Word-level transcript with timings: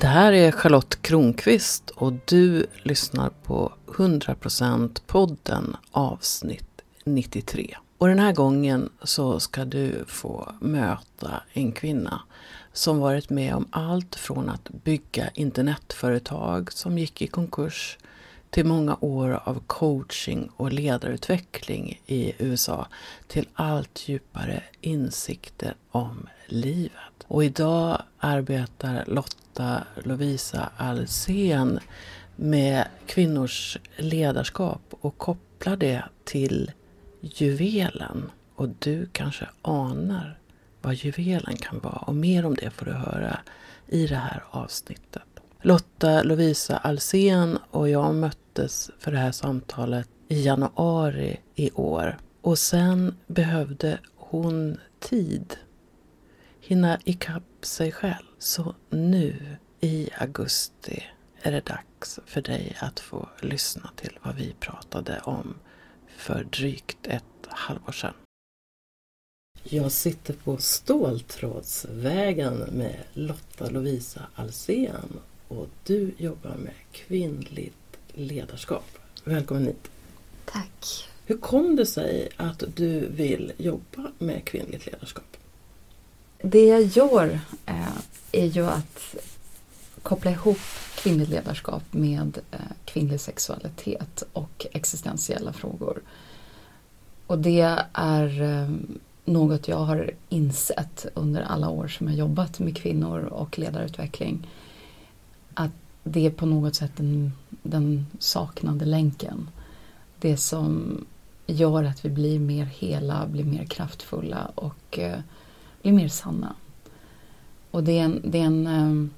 Det 0.00 0.06
här 0.06 0.32
är 0.32 0.52
Charlotte 0.52 1.02
Kronqvist 1.02 1.90
och 1.90 2.12
du 2.24 2.66
lyssnar 2.82 3.30
på 3.30 3.72
100% 3.86 5.00
podden 5.06 5.76
avsnitt 5.90 6.82
93. 7.04 7.76
Och 7.98 8.08
den 8.08 8.18
här 8.18 8.32
gången 8.32 8.90
så 9.02 9.40
ska 9.40 9.64
du 9.64 10.04
få 10.08 10.52
möta 10.60 11.42
en 11.52 11.72
kvinna 11.72 12.22
som 12.72 12.98
varit 12.98 13.30
med 13.30 13.54
om 13.54 13.68
allt 13.70 14.16
från 14.16 14.48
att 14.48 14.68
bygga 14.84 15.28
internetföretag 15.34 16.72
som 16.72 16.98
gick 16.98 17.22
i 17.22 17.26
konkurs 17.26 17.98
till 18.56 18.66
många 18.66 18.96
år 19.00 19.40
av 19.44 19.62
coaching 19.66 20.50
och 20.56 20.72
ledarutveckling 20.72 22.00
i 22.06 22.32
USA 22.38 22.86
till 23.26 23.48
allt 23.54 24.08
djupare 24.08 24.62
insikter 24.80 25.74
om 25.90 26.28
livet. 26.46 27.24
Och 27.26 27.44
idag 27.44 28.02
arbetar 28.18 29.04
Lotta 29.06 29.84
Lovisa 30.04 30.70
Alsen 30.76 31.80
med 32.36 32.86
kvinnors 33.06 33.78
ledarskap 33.96 34.82
och 34.90 35.18
kopplar 35.18 35.76
det 35.76 36.04
till 36.24 36.72
juvelen. 37.20 38.30
Och 38.54 38.68
du 38.68 39.08
kanske 39.12 39.46
anar 39.62 40.38
vad 40.82 40.94
juvelen 40.94 41.56
kan 41.56 41.80
vara 41.80 41.96
och 41.96 42.14
mer 42.14 42.46
om 42.46 42.54
det 42.54 42.70
får 42.70 42.86
du 42.86 42.92
höra 42.92 43.38
i 43.88 44.06
det 44.06 44.16
här 44.16 44.44
avsnittet. 44.50 45.35
Lotta 45.66 46.22
Lovisa 46.22 46.76
Alsen 46.76 47.58
och 47.70 47.88
jag 47.88 48.14
möttes 48.14 48.90
för 48.98 49.10
det 49.10 49.18
här 49.18 49.32
samtalet 49.32 50.08
i 50.28 50.42
januari 50.42 51.40
i 51.54 51.70
år. 51.70 52.16
Och 52.40 52.58
sen 52.58 53.16
behövde 53.26 53.98
hon 54.16 54.80
tid. 55.00 55.56
Hinna 56.60 56.98
ikapp 57.04 57.64
sig 57.64 57.92
själv. 57.92 58.24
Så 58.38 58.74
nu 58.90 59.56
i 59.80 60.10
augusti 60.18 61.04
är 61.42 61.52
det 61.52 61.66
dags 61.66 62.20
för 62.26 62.42
dig 62.42 62.76
att 62.80 63.00
få 63.00 63.28
lyssna 63.40 63.90
till 63.96 64.18
vad 64.22 64.34
vi 64.34 64.54
pratade 64.60 65.20
om 65.24 65.54
för 66.16 66.44
drygt 66.44 67.06
ett 67.06 67.46
halvår 67.48 67.92
sedan. 67.92 68.14
Jag 69.62 69.92
sitter 69.92 70.34
på 70.34 70.56
Ståltrådsvägen 70.56 72.58
med 72.72 72.96
Lotta 73.12 73.70
Lovisa 73.70 74.22
Alsen 74.34 75.20
och 75.48 75.68
du 75.84 76.14
jobbar 76.18 76.56
med 76.56 76.74
kvinnligt 76.92 77.96
ledarskap. 78.12 78.98
Välkommen 79.24 79.66
hit! 79.66 79.90
Tack! 80.44 81.08
Hur 81.26 81.36
kom 81.38 81.76
det 81.76 81.86
sig 81.86 82.28
att 82.36 82.62
du 82.74 83.06
vill 83.06 83.52
jobba 83.58 84.12
med 84.18 84.44
kvinnligt 84.44 84.86
ledarskap? 84.86 85.36
Det 86.42 86.66
jag 86.66 86.82
gör 86.82 87.40
eh, 87.66 87.96
är 88.32 88.46
ju 88.46 88.66
att 88.66 89.16
koppla 90.02 90.30
ihop 90.30 90.58
kvinnligt 90.96 91.30
ledarskap 91.30 91.82
med 91.90 92.38
eh, 92.50 92.58
kvinnlig 92.84 93.20
sexualitet 93.20 94.22
och 94.32 94.66
existentiella 94.72 95.52
frågor. 95.52 96.02
Och 97.26 97.38
det 97.38 97.84
är 97.92 98.42
eh, 98.42 98.70
något 99.24 99.68
jag 99.68 99.76
har 99.76 100.10
insett 100.28 101.06
under 101.14 101.42
alla 101.42 101.68
år 101.68 101.88
som 101.88 102.08
jag 102.08 102.16
jobbat 102.16 102.58
med 102.58 102.76
kvinnor 102.76 103.20
och 103.20 103.58
ledarutveckling. 103.58 104.46
Att 105.58 105.70
det 106.04 106.26
är 106.26 106.30
på 106.30 106.46
något 106.46 106.74
sätt 106.74 106.92
den, 106.96 107.32
den 107.62 108.06
saknade 108.18 108.84
länken. 108.84 109.50
Det 110.20 110.36
som 110.36 111.04
gör 111.46 111.84
att 111.84 112.04
vi 112.04 112.10
blir 112.10 112.38
mer 112.38 112.64
hela, 112.64 113.26
blir 113.26 113.44
mer 113.44 113.64
kraftfulla 113.64 114.50
och 114.54 114.98
eh, 114.98 115.18
blir 115.82 115.92
mer 115.92 116.08
sanna. 116.08 116.54
Och 117.70 117.84
det 117.84 117.98
är 117.98 118.04
en, 118.04 118.20
det 118.24 118.38
är 118.38 118.44
en 118.44 118.66
eh, 118.66 119.10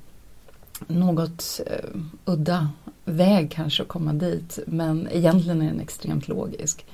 något 0.86 1.60
eh, 1.66 2.00
udda 2.24 2.68
väg 3.04 3.50
kanske 3.50 3.82
att 3.82 3.88
komma 3.88 4.12
dit 4.12 4.58
men 4.66 5.08
egentligen 5.10 5.62
är 5.62 5.66
den 5.66 5.80
extremt 5.80 6.28
logisk. 6.28 6.86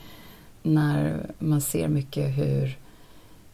När 0.63 1.27
man 1.39 1.61
ser 1.61 1.89
mycket 1.89 2.39
hur 2.39 2.79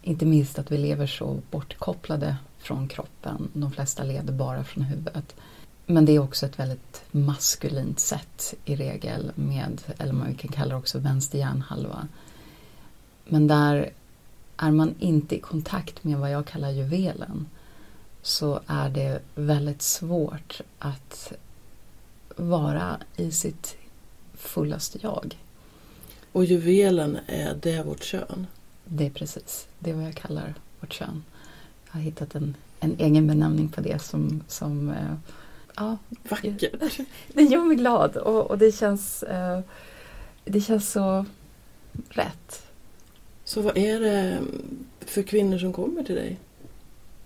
inte 0.03 0.27
minst 0.27 0.59
att 0.59 0.73
vi 0.73 0.79
lever 0.79 1.07
så 1.07 1.41
bortkopplade 1.51 2.37
från 2.59 2.89
kroppen. 2.89 3.49
De 3.53 3.73
flesta 3.73 4.03
lever 4.03 4.33
bara 4.33 4.65
från 4.65 4.85
huvudet. 4.85 5.35
Men 5.91 6.05
det 6.05 6.13
är 6.13 6.19
också 6.19 6.47
ett 6.47 6.59
väldigt 6.59 7.03
maskulint 7.11 8.01
sätt 8.01 8.55
i 8.65 8.77
regel 8.77 9.33
med, 9.35 9.83
eller 9.99 10.13
man 10.13 10.35
kan 10.35 10.53
kalla 10.53 10.71
det 10.71 10.79
också 10.79 10.99
vänster 10.99 11.39
hjärnhalva. 11.39 12.09
Men 13.25 13.47
där 13.47 13.91
är 14.57 14.71
man 14.71 14.95
inte 14.99 15.37
i 15.37 15.41
kontakt 15.41 16.05
med 16.05 16.19
vad 16.19 16.31
jag 16.31 16.47
kallar 16.47 16.71
juvelen 16.71 17.47
så 18.23 18.61
är 18.67 18.91
det 18.91 19.21
väldigt 19.35 19.83
svårt 19.83 20.61
att 20.79 21.33
vara 22.37 22.97
i 23.17 23.31
sitt 23.31 23.77
fullaste 24.35 24.99
jag. 25.03 25.39
Och 26.33 26.45
juvelen, 26.45 27.19
är 27.27 27.55
det 27.63 27.83
vårt 27.83 28.03
kön? 28.03 28.47
Det 28.85 29.07
är 29.07 29.11
precis, 29.11 29.69
det 29.79 29.91
är 29.91 29.95
vad 29.95 30.05
jag 30.05 30.15
kallar 30.15 30.55
vårt 30.81 30.93
kön. 30.93 31.25
Jag 31.87 31.93
har 31.93 32.01
hittat 32.01 32.35
en, 32.35 32.55
en 32.81 32.97
egen 32.99 33.27
benämning 33.27 33.69
på 33.69 33.81
det 33.81 34.03
som, 34.03 34.45
som 34.49 34.91
eh, 34.91 35.15
ja, 35.77 35.99
Vackert! 36.29 36.65
Det 37.29 37.43
gör 37.43 37.65
mig 37.65 37.77
glad 37.77 38.17
och, 38.17 38.51
och 38.51 38.59
det, 38.59 38.73
känns, 38.73 39.23
eh, 39.23 39.61
det 40.45 40.61
känns 40.61 40.93
så 40.93 41.27
rätt. 42.09 42.67
Så 43.45 43.63
vad 43.63 43.77
är 43.77 44.01
det 44.01 44.39
för 45.01 45.23
kvinnor 45.23 45.59
som 45.59 45.73
kommer 45.73 46.03
till 46.03 46.15
dig? 46.15 46.39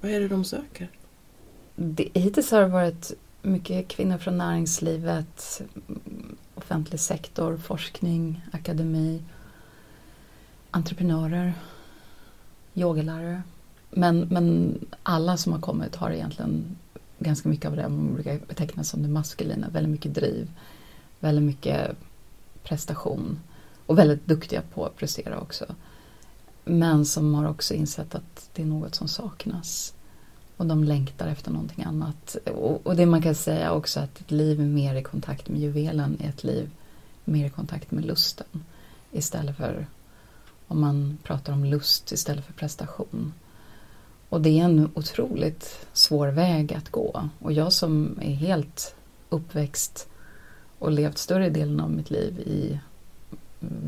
Vad 0.00 0.10
är 0.10 0.20
det 0.20 0.28
de 0.28 0.44
söker? 0.44 0.88
Det, 1.76 2.08
hittills 2.14 2.50
har 2.50 2.60
det 2.60 2.66
varit 2.66 3.12
mycket 3.42 3.88
kvinnor 3.88 4.18
från 4.18 4.38
näringslivet, 4.38 5.62
offentlig 6.54 7.00
sektor, 7.00 7.56
forskning, 7.56 8.42
akademi, 8.52 9.22
entreprenörer, 10.70 11.54
yogalärare. 12.74 13.42
Men, 13.90 14.20
men 14.20 14.78
alla 15.02 15.36
som 15.36 15.52
har 15.52 15.60
kommit 15.60 15.96
har 15.96 16.10
egentligen 16.10 16.76
ganska 17.18 17.48
mycket 17.48 17.70
av 17.70 17.76
det 17.76 17.88
man 17.88 18.14
brukar 18.14 18.40
beteckna 18.48 18.84
som 18.84 19.02
det 19.02 19.08
maskulina. 19.08 19.68
Väldigt 19.68 19.92
mycket 19.92 20.14
driv, 20.14 20.50
väldigt 21.20 21.44
mycket 21.44 21.96
prestation 22.62 23.40
och 23.86 23.98
väldigt 23.98 24.26
duktiga 24.26 24.62
på 24.74 24.86
att 24.86 24.96
prestera 24.96 25.40
också. 25.40 25.64
Men 26.64 27.06
som 27.06 27.34
har 27.34 27.48
också 27.48 27.74
insett 27.74 28.14
att 28.14 28.50
det 28.54 28.62
är 28.62 28.66
något 28.66 28.94
som 28.94 29.08
saknas. 29.08 29.94
Och 30.56 30.66
de 30.66 30.84
längtar 30.84 31.26
efter 31.26 31.50
någonting 31.50 31.84
annat. 31.84 32.36
Och, 32.54 32.86
och 32.86 32.96
det 32.96 33.06
man 33.06 33.22
kan 33.22 33.34
säga 33.34 33.72
också 33.72 34.00
att 34.00 34.20
ett 34.20 34.30
liv 34.30 34.60
mer 34.60 34.94
i 34.94 35.02
kontakt 35.02 35.48
med 35.48 35.60
juvelen 35.60 36.16
är 36.20 36.28
ett 36.28 36.44
liv 36.44 36.70
mer 37.24 37.46
i 37.46 37.50
kontakt 37.50 37.90
med 37.90 38.04
lusten. 38.04 38.64
Istället 39.12 39.56
för 39.56 39.86
om 40.68 40.80
man 40.80 41.18
pratar 41.22 41.52
om 41.52 41.64
lust 41.64 42.12
istället 42.12 42.44
för 42.44 42.52
prestation. 42.52 43.32
Och 44.28 44.40
det 44.40 44.60
är 44.60 44.64
en 44.64 44.90
otroligt 44.94 45.86
svår 45.92 46.28
väg 46.28 46.74
att 46.74 46.88
gå. 46.88 47.28
Och 47.38 47.52
jag 47.52 47.72
som 47.72 48.18
är 48.22 48.34
helt 48.34 48.94
uppväxt 49.28 50.08
och 50.78 50.92
levt 50.92 51.18
större 51.18 51.50
delen 51.50 51.80
av 51.80 51.90
mitt 51.90 52.10
liv 52.10 52.38
i 52.38 52.78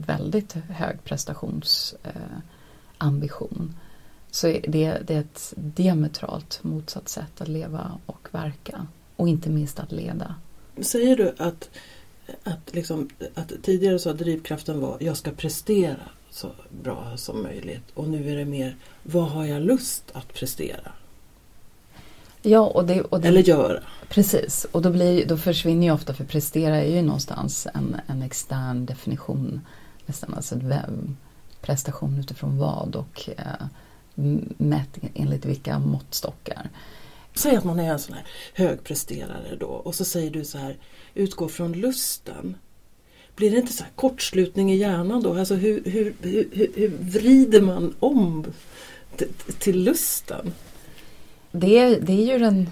väldigt 0.06 0.52
hög 0.52 1.04
prestationsambition. 1.04 3.58
Eh, 3.58 3.64
så 4.30 4.47
det, 4.47 4.98
det 5.06 5.14
är 5.14 5.20
ett 5.20 5.54
diametralt 5.56 6.64
motsatt 6.64 7.08
sätt 7.08 7.41
att 7.41 7.48
leva 7.48 7.98
och 8.06 8.28
verka. 8.30 8.86
Och 9.16 9.28
inte 9.28 9.50
minst 9.50 9.80
att 9.80 9.92
leda. 9.92 10.34
Säger 10.80 11.16
du 11.16 11.34
att, 11.38 11.70
att, 12.42 12.75
liksom, 12.75 13.09
att 13.34 13.53
tidigare 13.62 13.98
så 13.98 14.12
drivkraften 14.12 14.81
var 14.81 14.97
jag 15.00 15.16
ska 15.16 15.31
prestera 15.31 15.97
så 16.30 16.51
bra 16.83 17.16
som 17.16 17.42
möjligt 17.42 17.91
och 17.95 18.09
nu 18.09 18.30
är 18.30 18.36
det 18.36 18.45
mer 18.45 18.77
vad 19.03 19.28
har 19.28 19.45
jag 19.45 19.62
lust 19.62 20.04
att 20.12 20.34
prestera? 20.34 20.92
Ja, 22.42 22.60
och 22.60 22.84
det, 22.86 23.01
och 23.01 23.21
det, 23.21 23.28
Eller 23.28 23.42
göra. 23.42 23.83
Precis, 24.09 24.66
och 24.72 24.83
då, 24.83 24.91
blir, 24.91 25.27
då 25.27 25.36
försvinner 25.36 25.86
ju 25.86 25.92
ofta, 25.92 26.15
för 26.15 26.24
prestera 26.24 26.77
är 26.77 26.97
ju 26.97 27.03
någonstans 27.03 27.66
en, 27.74 27.97
en 28.06 28.22
extern 28.22 28.86
definition. 28.86 29.60
Nästan 30.06 30.34
alltså 30.34 30.60
prestation 31.60 32.18
utifrån 32.18 32.59
vad 32.59 32.97
och 32.97 33.28
eh, 33.36 33.66
mätt 34.56 34.98
enligt 35.15 35.45
vilka 35.45 35.78
måttstockar. 35.78 36.71
Säg 37.36 37.56
att 37.56 37.65
man 37.65 37.80
är 37.80 37.92
en 37.92 37.98
sån 37.98 38.15
här 38.15 38.24
högpresterare 38.54 39.56
då 39.60 39.66
och 39.66 39.94
så 39.94 40.04
säger 40.04 40.30
du 40.30 40.44
så 40.44 40.59
här, 40.59 40.77
utgå 41.15 41.48
från 41.48 41.72
lusten. 41.72 42.56
Blir 43.36 43.50
det 43.50 43.56
inte 43.56 43.72
så 43.72 43.84
kortslutning 43.94 44.72
i 44.72 44.77
hjärnan 44.77 45.22
då? 45.22 45.34
Alltså 45.34 45.54
hur, 45.54 45.83
hur, 45.84 46.15
hur, 46.22 46.71
hur 46.74 46.88
vrider 47.00 47.60
man 47.60 47.94
om 47.98 48.44
till 49.59 49.84
lusten? 49.84 50.53
Det 51.53 51.78
är, 51.78 52.00
det 52.00 52.12
är 52.12 52.33
ju 52.33 52.38
den, 52.38 52.71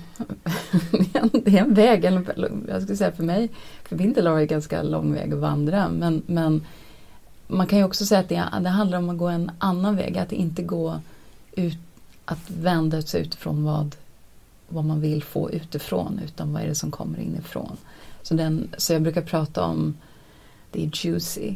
det 1.45 1.59
är 1.59 1.63
en 1.63 1.75
väg, 1.75 2.05
eller 2.05 2.53
jag 2.69 2.83
skulle 2.83 2.97
säga 2.97 3.13
för 3.13 3.25
mig, 3.25 3.51
för 3.85 3.97
min 3.97 4.13
del 4.13 4.27
har 4.27 4.37
det 4.37 4.43
en 4.43 4.47
ganska 4.47 4.83
lång 4.83 5.15
väg 5.15 5.33
att 5.33 5.39
vandra. 5.39 5.89
Men, 5.89 6.23
men 6.27 6.67
man 7.47 7.67
kan 7.67 7.79
ju 7.79 7.85
också 7.85 8.07
säga 8.07 8.21
att 8.21 8.29
det, 8.29 8.45
det 8.63 8.69
handlar 8.69 8.99
om 8.99 9.11
att 9.11 9.19
gå 9.19 9.29
en 9.29 9.51
annan 9.59 9.97
väg, 9.97 10.19
att 10.19 10.33
inte 10.33 10.63
gå 10.63 11.01
ut, 11.53 11.79
att 12.25 12.51
vända 12.51 13.03
sig 13.03 13.21
utifrån 13.21 13.65
vad 13.65 13.97
vad 14.69 14.85
man 14.85 15.01
vill 15.01 15.23
få 15.23 15.51
utifrån 15.51 16.21
utan 16.25 16.53
vad 16.53 16.63
är 16.63 16.67
det 16.67 16.75
som 16.75 16.91
kommer 16.91 17.19
inifrån. 17.19 17.77
Så, 18.23 18.35
den, 18.35 18.69
så 18.79 18.93
jag 18.93 19.03
brukar 19.03 19.23
prata 19.23 19.65
om 19.65 19.95
det 20.71 20.85
är 20.85 20.91
juicy, 20.93 21.55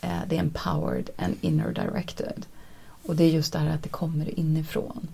eh, 0.00 0.20
det 0.28 0.36
är 0.36 0.40
empowered 0.40 1.10
and 1.16 1.34
inner 1.40 1.72
directed. 1.72 2.46
Och 3.06 3.16
det 3.16 3.24
är 3.24 3.30
just 3.30 3.52
det 3.52 3.58
här 3.58 3.74
att 3.74 3.82
det 3.82 3.88
kommer 3.88 4.38
inifrån. 4.38 5.08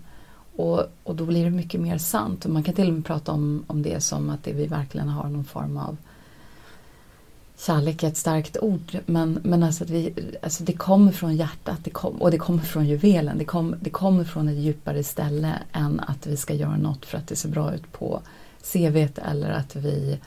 Och, 0.55 0.83
och 1.03 1.15
då 1.15 1.25
blir 1.25 1.43
det 1.43 1.51
mycket 1.51 1.81
mer 1.81 1.97
sant. 1.97 2.45
Och 2.45 2.51
man 2.51 2.63
kan 2.63 2.73
till 2.73 2.87
och 2.87 2.93
med 2.93 3.05
prata 3.05 3.31
om, 3.31 3.63
om 3.67 3.81
det 3.81 4.01
som 4.01 4.29
att 4.29 4.43
det 4.43 4.53
vi 4.53 4.67
verkligen 4.67 5.09
har 5.09 5.29
någon 5.29 5.45
form 5.45 5.77
av 5.77 5.97
kärlek 7.57 8.03
är 8.03 8.07
ett 8.07 8.17
starkt 8.17 8.57
ord, 8.61 8.97
men, 9.05 9.39
men 9.43 9.63
alltså, 9.63 9.83
att 9.83 9.89
vi, 9.89 10.13
alltså 10.41 10.63
det 10.63 10.73
kommer 10.73 11.11
från 11.11 11.35
hjärtat 11.35 11.77
det 11.83 11.89
kom, 11.89 12.21
och 12.21 12.31
det 12.31 12.37
kommer 12.37 12.63
från 12.63 12.87
juvelen. 12.87 13.37
Det, 13.37 13.45
kom, 13.45 13.75
det 13.81 13.89
kommer 13.89 14.23
från 14.23 14.49
ett 14.49 14.57
djupare 14.57 15.03
ställe 15.03 15.53
än 15.71 15.99
att 15.99 16.27
vi 16.27 16.37
ska 16.37 16.53
göra 16.53 16.77
något 16.77 17.05
för 17.05 17.17
att 17.17 17.27
det 17.27 17.35
ser 17.35 17.49
bra 17.49 17.73
ut 17.73 17.91
på 17.91 18.21
CV 18.73 19.07
eller 19.15 19.49
att 19.49 19.75
vi, 19.75 20.19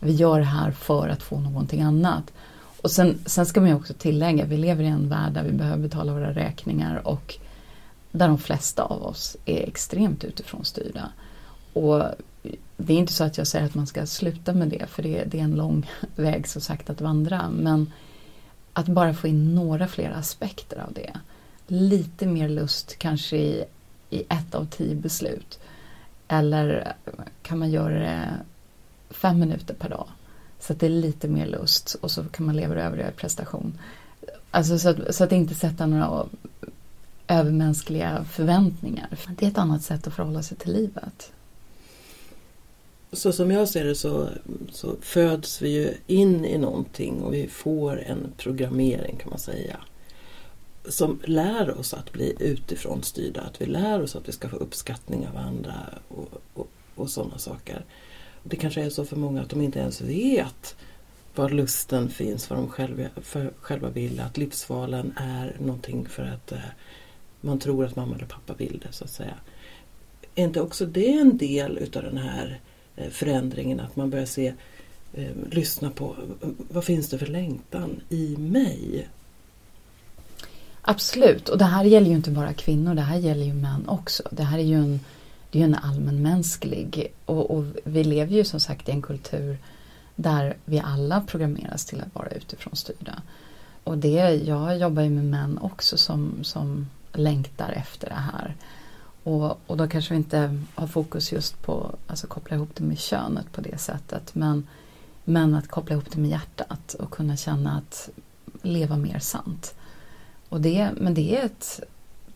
vi 0.00 0.12
gör 0.12 0.38
det 0.38 0.44
här 0.44 0.70
för 0.70 1.08
att 1.08 1.22
få 1.22 1.40
någonting 1.40 1.82
annat. 1.82 2.32
Och 2.82 2.90
sen, 2.90 3.18
sen 3.26 3.46
ska 3.46 3.60
man 3.60 3.68
ju 3.68 3.76
också 3.76 3.94
tillägga, 3.94 4.44
vi 4.44 4.56
lever 4.56 4.84
i 4.84 4.88
en 4.88 5.08
värld 5.08 5.32
där 5.32 5.44
vi 5.44 5.52
behöver 5.52 5.82
betala 5.82 6.12
våra 6.12 6.34
räkningar 6.34 7.08
och 7.08 7.34
där 8.10 8.28
de 8.28 8.38
flesta 8.38 8.82
av 8.82 9.02
oss 9.02 9.36
är 9.44 9.68
extremt 9.68 10.24
utifrån 10.24 10.64
styrda. 10.64 11.08
Och 11.72 12.02
det 12.76 12.92
är 12.92 12.98
inte 12.98 13.12
så 13.12 13.24
att 13.24 13.38
jag 13.38 13.46
säger 13.46 13.66
att 13.66 13.74
man 13.74 13.86
ska 13.86 14.06
sluta 14.06 14.52
med 14.52 14.68
det 14.68 14.86
för 14.86 15.02
det, 15.02 15.24
det 15.24 15.40
är 15.40 15.44
en 15.44 15.56
lång 15.56 15.90
väg 16.16 16.48
så 16.48 16.60
sagt 16.60 16.90
att 16.90 17.00
vandra. 17.00 17.50
Men 17.50 17.92
att 18.72 18.86
bara 18.86 19.14
få 19.14 19.28
in 19.28 19.54
några 19.54 19.88
fler 19.88 20.10
aspekter 20.10 20.78
av 20.78 20.92
det. 20.92 21.12
Lite 21.66 22.26
mer 22.26 22.48
lust 22.48 22.98
kanske 22.98 23.36
i, 23.36 23.64
i 24.10 24.22
ett 24.28 24.54
av 24.54 24.66
tio 24.66 24.94
beslut. 24.94 25.58
Eller 26.28 26.94
kan 27.42 27.58
man 27.58 27.70
göra 27.70 27.98
det 27.98 28.28
fem 29.10 29.38
minuter 29.38 29.74
per 29.74 29.88
dag. 29.88 30.08
Så 30.60 30.72
att 30.72 30.80
det 30.80 30.86
är 30.86 30.90
lite 30.90 31.28
mer 31.28 31.46
lust 31.46 31.96
och 32.00 32.10
så 32.10 32.24
kan 32.24 32.46
man 32.46 32.56
leva 32.56 32.74
över 32.74 32.96
det 32.96 33.08
i 33.08 33.12
prestation. 33.12 33.78
Alltså 34.50 34.78
så 34.78 34.88
att, 34.88 35.14
så 35.14 35.24
att 35.24 35.32
inte 35.32 35.54
sätta 35.54 35.86
några 35.86 36.26
övermänskliga 37.28 38.24
förväntningar. 38.24 39.08
Det 39.38 39.46
är 39.46 39.50
ett 39.50 39.58
annat 39.58 39.82
sätt 39.82 40.06
att 40.06 40.14
förhålla 40.14 40.42
sig 40.42 40.56
till 40.56 40.72
livet 40.72 41.32
så 43.14 43.32
som 43.32 43.50
jag 43.50 43.68
ser 43.68 43.84
det 43.84 43.94
så, 43.94 44.28
så 44.72 44.96
föds 45.00 45.62
vi 45.62 45.68
ju 45.68 45.94
in 46.06 46.44
i 46.44 46.58
någonting 46.58 47.22
och 47.22 47.34
vi 47.34 47.48
får 47.48 48.02
en 48.02 48.32
programmering 48.36 49.16
kan 49.16 49.30
man 49.30 49.38
säga. 49.38 49.76
Som 50.88 51.20
lär 51.24 51.78
oss 51.78 51.94
att 51.94 52.12
bli 52.12 52.36
utifrån 52.38 53.02
styrda, 53.02 53.40
att 53.40 53.60
vi 53.60 53.66
lär 53.66 54.02
oss 54.02 54.16
att 54.16 54.28
vi 54.28 54.32
ska 54.32 54.48
få 54.48 54.56
uppskattning 54.56 55.26
av 55.26 55.36
andra 55.36 55.74
och, 56.08 56.28
och, 56.54 56.68
och 56.94 57.10
sådana 57.10 57.38
saker. 57.38 57.84
Det 58.42 58.56
kanske 58.56 58.82
är 58.82 58.90
så 58.90 59.04
för 59.04 59.16
många 59.16 59.42
att 59.42 59.50
de 59.50 59.60
inte 59.60 59.78
ens 59.78 60.00
vet 60.00 60.76
var 61.34 61.50
lusten 61.50 62.08
finns, 62.08 62.50
vad 62.50 62.58
de 62.58 62.68
själva, 62.68 63.08
för, 63.22 63.52
själva 63.60 63.88
vill, 63.88 64.20
att 64.20 64.36
livsvalen 64.36 65.14
är 65.16 65.56
någonting 65.60 66.06
för 66.08 66.22
att 66.22 66.52
eh, 66.52 66.58
man 67.40 67.58
tror 67.58 67.84
att 67.84 67.96
mamma 67.96 68.14
eller 68.14 68.26
pappa 68.26 68.54
vill 68.54 68.82
det 68.86 68.92
så 68.92 69.04
att 69.04 69.10
säga. 69.10 69.34
Är 70.34 70.44
inte 70.44 70.60
också 70.60 70.86
det 70.86 71.12
en 71.12 71.38
del 71.38 71.78
utav 71.78 72.02
den 72.02 72.18
här 72.18 72.60
Eh, 72.73 72.73
Eh, 72.96 73.10
förändringen, 73.10 73.80
att 73.80 73.96
man 73.96 74.10
börjar 74.10 74.26
se, 74.26 74.54
eh, 75.12 75.30
lyssna 75.50 75.90
på 75.90 76.16
vad 76.68 76.84
finns 76.84 77.08
det 77.08 77.18
för 77.18 77.26
längtan 77.26 78.00
i 78.08 78.36
mig? 78.36 79.08
Absolut, 80.82 81.48
och 81.48 81.58
det 81.58 81.64
här 81.64 81.84
gäller 81.84 82.08
ju 82.08 82.16
inte 82.16 82.30
bara 82.30 82.52
kvinnor, 82.52 82.94
det 82.94 83.02
här 83.02 83.18
gäller 83.18 83.44
ju 83.44 83.54
män 83.54 83.88
också. 83.88 84.22
Det 84.30 84.42
här 84.42 84.58
är 84.58 84.62
ju 84.62 84.74
en, 84.74 85.00
det 85.50 85.60
är 85.60 85.64
en 85.64 85.74
allmänmänsklig 85.74 87.12
och, 87.24 87.50
och 87.50 87.64
vi 87.84 88.04
lever 88.04 88.34
ju 88.34 88.44
som 88.44 88.60
sagt 88.60 88.88
i 88.88 88.92
en 88.92 89.02
kultur 89.02 89.58
där 90.16 90.56
vi 90.64 90.78
alla 90.78 91.20
programmeras 91.20 91.84
till 91.84 92.00
att 92.00 92.14
vara 92.14 92.28
utifrån 92.28 92.76
styrda. 92.76 93.22
Och 93.84 93.98
det, 93.98 94.42
jag 94.44 94.78
jobbar 94.78 95.02
ju 95.02 95.10
med 95.10 95.24
män 95.24 95.58
också 95.58 95.96
som, 95.96 96.44
som 96.44 96.88
längtar 97.12 97.72
efter 97.72 98.08
det 98.08 98.14
här. 98.14 98.54
Och, 99.24 99.60
och 99.66 99.76
då 99.76 99.88
kanske 99.88 100.14
vi 100.14 100.18
inte 100.18 100.60
har 100.74 100.86
fokus 100.86 101.32
just 101.32 101.62
på 101.62 101.94
alltså 102.06 102.26
koppla 102.26 102.56
ihop 102.56 102.70
det 102.74 102.84
med 102.84 102.98
könet 102.98 103.52
på 103.52 103.60
det 103.60 103.78
sättet. 103.78 104.34
Men, 104.34 104.66
men 105.24 105.54
att 105.54 105.68
koppla 105.68 105.94
ihop 105.94 106.10
det 106.10 106.20
med 106.20 106.30
hjärtat 106.30 106.94
och 106.94 107.10
kunna 107.10 107.36
känna 107.36 107.78
att 107.78 108.08
leva 108.62 108.96
mer 108.96 109.18
sant. 109.18 109.74
Och 110.48 110.60
det, 110.60 110.90
men 110.96 111.14
det 111.14 111.36
är 111.36 111.44
ett, 111.44 111.80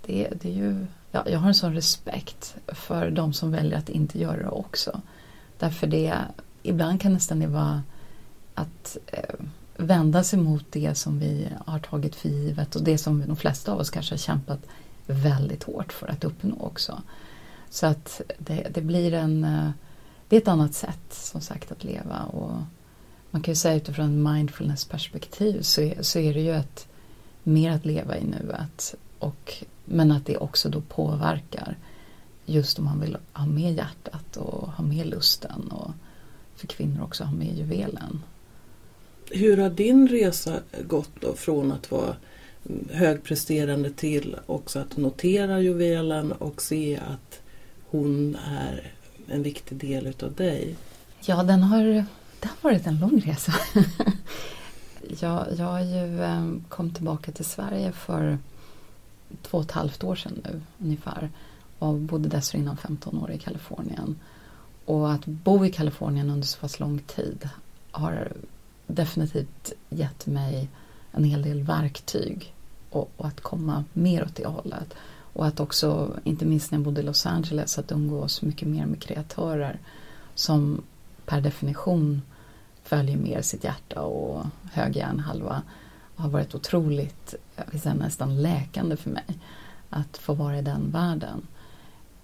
det, 0.06 0.28
det 0.40 0.48
är 0.48 0.54
ju, 0.54 0.86
ja, 1.12 1.24
jag 1.28 1.38
har 1.38 1.48
en 1.48 1.54
sån 1.54 1.74
respekt 1.74 2.56
för 2.66 3.10
de 3.10 3.32
som 3.32 3.52
väljer 3.52 3.78
att 3.78 3.88
inte 3.88 4.18
göra 4.18 4.42
det 4.42 4.48
också. 4.48 5.00
Därför 5.58 5.86
det, 5.86 6.14
ibland 6.62 7.00
kan 7.00 7.12
nästan 7.12 7.40
det 7.40 7.46
vara 7.46 7.82
att 8.54 8.96
eh, 9.06 9.44
vända 9.76 10.24
sig 10.24 10.38
mot 10.38 10.64
det 10.70 10.94
som 10.94 11.18
vi 11.18 11.48
har 11.66 11.78
tagit 11.78 12.14
för 12.14 12.28
givet 12.28 12.76
och 12.76 12.82
det 12.82 12.98
som 12.98 13.26
de 13.26 13.36
flesta 13.36 13.72
av 13.72 13.78
oss 13.78 13.90
kanske 13.90 14.12
har 14.14 14.18
kämpat 14.18 14.60
väldigt 15.12 15.62
hårt 15.62 15.92
för 15.92 16.06
att 16.06 16.24
uppnå 16.24 16.56
också. 16.60 17.02
Så 17.70 17.86
att 17.86 18.20
det, 18.38 18.68
det 18.74 18.80
blir 18.80 19.14
en 19.14 19.44
eh, 19.44 19.70
det 20.28 20.36
är 20.36 20.40
ett 20.40 20.48
annat 20.48 20.74
sätt 20.74 21.12
som 21.12 21.40
sagt 21.40 21.72
att 21.72 21.84
leva 21.84 22.22
och 22.22 22.52
man 23.30 23.42
kan 23.42 23.52
ju 23.52 23.56
säga 23.56 23.74
utifrån 23.74 24.32
mindfulness 24.32 24.84
perspektiv 24.84 25.62
så 25.62 25.80
är, 25.80 26.02
så 26.02 26.18
är 26.18 26.34
det 26.34 26.40
ju 26.40 26.54
ett 26.54 26.88
mer 27.42 27.70
att 27.70 27.84
leva 27.84 28.16
i 28.16 28.24
nuet 28.24 28.94
och 29.18 29.64
men 29.84 30.12
att 30.12 30.26
det 30.26 30.36
också 30.36 30.68
då 30.68 30.80
påverkar 30.80 31.76
just 32.46 32.78
om 32.78 32.84
man 32.84 33.00
vill 33.00 33.16
ha 33.32 33.46
med 33.46 33.72
hjärtat 33.72 34.36
och 34.36 34.68
ha 34.68 34.84
med 34.84 35.06
lusten 35.06 35.68
och 35.68 35.90
för 36.56 36.66
kvinnor 36.66 37.02
också 37.02 37.24
ha 37.24 37.32
med 37.32 37.58
juvelen. 37.58 38.22
Hur 39.30 39.56
har 39.56 39.70
din 39.70 40.08
resa 40.08 40.60
gått 40.82 41.10
då 41.20 41.34
från 41.34 41.72
att 41.72 41.90
vara 41.90 42.16
högpresterande 42.90 43.90
till 43.90 44.36
också 44.46 44.78
att 44.78 44.96
notera 44.96 45.60
juvelen 45.60 46.32
och 46.32 46.62
se 46.62 46.96
att 46.96 47.40
hon 47.90 48.36
är 48.46 48.92
en 49.28 49.42
viktig 49.42 49.78
del 49.78 50.06
utav 50.06 50.34
dig? 50.34 50.76
Ja, 51.20 51.42
den 51.42 51.62
har, 51.62 51.84
det 52.40 52.48
har 52.48 52.70
varit 52.70 52.86
en 52.86 52.98
lång 53.00 53.20
resa. 53.20 53.52
jag, 55.20 55.46
jag 55.56 55.86
ju, 55.86 56.22
eh, 56.22 56.52
kom 56.68 56.94
tillbaka 56.94 57.32
till 57.32 57.44
Sverige 57.44 57.92
för 57.92 58.38
två 59.42 59.58
och 59.58 59.64
ett 59.64 59.70
halvt 59.70 60.04
år 60.04 60.16
sedan 60.16 60.40
nu 60.44 60.60
ungefär 60.78 61.30
och 61.78 61.94
bodde 61.94 62.28
dessförinnan 62.28 62.76
15 62.76 63.18
år 63.18 63.30
i 63.30 63.38
Kalifornien. 63.38 64.18
Och 64.84 65.12
att 65.12 65.26
bo 65.26 65.66
i 65.66 65.72
Kalifornien 65.72 66.30
under 66.30 66.46
så 66.46 66.58
pass 66.58 66.80
lång 66.80 66.98
tid 66.98 67.48
har 67.90 68.32
definitivt 68.86 69.72
gett 69.88 70.26
mig 70.26 70.68
en 71.18 71.24
hel 71.24 71.42
del 71.42 71.62
verktyg 71.62 72.54
och, 72.90 73.10
och, 73.16 73.26
att 73.26 73.40
komma 73.40 73.84
mer 73.92 74.22
åt 74.22 74.36
det 74.36 74.46
hållet. 74.46 74.94
Och 75.32 75.46
att 75.46 75.60
också, 75.60 76.16
inte 76.24 76.44
minst 76.44 76.70
när 76.70 76.78
jag 76.78 76.84
bodde 76.84 77.00
i 77.00 77.04
Los 77.04 77.26
Angeles, 77.26 77.78
att 77.78 77.92
umgås 77.92 78.42
mycket 78.42 78.68
mer 78.68 78.86
med 78.86 79.02
kreatörer 79.02 79.78
som 80.34 80.82
per 81.26 81.40
definition 81.40 82.22
följer 82.82 83.16
mer 83.16 83.42
sitt 83.42 83.64
hjärta 83.64 84.02
och 84.02 84.46
hög 84.72 84.96
hjärnhalva 84.96 85.62
har 86.14 86.28
varit 86.28 86.54
otroligt, 86.54 87.34
jag 87.56 87.96
nästan 87.96 88.42
läkande 88.42 88.96
för 88.96 89.10
mig 89.10 89.38
att 89.90 90.16
få 90.16 90.34
vara 90.34 90.58
i 90.58 90.62
den 90.62 90.90
världen. 90.90 91.46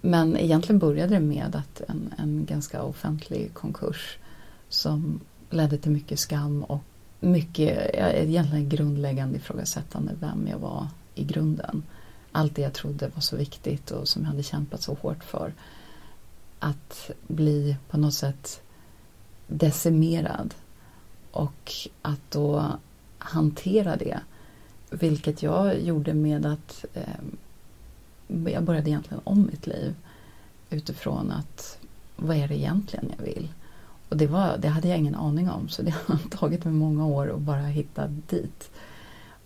Men 0.01 0.37
egentligen 0.37 0.79
började 0.79 1.13
det 1.13 1.19
med 1.19 1.55
att 1.55 1.81
en, 1.87 2.13
en 2.17 2.45
ganska 2.45 2.83
offentlig 2.83 3.53
konkurs 3.53 4.17
som 4.69 5.19
ledde 5.49 5.77
till 5.77 5.91
mycket 5.91 6.19
skam 6.19 6.63
och 6.63 6.83
mycket, 7.25 7.89
egentligen 7.93 8.69
grundläggande 8.69 9.37
ifrågasättande 9.37 10.13
vem 10.19 10.47
jag 10.47 10.59
var 10.59 10.87
i 11.15 11.23
grunden. 11.23 11.83
Allt 12.31 12.55
det 12.55 12.61
jag 12.61 12.73
trodde 12.73 13.07
var 13.07 13.21
så 13.21 13.37
viktigt 13.37 13.91
och 13.91 14.07
som 14.07 14.21
jag 14.21 14.29
hade 14.29 14.43
kämpat 14.43 14.81
så 14.81 14.93
hårt 14.93 15.23
för. 15.23 15.53
Att 16.59 17.11
bli 17.27 17.75
på 17.89 17.97
något 17.97 18.13
sätt 18.13 18.61
decimerad 19.47 20.53
och 21.31 21.73
att 22.01 22.31
då 22.31 22.65
hantera 23.17 23.95
det. 23.95 24.19
Vilket 24.89 25.43
jag 25.43 25.81
gjorde 25.81 26.13
med 26.13 26.45
att 26.45 26.85
eh, 26.93 28.51
jag 28.53 28.63
började 28.63 28.89
egentligen 28.89 29.21
om 29.23 29.45
mitt 29.45 29.67
liv 29.67 29.95
utifrån 30.69 31.31
att 31.31 31.77
vad 32.15 32.37
är 32.37 32.47
det 32.47 32.57
egentligen 32.57 33.11
jag 33.17 33.25
vill? 33.25 33.49
Och 34.15 34.19
det, 34.19 34.27
var, 34.27 34.57
det 34.57 34.67
hade 34.67 34.87
jag 34.87 34.97
ingen 34.97 35.15
aning 35.15 35.49
om 35.49 35.69
så 35.69 35.81
det 35.81 35.93
har 36.05 36.17
tagit 36.29 36.65
mig 36.65 36.73
många 36.73 37.05
år 37.05 37.35
att 37.35 37.41
bara 37.41 37.61
hitta 37.61 38.07
dit. 38.07 38.71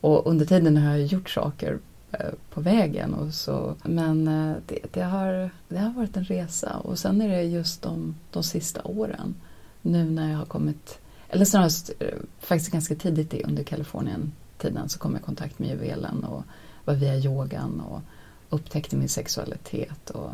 Och 0.01 0.27
under 0.27 0.45
tiden 0.45 0.77
har 0.77 0.89
jag 0.97 1.05
gjort 1.05 1.29
saker 1.29 1.79
eh, 2.11 2.29
på 2.49 2.61
vägen. 2.61 3.13
Och 3.13 3.33
så, 3.33 3.75
men 3.83 4.27
eh, 4.27 4.55
det, 4.67 4.79
det, 4.91 5.01
har, 5.01 5.49
det 5.67 5.77
har 5.77 5.89
varit 5.89 6.17
en 6.17 6.23
resa 6.23 6.77
och 6.77 6.99
sen 6.99 7.21
är 7.21 7.29
det 7.29 7.43
just 7.43 7.81
de, 7.81 8.15
de 8.31 8.43
sista 8.43 8.81
åren. 8.83 9.35
Nu 9.81 10.09
när 10.09 10.31
jag 10.31 10.37
har 10.37 10.45
kommit, 10.45 10.99
eller 11.29 11.45
snarast 11.45 11.91
eh, 11.99 12.17
faktiskt 12.39 12.71
ganska 12.71 12.95
tidigt 12.95 13.33
under 13.45 13.63
Kalifornien-tiden 13.63 14.89
så 14.89 14.99
kom 14.99 15.11
jag 15.11 15.21
i 15.21 15.25
kontakt 15.25 15.59
med 15.59 15.69
juvelen 15.69 16.23
och 16.23 16.43
var 16.85 16.93
via 16.93 17.15
yogan 17.15 17.81
och 17.81 18.01
upptäckte 18.49 18.95
min 18.95 19.09
sexualitet. 19.09 20.09
Och, 20.09 20.31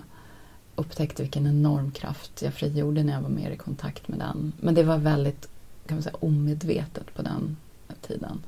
upptäckte 0.75 1.24
vilken 1.24 1.48
enorm 1.48 1.91
kraft 1.91 2.41
jag 2.41 2.53
frigjorde 2.53 3.03
när 3.03 3.13
jag 3.13 3.22
var 3.22 3.29
mer 3.29 3.51
i 3.51 3.58
kontakt 3.58 4.08
med 4.08 4.20
den. 4.20 4.53
Men 4.58 4.75
det 4.75 4.84
var 4.84 4.98
väldigt 4.98 5.48
kan 5.88 5.98
man 5.98 6.03
säga, 6.03 6.15
omedvetet 6.20 7.13
på 7.13 7.22
den 7.22 7.58
tiden. 8.01 8.41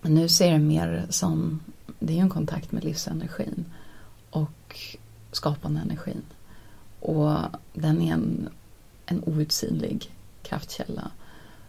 Men 0.00 0.14
nu 0.14 0.28
ser 0.28 0.50
jag 0.50 0.60
det 0.60 0.64
mer 0.64 1.06
som, 1.10 1.60
det 1.98 2.18
är 2.18 2.22
en 2.22 2.30
kontakt 2.30 2.72
med 2.72 2.84
livsenergin 2.84 3.64
och 4.30 4.78
skapande 5.32 5.80
energin. 5.80 6.22
Och 7.00 7.36
den 7.72 8.02
är 8.02 8.12
en, 8.12 8.48
en 9.06 9.22
outsinlig 9.26 10.10
kraftkälla. 10.42 11.10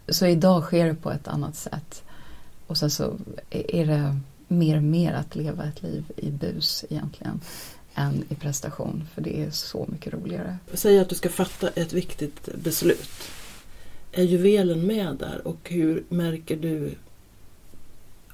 Så 0.09 0.25
idag 0.25 0.63
sker 0.63 0.85
det 0.85 0.95
på 0.95 1.11
ett 1.11 1.27
annat 1.27 1.55
sätt. 1.55 2.03
Och 2.67 2.77
sen 2.77 2.91
så 2.91 3.17
är 3.49 3.85
det 3.85 4.19
mer 4.47 4.77
och 4.77 4.83
mer 4.83 5.13
att 5.13 5.35
leva 5.35 5.65
ett 5.65 5.83
liv 5.83 6.11
i 6.17 6.31
bus 6.31 6.85
egentligen 6.89 7.41
än 7.95 8.23
i 8.29 8.35
prestation 8.35 9.07
för 9.13 9.21
det 9.21 9.41
är 9.41 9.51
så 9.51 9.87
mycket 9.91 10.13
roligare. 10.13 10.57
Säg 10.73 10.99
att 10.99 11.09
du 11.09 11.15
ska 11.15 11.29
fatta 11.29 11.69
ett 11.69 11.93
viktigt 11.93 12.49
beslut. 12.55 13.09
Är 14.11 14.23
juvelen 14.23 14.87
med 14.87 15.15
där 15.19 15.47
och 15.47 15.69
hur 15.69 16.03
märker 16.09 16.57
du 16.57 16.95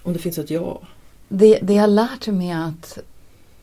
om 0.03 0.13
det 0.13 0.19
finns 0.19 0.37
ett 0.37 0.49
ja? 0.49 0.81
Det, 1.27 1.59
det 1.61 1.73
jag 1.73 1.89
lärt 1.89 2.27
mig 2.27 2.49
är 2.49 2.63
att 2.63 2.99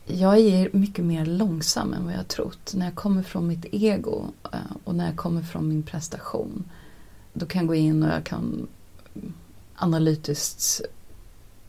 jag 0.05 0.39
är 0.39 0.69
mycket 0.73 1.05
mer 1.05 1.25
långsam 1.25 1.93
än 1.93 2.05
vad 2.05 2.13
jag 2.13 2.27
trott. 2.27 2.73
När 2.75 2.85
jag 2.85 2.95
kommer 2.95 3.23
från 3.23 3.47
mitt 3.47 3.65
ego 3.71 4.25
eh, 4.53 4.59
och 4.83 4.95
när 4.95 5.05
jag 5.05 5.15
kommer 5.15 5.41
från 5.41 5.67
min 5.67 5.83
prestation 5.83 6.63
då 7.33 7.45
kan 7.45 7.59
jag 7.59 7.67
gå 7.67 7.75
in 7.75 8.03
och 8.03 8.09
jag 8.09 8.23
kan 8.23 8.67
analytiskt 9.75 10.81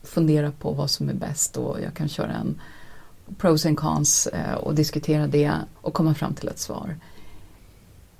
fundera 0.03 0.51
på 0.51 0.71
vad 0.71 0.89
som 0.89 1.09
är 1.09 1.13
bäst 1.13 1.57
och 1.57 1.81
jag 1.81 1.93
kan 1.93 2.09
köra 2.09 2.31
en 2.33 2.61
pros 3.37 3.65
and 3.65 3.77
cons 3.77 4.27
eh, 4.27 4.53
och 4.53 4.75
diskutera 4.75 5.27
det 5.27 5.53
och 5.75 5.93
komma 5.93 6.13
fram 6.13 6.33
till 6.33 6.47
ett 6.47 6.59
svar. 6.59 6.97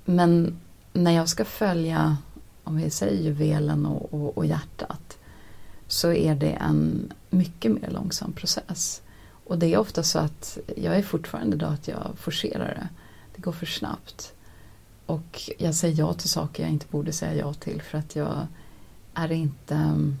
Men 0.04 0.60
när 0.92 1.10
jag 1.10 1.28
ska 1.28 1.44
följa, 1.44 2.16
om 2.64 2.76
vi 2.76 2.90
säger 2.90 3.22
juvelen 3.22 3.86
och, 3.86 4.14
och, 4.14 4.38
och 4.38 4.46
hjärtat, 4.46 5.18
så 5.86 6.12
är 6.12 6.34
det 6.34 6.50
en 6.50 7.12
mycket 7.30 7.72
mer 7.72 7.90
långsam 7.90 8.32
process. 8.32 9.02
Och 9.46 9.58
det 9.58 9.74
är 9.74 9.78
ofta 9.78 10.02
så 10.02 10.18
att 10.18 10.58
jag 10.76 10.96
är 10.96 11.02
fortfarande 11.02 11.56
då 11.56 11.66
att 11.66 11.88
jag 11.88 12.12
forcerar 12.16 12.74
det. 12.74 12.88
Det 13.36 13.42
går 13.42 13.52
för 13.52 13.66
snabbt. 13.66 14.32
Och 15.06 15.50
jag 15.58 15.74
säger 15.74 15.98
ja 15.98 16.14
till 16.14 16.28
saker 16.28 16.62
jag 16.62 16.72
inte 16.72 16.86
borde 16.90 17.12
säga 17.12 17.34
ja 17.34 17.54
till 17.54 17.82
för 17.82 17.98
att 17.98 18.16
jag 18.16 18.46
är 19.14 19.32
inte 19.32 19.74
mm, 19.74 20.16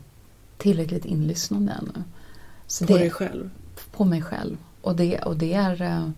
tillräckligt 0.58 1.04
inlyssnande 1.04 1.72
ännu. 1.72 2.04
Så 2.66 2.86
på 2.86 2.92
det, 2.92 2.98
dig 2.98 3.10
själv? 3.10 3.50
På 3.92 4.04
mig 4.04 4.22
själv. 4.22 4.56
Och 4.82 4.96
det, 4.96 5.18
och 5.18 5.36
det 5.36 5.54
är, 5.54 5.82
eh, 5.82 6.10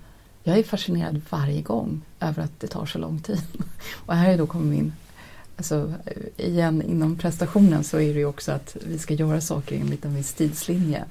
jag 0.42 0.58
är 0.58 0.62
fascinerad 0.62 1.20
varje 1.30 1.62
gång 1.62 2.00
över 2.20 2.42
att 2.42 2.60
det 2.60 2.66
tar 2.66 2.86
så 2.86 2.98
lång 2.98 3.20
tid. 3.20 3.42
Och 4.06 4.14
här 4.14 4.32
är 4.32 4.38
då 4.38 4.46
kommer 4.46 4.66
min, 4.66 4.92
alltså 5.56 5.92
eh, 6.04 6.46
igen 6.46 6.82
inom 6.82 7.16
prestationen 7.16 7.84
så 7.84 8.00
är 8.00 8.14
det 8.14 8.20
ju 8.20 8.26
också 8.26 8.52
att 8.52 8.76
vi 8.86 8.98
ska 8.98 9.14
göra 9.14 9.40
saker 9.40 9.76
enligt 9.76 10.04
en 10.04 10.16
viss 10.16 10.32
tidslinje. 10.32 11.04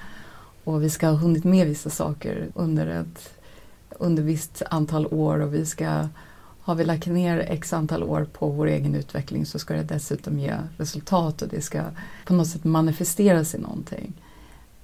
Och 0.63 0.83
vi 0.83 0.89
ska 0.89 1.07
ha 1.07 1.15
hunnit 1.15 1.43
med 1.43 1.67
vissa 1.67 1.89
saker 1.89 2.47
under 2.55 2.87
ett 2.87 3.33
under 3.99 4.23
visst 4.23 4.61
antal 4.69 5.07
år 5.07 5.39
och 5.39 5.53
vi 5.53 5.65
ska 5.65 6.07
har 6.61 6.75
vi 6.75 6.83
lagt 6.83 7.07
ner 7.07 7.39
x 7.39 7.73
antal 7.73 8.03
år 8.03 8.27
på 8.33 8.49
vår 8.49 8.67
egen 8.67 8.95
utveckling 8.95 9.45
så 9.45 9.59
ska 9.59 9.73
det 9.73 9.83
dessutom 9.83 10.39
ge 10.39 10.57
resultat 10.77 11.41
och 11.41 11.47
det 11.47 11.61
ska 11.61 11.83
på 12.25 12.33
något 12.33 12.47
sätt 12.47 12.63
manifesteras 12.63 13.55
i 13.55 13.57
någonting. 13.57 14.13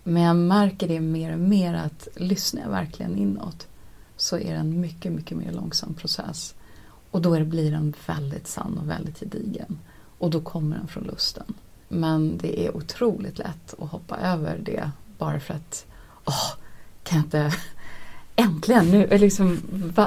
Men 0.07 0.23
jag 0.23 0.35
märker 0.35 0.87
det 0.87 0.99
mer 0.99 1.33
och 1.33 1.39
mer 1.39 1.73
att 1.73 2.07
lyssnar 2.15 2.61
jag 2.61 2.69
verkligen 2.69 3.17
inåt 3.17 3.67
så 4.15 4.37
är 4.37 4.53
det 4.53 4.59
en 4.59 4.81
mycket, 4.81 5.11
mycket 5.11 5.37
mer 5.37 5.51
långsam 5.51 5.93
process. 5.93 6.55
Och 7.11 7.21
då 7.21 7.45
blir 7.45 7.71
den 7.71 7.93
väldigt 8.07 8.47
sann 8.47 8.77
och 8.77 8.89
väldigt 8.89 9.19
gedigen. 9.19 9.79
Och 10.17 10.29
då 10.29 10.41
kommer 10.41 10.77
den 10.77 10.87
från 10.87 11.03
lusten. 11.03 11.53
Men 11.87 12.37
det 12.37 12.65
är 12.65 12.77
otroligt 12.77 13.37
lätt 13.37 13.73
att 13.79 13.89
hoppa 13.89 14.17
över 14.17 14.59
det 14.63 14.91
bara 15.17 15.39
för 15.39 15.53
att 15.53 15.85
åh, 16.25 16.53
kan 17.03 17.17
jag 17.17 17.25
inte 17.25 17.53
äntligen 18.35 18.91
nu, 18.91 19.17
liksom, 19.17 19.59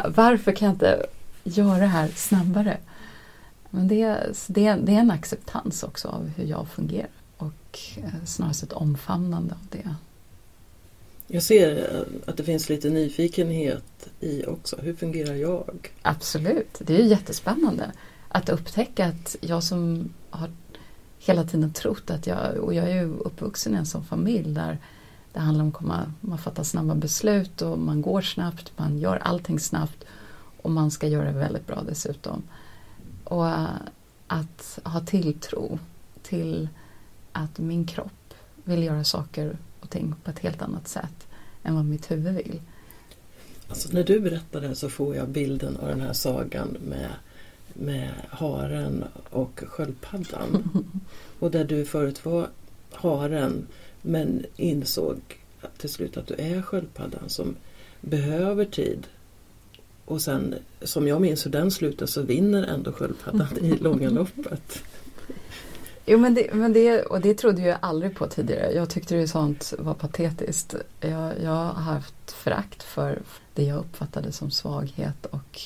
varför 0.09 0.53
kan 0.53 0.67
jag 0.67 0.75
inte 0.75 1.07
göra 1.45 1.79
det 1.79 1.87
här 1.87 2.09
snabbare? 2.09 2.79
Men 3.71 3.89
det, 3.89 4.37
det, 4.47 4.75
det 4.75 4.95
är 4.95 5.01
en 5.01 5.11
acceptans 5.11 5.83
också 5.83 6.09
av 6.09 6.29
hur 6.37 6.45
jag 6.45 6.69
fungerar 6.69 7.20
och 7.43 7.79
eh, 7.97 8.25
snarast 8.25 8.63
ett 8.63 8.73
omfamnande 8.73 9.55
av 9.55 9.67
det. 9.71 9.95
Jag 11.27 11.43
ser 11.43 11.95
eh, 11.95 12.31
att 12.31 12.37
det 12.37 12.45
finns 12.45 12.69
lite 12.69 12.91
nyfikenhet 12.91 14.09
i 14.21 14.45
också. 14.47 14.77
Hur 14.83 14.95
fungerar 14.95 15.35
jag? 15.35 15.93
Absolut, 16.03 16.79
det 16.81 17.01
är 17.01 17.05
jättespännande 17.05 17.93
att 18.29 18.49
upptäcka 18.49 19.07
att 19.07 19.37
jag 19.41 19.63
som 19.63 20.13
har 20.31 20.51
hela 21.19 21.45
tiden 21.45 21.73
trott 21.73 22.11
att 22.11 22.27
jag, 22.27 22.57
och 22.57 22.75
jag 22.75 22.91
är 22.91 22.95
ju 22.95 23.19
uppvuxen 23.19 23.75
i 23.75 23.77
en 23.77 23.87
sån 23.87 24.05
familj 24.05 24.55
där 24.55 24.79
det 25.33 25.41
handlar 25.41 25.65
om 25.65 25.69
att 25.69 25.75
komma, 25.75 26.13
man 26.21 26.39
fattar 26.39 26.63
snabba 26.63 26.95
beslut 26.95 27.63
och 27.63 27.79
man 27.79 28.03
går 28.03 28.21
snabbt, 28.21 28.73
man 28.77 28.99
gör 28.99 29.17
allting 29.17 29.61
snabbt 29.61 30.05
och 30.63 30.71
man 30.71 30.91
ska 30.91 31.07
göra 31.07 31.33
det 31.33 31.39
väldigt 31.39 31.67
bra 31.67 31.83
dessutom. 31.83 32.43
Och 33.25 33.49
eh, 33.49 33.67
att 34.27 34.79
ha 34.85 35.01
tilltro 35.01 35.79
till 36.23 36.69
att 37.33 37.59
min 37.59 37.87
kropp 37.87 38.35
vill 38.65 38.83
göra 38.83 39.05
saker 39.05 39.57
och 39.81 39.91
ting 39.91 40.15
på 40.25 40.31
ett 40.31 40.39
helt 40.39 40.63
annat 40.63 40.89
sätt 40.89 41.27
än 41.63 41.75
vad 41.75 41.85
mitt 41.85 42.11
huvud 42.11 42.35
vill. 42.35 42.61
Alltså 43.69 43.89
när 43.93 44.05
du 44.05 44.21
berättar 44.21 44.61
det 44.61 44.75
så 44.75 44.89
får 44.89 45.17
jag 45.17 45.29
bilden 45.29 45.77
av 45.77 45.89
den 45.89 46.01
här 46.01 46.13
sagan 46.13 46.77
med, 46.89 47.11
med 47.75 48.11
haren 48.29 49.05
och 49.31 49.63
sköldpaddan. 49.67 50.71
och 51.39 51.51
där 51.51 51.65
du 51.65 51.85
förut 51.85 52.25
var 52.25 52.49
haren 52.93 53.67
men 54.03 54.45
insåg 54.57 55.21
till 55.77 55.91
slut 55.91 56.17
att 56.17 56.27
du 56.27 56.35
är 56.35 56.63
sköldpaddan 56.63 57.29
som 57.29 57.57
behöver 58.01 58.65
tid. 58.65 59.07
Och 60.05 60.23
sen, 60.23 60.55
som 60.83 61.09
jag 61.09 61.21
minns 61.21 61.47
hur 61.47 61.51
den 61.51 61.71
slutar, 61.71 62.07
så 62.07 62.23
vinner 62.23 62.63
ändå 62.63 62.93
sköldpaddan 62.93 63.59
i 63.59 63.79
långa 63.79 64.11
loppet. 64.21 64.83
Jo 66.07 66.19
men 66.19 66.35
det, 66.35 66.55
men 66.55 66.73
det, 66.73 67.03
och 67.03 67.21
det 67.21 67.35
trodde 67.35 67.63
jag 67.63 67.79
aldrig 67.83 68.17
på 68.17 68.27
tidigare. 68.27 68.73
Jag 68.73 68.91
tyckte 68.91 69.15
det 69.15 69.29
sånt 69.29 69.75
var 69.79 69.95
patetiskt. 69.95 70.75
Jag, 71.01 71.33
jag 71.43 71.51
har 71.51 71.73
haft 71.73 72.33
förakt 72.33 72.83
för 72.83 73.23
det 73.55 73.63
jag 73.63 73.79
uppfattade 73.79 74.33
som 74.33 74.51
svaghet 74.51 75.27
och 75.27 75.61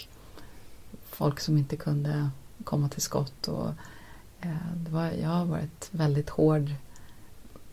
folk 1.05 1.41
som 1.41 1.59
inte 1.59 1.77
kunde 1.77 2.31
komma 2.65 2.89
till 2.89 3.03
skott. 3.03 3.49
Och, 3.49 3.69
eh, 4.41 4.75
det 4.77 4.91
var, 4.91 5.11
jag 5.23 5.29
har 5.29 5.45
varit 5.45 5.89
väldigt 5.91 6.31
hård 6.31 6.71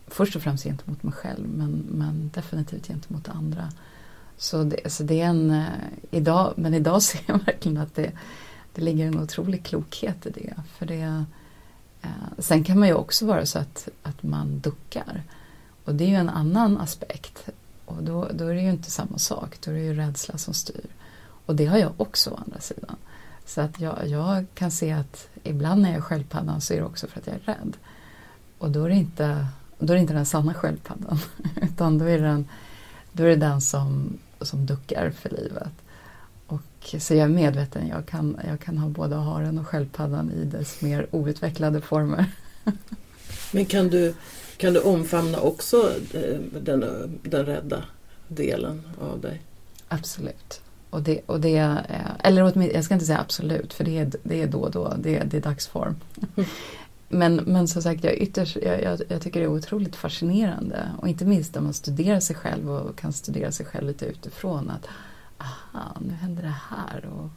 först 0.07 0.35
och 0.35 0.41
främst 0.41 0.63
gentemot 0.63 1.03
mig 1.03 1.13
själv 1.13 1.47
men, 1.47 1.85
men 1.89 2.31
definitivt 2.33 2.87
gentemot 2.87 3.29
andra. 3.29 3.71
Så 4.37 4.63
det, 4.63 4.91
så 4.91 5.03
det 5.03 5.21
är 5.21 5.25
en, 5.25 5.51
eh, 5.51 5.65
idag, 6.11 6.53
men 6.55 6.73
idag 6.73 7.03
ser 7.03 7.21
jag 7.25 7.45
verkligen 7.45 7.77
att 7.77 7.95
det, 7.95 8.11
det 8.73 8.81
ligger 8.81 9.07
en 9.07 9.19
otrolig 9.19 9.63
klokhet 9.63 10.25
i 10.25 10.29
det. 10.29 10.53
För 10.77 10.85
det 10.85 11.25
Eh, 12.01 12.09
sen 12.37 12.63
kan 12.63 12.79
man 12.79 12.87
ju 12.87 12.93
också 12.93 13.25
vara 13.25 13.45
så 13.45 13.59
att, 13.59 13.89
att 14.03 14.23
man 14.23 14.59
duckar. 14.59 15.23
Och 15.85 15.95
det 15.95 16.03
är 16.03 16.09
ju 16.09 16.15
en 16.15 16.29
annan 16.29 16.77
aspekt. 16.77 17.49
Och 17.85 18.03
då, 18.03 18.27
då 18.33 18.47
är 18.47 18.53
det 18.53 18.61
ju 18.61 18.69
inte 18.69 18.91
samma 18.91 19.17
sak, 19.17 19.57
då 19.61 19.71
är 19.71 19.75
det 19.75 19.81
ju 19.81 19.93
rädsla 19.93 20.37
som 20.37 20.53
styr. 20.53 20.85
Och 21.45 21.55
det 21.55 21.65
har 21.65 21.77
jag 21.77 21.91
också 21.97 22.29
å 22.29 22.39
andra 22.45 22.59
sidan. 22.59 22.95
Så 23.45 23.61
att 23.61 23.79
jag, 23.79 24.07
jag 24.07 24.45
kan 24.53 24.71
se 24.71 24.91
att 24.91 25.27
ibland 25.43 25.81
när 25.81 25.89
jag 25.89 25.97
är 25.97 26.01
sköldpaddan 26.01 26.61
så 26.61 26.73
är 26.73 26.77
det 26.77 26.85
också 26.85 27.07
för 27.07 27.19
att 27.19 27.27
jag 27.27 27.35
är 27.35 27.39
rädd. 27.39 27.77
Och 28.57 28.71
då 28.71 28.85
är 28.85 28.89
det 28.89 28.95
inte, 28.95 29.47
då 29.79 29.93
är 29.93 29.95
det 29.95 30.01
inte 30.01 30.13
den 30.13 30.25
sanna 30.25 30.53
sköldpaddan. 30.53 31.19
Utan 31.61 31.97
då 31.97 32.05
är 32.05 32.19
det 32.19 32.27
den, 32.27 32.47
då 33.11 33.23
är 33.23 33.27
det 33.27 33.35
den 33.35 33.61
som, 33.61 34.17
som 34.41 34.65
duckar 34.65 35.11
för 35.11 35.29
livet. 35.29 35.73
Och, 36.51 36.95
så 37.01 37.13
jag 37.13 37.23
är 37.23 37.27
medveten, 37.27 37.87
jag 37.87 38.05
kan, 38.05 38.37
jag 38.47 38.59
kan 38.59 38.77
ha 38.77 38.89
både 38.89 39.15
haren 39.15 39.57
och 39.57 39.67
sköldpaddan 39.67 40.31
i 40.31 40.45
dess 40.45 40.81
mer 40.81 41.07
outvecklade 41.11 41.81
former. 41.81 42.25
Men 43.51 43.65
kan 43.65 43.87
du, 43.87 44.13
kan 44.57 44.73
du 44.73 44.79
omfamna 44.79 45.39
också 45.39 45.91
eh, 46.13 46.39
den, 46.61 46.85
den 47.23 47.45
rädda 47.45 47.83
delen 48.27 48.81
av 49.01 49.21
dig? 49.21 49.41
Absolut. 49.87 50.61
Och 50.89 51.01
det, 51.01 51.21
och 51.25 51.39
det, 51.39 51.77
eller 52.19 52.71
jag 52.73 52.83
ska 52.83 52.93
inte 52.93 53.05
säga 53.05 53.19
absolut, 53.19 53.73
för 53.73 53.83
det 53.83 53.97
är, 53.97 54.11
det 54.23 54.41
är 54.41 54.47
då 54.47 54.59
och 54.59 54.71
då, 54.71 54.93
det 54.97 55.17
är, 55.17 55.25
det 55.25 55.37
är 55.37 55.41
dagsform. 55.41 55.95
Men, 57.13 57.35
men 57.35 57.67
som 57.67 57.81
sagt, 57.81 58.03
jag, 58.03 58.13
ytterst, 58.13 58.57
jag, 58.61 58.83
jag, 58.83 59.01
jag, 59.07 59.21
tycker 59.21 59.39
det 59.39 59.45
är 59.45 59.49
otroligt 59.49 59.95
fascinerande. 59.95 60.91
Och 60.97 61.07
inte 61.07 61.25
minst 61.25 61.55
när 61.55 61.61
man 61.61 61.73
studerar 61.73 62.19
sig 62.19 62.35
själv 62.35 62.71
och 62.71 62.95
kan 62.95 63.13
studera 63.13 63.51
sig 63.51 63.65
själv 63.65 63.87
lite 63.87 64.05
utifrån. 64.05 64.69
att 64.69 64.87
aha, 65.41 65.97
nu 66.01 66.13
händer 66.13 66.43
det 66.43 66.55
här 66.69 67.05
och 67.05 67.29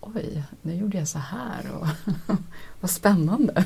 oj, 0.00 0.42
nu 0.62 0.74
gjorde 0.74 0.98
jag 0.98 1.08
så 1.08 1.18
här 1.18 1.70
och 1.80 1.86
vad 2.80 2.90
spännande. 2.90 3.64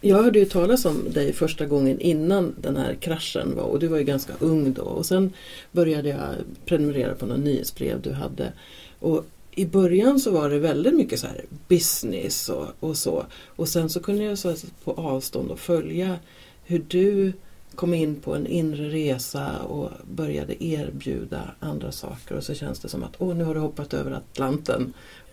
Jag 0.00 0.22
hörde 0.22 0.38
ju 0.38 0.44
talas 0.44 0.84
om 0.84 1.12
dig 1.12 1.32
första 1.32 1.66
gången 1.66 2.00
innan 2.00 2.54
den 2.60 2.76
här 2.76 2.94
kraschen 2.94 3.56
var 3.56 3.62
och 3.62 3.78
du 3.78 3.88
var 3.88 3.98
ju 3.98 4.04
ganska 4.04 4.32
ung 4.38 4.72
då 4.72 4.82
och 4.82 5.06
sen 5.06 5.32
började 5.72 6.08
jag 6.08 6.28
prenumerera 6.64 7.14
på 7.14 7.26
något 7.26 7.40
nyhetsbrev 7.40 8.02
du 8.02 8.12
hade. 8.12 8.52
Och 8.98 9.24
i 9.50 9.66
början 9.66 10.20
så 10.20 10.30
var 10.30 10.50
det 10.50 10.58
väldigt 10.58 10.94
mycket 10.94 11.20
så 11.20 11.26
här 11.26 11.44
business 11.68 12.48
och, 12.48 12.66
och 12.80 12.96
så. 12.96 13.26
Och 13.46 13.68
sen 13.68 13.88
så 13.88 14.00
kunde 14.00 14.24
jag 14.24 14.38
så 14.38 14.54
på 14.84 14.92
avstånd 14.92 15.50
och 15.50 15.58
följa 15.58 16.18
hur 16.64 16.84
du 16.88 17.32
kom 17.74 17.94
in 17.94 18.16
på 18.20 18.34
en 18.34 18.46
inre 18.46 18.88
resa 18.88 19.62
och 19.62 19.90
började 20.04 20.64
erbjuda 20.64 21.50
andra 21.60 21.92
saker 21.92 22.34
och 22.34 22.44
så 22.44 22.54
känns 22.54 22.80
det 22.80 22.88
som 22.88 23.02
att 23.02 23.14
åh, 23.18 23.34
nu 23.34 23.44
har 23.44 23.54
du 23.54 23.60
hoppat 23.60 23.94
över 23.94 24.10
Atlanten. 24.10 24.92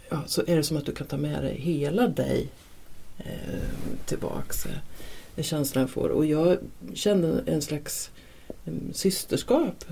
Ja, 0.10 0.22
så 0.26 0.44
är 0.48 0.56
det 0.56 0.64
som 0.64 0.78
att 0.78 0.86
du 0.86 0.92
kan 0.92 1.08
ta 1.08 1.18
med 1.18 1.44
dig 1.44 1.60
hela 1.60 2.08
dig 2.08 2.50
eh, 3.18 3.26
tillbaks. 4.06 4.66
Eh, 4.66 4.72
det 5.36 5.42
är 5.42 5.44
känslan 5.44 5.82
jag 5.82 5.90
får. 5.90 6.10
Och 6.10 6.26
jag 6.26 6.58
känner 6.94 7.44
en 7.46 7.62
slags 7.62 8.12
eh, 8.66 8.74
systerskap 8.94 9.86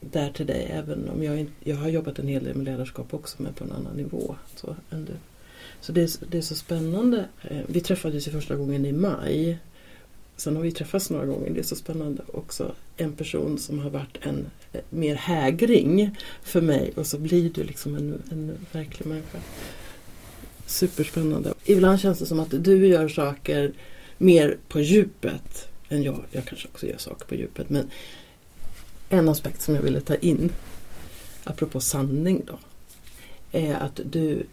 där 0.00 0.30
till 0.30 0.46
dig 0.46 0.68
även 0.70 1.08
om 1.08 1.22
jag, 1.22 1.46
jag 1.60 1.76
har 1.76 1.88
jobbat 1.88 2.18
en 2.18 2.28
hel 2.28 2.44
del 2.44 2.54
med 2.54 2.64
ledarskap 2.64 3.14
också 3.14 3.42
men 3.42 3.54
på 3.54 3.64
en 3.64 3.72
annan 3.72 3.96
nivå. 3.96 4.36
Så, 4.56 4.76
än 4.90 5.04
du. 5.04 5.12
så 5.80 5.92
det, 5.92 6.02
är, 6.02 6.10
det 6.30 6.38
är 6.38 6.42
så 6.42 6.54
spännande. 6.54 7.24
Eh, 7.42 7.60
vi 7.66 7.80
träffades 7.80 8.28
ju 8.28 8.32
första 8.32 8.56
gången 8.56 8.86
i 8.86 8.92
maj. 8.92 9.58
Sen 10.36 10.56
har 10.56 10.62
vi 10.62 10.72
träffats 10.72 11.10
några 11.10 11.26
gånger. 11.26 11.50
Det 11.50 11.60
är 11.60 11.64
så 11.64 11.76
spännande 11.76 12.22
också. 12.32 12.74
En 12.96 13.12
person 13.12 13.58
som 13.58 13.78
har 13.78 13.90
varit 13.90 14.18
en 14.22 14.46
eh, 14.72 14.80
mer 14.90 15.14
hägring 15.14 16.16
för 16.42 16.60
mig 16.60 16.92
och 16.96 17.06
så 17.06 17.18
blir 17.18 17.50
du 17.50 17.64
liksom 17.64 17.94
en, 17.94 18.22
en 18.30 18.52
verklig 18.72 19.06
människa. 19.06 19.38
Superspännande. 20.66 21.54
Ibland 21.64 22.00
känns 22.00 22.18
det 22.18 22.26
som 22.26 22.40
att 22.40 22.64
du 22.64 22.86
gör 22.86 23.08
saker 23.08 23.72
mer 24.18 24.56
på 24.68 24.80
djupet 24.80 25.68
än 25.88 26.02
jag. 26.02 26.24
Jag 26.30 26.44
kanske 26.44 26.68
också 26.68 26.86
gör 26.86 26.98
saker 26.98 27.26
på 27.26 27.34
djupet 27.34 27.70
men 27.70 27.90
en 29.08 29.28
aspekt 29.28 29.62
som 29.62 29.74
jag 29.74 29.82
ville 29.82 30.00
ta 30.00 30.14
in, 30.14 30.52
apropå 31.44 31.80
sanning 31.80 32.42
då, 32.46 32.58
är 33.52 33.74
att 33.74 34.00
du, 34.04 34.46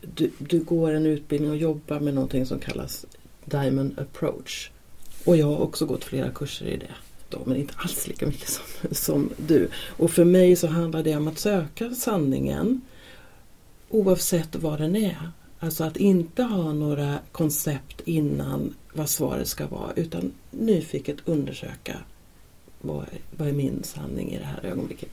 du, 0.00 0.30
du 0.38 0.60
går 0.60 0.92
en 0.92 1.06
utbildning 1.06 1.50
och 1.50 1.56
jobbar 1.56 2.00
med 2.00 2.14
någonting 2.14 2.46
som 2.46 2.58
kallas 2.58 3.06
Diamond 3.44 3.98
Approach. 3.98 4.70
Och 5.24 5.36
jag 5.36 5.46
har 5.46 5.58
också 5.58 5.86
gått 5.86 6.04
flera 6.04 6.30
kurser 6.30 6.66
i 6.66 6.76
det. 6.76 6.94
Då, 7.28 7.42
men 7.46 7.56
inte 7.56 7.74
alls 7.76 8.06
lika 8.06 8.26
mycket 8.26 8.48
som, 8.48 8.64
som 8.94 9.30
du. 9.36 9.68
Och 9.96 10.10
för 10.10 10.24
mig 10.24 10.56
så 10.56 10.66
handlar 10.66 11.02
det 11.02 11.16
om 11.16 11.28
att 11.28 11.38
söka 11.38 11.90
sanningen 11.90 12.80
oavsett 13.88 14.56
vad 14.56 14.80
den 14.80 14.96
är. 14.96 15.30
Alltså 15.58 15.84
att 15.84 15.96
inte 15.96 16.42
ha 16.42 16.72
några 16.72 17.18
koncept 17.32 18.00
innan 18.04 18.74
vad 18.92 19.08
svaret 19.08 19.48
ska 19.48 19.66
vara 19.66 19.92
utan 19.96 20.32
nyfiket 20.50 21.16
undersöka 21.24 21.96
vad, 22.80 23.06
vad 23.36 23.48
är 23.48 23.52
min 23.52 23.82
sanning 23.82 24.32
i 24.32 24.38
det 24.38 24.44
här 24.44 24.64
ögonblicket. 24.64 25.08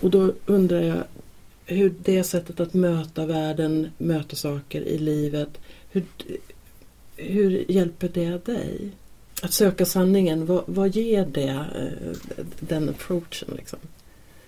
Och 0.00 0.10
då 0.10 0.32
undrar 0.46 0.80
jag 0.80 1.04
hur 1.66 1.94
det 2.02 2.24
sättet 2.24 2.60
att 2.60 2.74
möta 2.74 3.26
världen, 3.26 3.90
möta 3.98 4.36
saker 4.36 4.80
i 4.80 4.98
livet, 4.98 5.60
hur, 5.90 6.04
hur 7.16 7.70
hjälper 7.70 8.08
det 8.08 8.44
dig? 8.44 8.90
Att 9.42 9.52
söka 9.52 9.86
sanningen, 9.86 10.46
vad, 10.46 10.64
vad 10.66 10.96
ger 10.96 11.26
det, 11.26 11.48
eh, 11.48 12.46
den 12.60 12.88
approachen? 12.88 13.48
Liksom? 13.56 13.78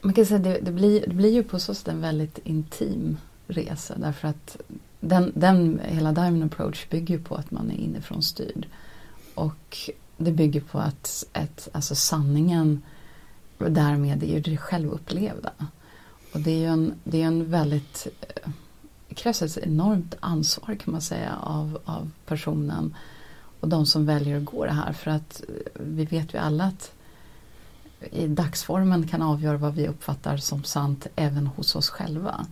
Man 0.01 0.15
kan 0.15 0.27
säga 0.27 0.39
det, 0.39 0.59
det, 0.63 0.73
blir, 0.73 1.01
det 1.01 1.15
blir 1.15 1.33
ju 1.33 1.43
på 1.43 1.59
så 1.59 1.75
sätt 1.75 1.89
en 1.89 2.01
väldigt 2.01 2.39
intim 2.45 3.17
resa 3.47 3.95
därför 3.99 4.29
att 4.29 4.57
den, 5.01 5.33
den, 5.35 5.81
hela 5.85 6.13
Diamond 6.13 6.45
Approach 6.45 6.89
bygger 6.89 7.19
på 7.19 7.35
att 7.35 7.51
man 7.51 7.71
är 7.71 7.75
inifrån 7.75 8.23
styrd. 8.23 8.67
Och 9.35 9.91
det 10.17 10.33
bygger 10.33 10.61
på 10.61 10.79
att 10.79 11.25
ett, 11.33 11.69
alltså 11.73 11.95
sanningen 11.95 12.83
därmed 13.59 14.23
är 14.23 14.27
ju 14.27 14.41
det 14.41 14.57
självupplevda. 14.57 15.53
Och 16.33 16.41
det 16.41 16.51
är 16.51 16.59
ju 16.59 16.67
en, 16.67 16.95
det 17.05 17.23
är 17.23 17.27
en 17.27 17.51
väldigt 17.51 18.07
eh, 18.21 18.51
det 19.15 19.21
krävs 19.21 19.43
ett 19.43 19.57
enormt 19.57 20.15
ansvar 20.21 20.75
kan 20.75 20.93
man 20.93 21.01
säga 21.01 21.37
av, 21.43 21.79
av 21.85 22.11
personen 22.27 22.95
och 23.61 23.69
de 23.69 23.87
som 23.87 24.07
väljer 24.07 24.39
att 24.39 24.45
gå 24.45 24.65
det 24.65 24.73
här 24.73 24.93
för 24.93 25.11
att 25.11 25.43
vi 25.75 26.05
vet 26.05 26.35
ju 26.35 26.39
alla 26.39 26.65
att 26.65 26.93
i 28.13 28.27
dagsformen 28.27 29.09
kan 29.09 29.23
avgöra 29.23 29.57
vad 29.57 29.75
vi 29.75 29.89
uppfattar 29.89 30.37
som 30.37 30.65
sant 30.65 31.07
även 31.17 31.47
hos 31.47 31.77
oss 31.77 31.91
själva. 31.91 32.47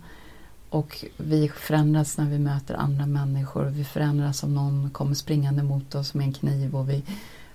Och 0.69 1.05
vi 1.17 1.49
förändras 1.49 2.17
när 2.17 2.25
vi 2.25 2.39
möter 2.39 2.73
andra 2.73 3.05
människor. 3.05 3.63
Vi 3.63 3.83
förändras 3.83 4.43
om 4.43 4.55
någon 4.55 4.89
kommer 4.89 5.13
springande 5.13 5.63
mot 5.63 5.95
oss 5.95 6.13
med 6.13 6.27
en 6.27 6.33
kniv 6.33 6.75
och 6.75 6.89
vi 6.89 7.03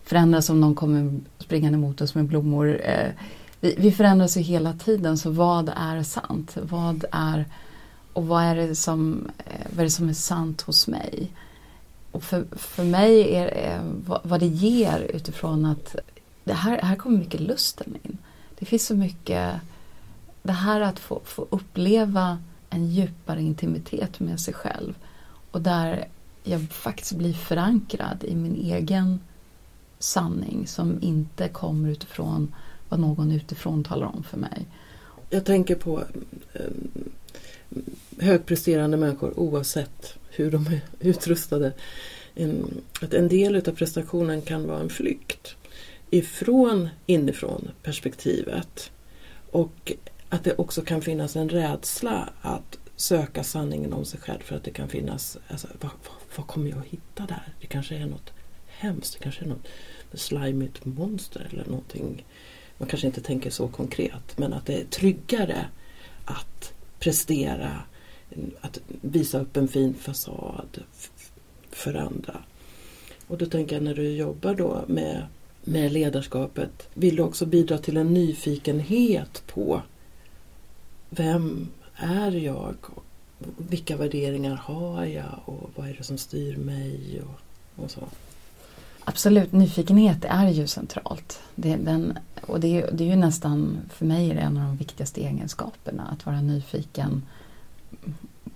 förändras 0.04 0.50
om 0.50 0.60
någon 0.60 0.74
kommer 0.74 1.20
springande 1.38 1.78
mot 1.78 2.00
oss 2.00 2.14
med 2.14 2.24
blommor. 2.24 2.80
Eh, 2.84 3.10
vi, 3.60 3.74
vi 3.78 3.92
förändras 3.92 4.36
ju 4.36 4.40
hela 4.40 4.72
tiden 4.72 5.18
så 5.18 5.30
vad 5.30 5.72
är 5.76 6.02
sant? 6.02 6.56
Vad 6.62 7.04
är 7.12 7.44
och 8.18 8.26
vad 8.26 8.42
är 8.42 8.56
det 8.56 8.74
som, 8.74 9.30
eh, 9.46 9.66
vad 9.70 9.78
är, 9.78 9.84
det 9.84 9.90
som 9.90 10.08
är 10.08 10.12
sant 10.12 10.60
hos 10.60 10.86
mig? 10.86 11.32
Och 12.10 12.22
för, 12.22 12.44
för 12.52 12.84
mig 12.84 13.34
är 13.34 13.74
eh, 13.74 13.82
vad, 14.06 14.20
vad 14.24 14.40
det 14.40 14.46
ger 14.46 15.00
utifrån 15.00 15.64
att 15.64 15.96
det 16.44 16.52
här, 16.52 16.82
här 16.82 16.96
kommer 16.96 17.18
mycket 17.18 17.40
lusten 17.40 17.94
in. 18.02 18.18
Det 18.58 18.66
finns 18.66 18.86
så 18.86 18.94
mycket, 18.94 19.54
det 20.42 20.52
här 20.52 20.80
att 20.80 20.98
få, 20.98 21.20
få 21.24 21.46
uppleva 21.50 22.38
en 22.70 22.86
djupare 22.86 23.42
intimitet 23.42 24.20
med 24.20 24.40
sig 24.40 24.54
själv 24.54 24.94
och 25.50 25.62
där 25.62 26.08
jag 26.44 26.70
faktiskt 26.70 27.12
blir 27.12 27.34
förankrad 27.34 28.24
i 28.24 28.34
min 28.34 28.56
egen 28.56 29.20
sanning 29.98 30.66
som 30.66 30.98
inte 31.02 31.48
kommer 31.48 31.88
utifrån 31.88 32.54
vad 32.88 33.00
någon 33.00 33.32
utifrån 33.32 33.84
talar 33.84 34.06
om 34.06 34.22
för 34.22 34.38
mig. 34.38 34.66
Jag 35.30 35.44
tänker 35.44 35.74
på 35.74 36.02
eh, 36.52 36.62
högpresterande 38.18 38.96
människor 38.96 39.38
oavsett 39.38 40.14
hur 40.30 40.50
de 40.50 40.66
är 40.66 40.80
utrustade. 41.00 41.72
Att 43.00 43.14
en 43.14 43.28
del 43.28 43.56
av 43.56 43.72
prestationen 43.72 44.42
kan 44.42 44.66
vara 44.66 44.80
en 44.80 44.88
flykt 44.88 45.56
ifrån 46.10 46.88
inifrån 47.06 47.70
perspektivet. 47.82 48.90
Och 49.50 49.92
att 50.28 50.44
det 50.44 50.54
också 50.54 50.82
kan 50.82 51.02
finnas 51.02 51.36
en 51.36 51.48
rädsla 51.48 52.28
att 52.40 52.78
söka 52.96 53.44
sanningen 53.44 53.92
om 53.92 54.04
sig 54.04 54.20
själv 54.20 54.40
för 54.40 54.56
att 54.56 54.64
det 54.64 54.70
kan 54.70 54.88
finnas, 54.88 55.38
alltså, 55.48 55.68
vad, 55.80 55.90
vad, 55.90 56.36
vad 56.36 56.46
kommer 56.46 56.70
jag 56.70 56.78
att 56.78 56.84
hitta 56.84 57.26
där? 57.26 57.52
Det 57.60 57.66
kanske 57.66 57.96
är 57.96 58.06
något 58.06 58.32
hemskt, 58.66 59.12
det 59.12 59.22
kanske 59.22 59.44
är 59.44 59.48
något 59.48 59.68
slimigt 60.14 60.84
monster 60.84 61.48
eller 61.52 61.64
någonting. 61.64 62.26
Man 62.78 62.88
kanske 62.88 63.06
inte 63.06 63.20
tänker 63.20 63.50
så 63.50 63.68
konkret 63.68 64.38
men 64.38 64.52
att 64.52 64.66
det 64.66 64.80
är 64.80 64.84
tryggare 64.84 65.66
att 66.24 66.72
prestera, 66.98 67.82
att 68.60 68.80
visa 69.00 69.40
upp 69.40 69.56
en 69.56 69.68
fin 69.68 69.94
fasad 69.94 70.82
för 71.70 71.94
andra. 71.94 72.40
Och 73.26 73.38
då 73.38 73.46
tänker 73.46 73.76
jag 73.76 73.82
när 73.82 73.94
du 73.94 74.10
jobbar 74.10 74.54
då 74.54 74.84
med, 74.86 75.26
med 75.64 75.92
ledarskapet, 75.92 76.88
vill 76.94 77.16
du 77.16 77.22
också 77.22 77.46
bidra 77.46 77.78
till 77.78 77.96
en 77.96 78.14
nyfikenhet 78.14 79.42
på 79.46 79.82
vem 81.10 81.68
är 81.94 82.30
jag? 82.30 82.74
Vilka 83.56 83.96
värderingar 83.96 84.54
har 84.54 85.04
jag 85.04 85.40
och 85.44 85.70
vad 85.76 85.88
är 85.88 85.94
det 85.94 86.04
som 86.04 86.18
styr 86.18 86.56
mig? 86.56 87.22
Och, 87.22 87.84
och 87.84 87.90
så. 87.90 88.00
Absolut, 89.08 89.52
nyfikenhet 89.52 90.24
är 90.24 90.48
ju 90.48 90.66
centralt. 90.66 91.40
Det, 91.54 91.76
den, 91.76 92.18
och 92.46 92.60
det, 92.60 92.86
det, 92.92 93.04
är 93.04 93.08
ju 93.08 93.16
nästan, 93.16 93.78
för 93.90 94.06
mig 94.06 94.30
är 94.30 94.34
det 94.34 94.40
en 94.40 94.56
av 94.56 94.62
de 94.62 94.76
viktigaste 94.76 95.20
egenskaperna, 95.20 96.02
att 96.12 96.26
vara 96.26 96.40
nyfiken 96.40 97.22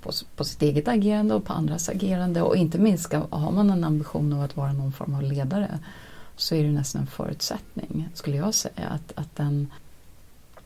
på, 0.01 0.13
på 0.37 0.45
sitt 0.45 0.63
eget 0.63 0.89
agerande 0.89 1.35
och 1.35 1.45
på 1.45 1.53
andras 1.53 1.89
agerande. 1.89 2.43
Och 2.43 2.57
inte 2.57 2.79
minst 2.79 3.05
ska, 3.05 3.27
har 3.31 3.53
man 3.53 3.71
en 3.71 3.85
ambition 3.85 4.33
av 4.33 4.43
att 4.43 4.57
vara 4.57 4.73
någon 4.73 4.93
form 4.93 5.15
av 5.15 5.23
ledare 5.23 5.79
så 6.37 6.55
är 6.55 6.65
det 6.65 6.71
nästan 6.71 7.01
en 7.01 7.07
förutsättning, 7.07 8.09
skulle 8.15 8.37
jag 8.37 8.55
säga, 8.55 8.89
att, 8.89 9.13
att 9.15 9.37
den 9.37 9.71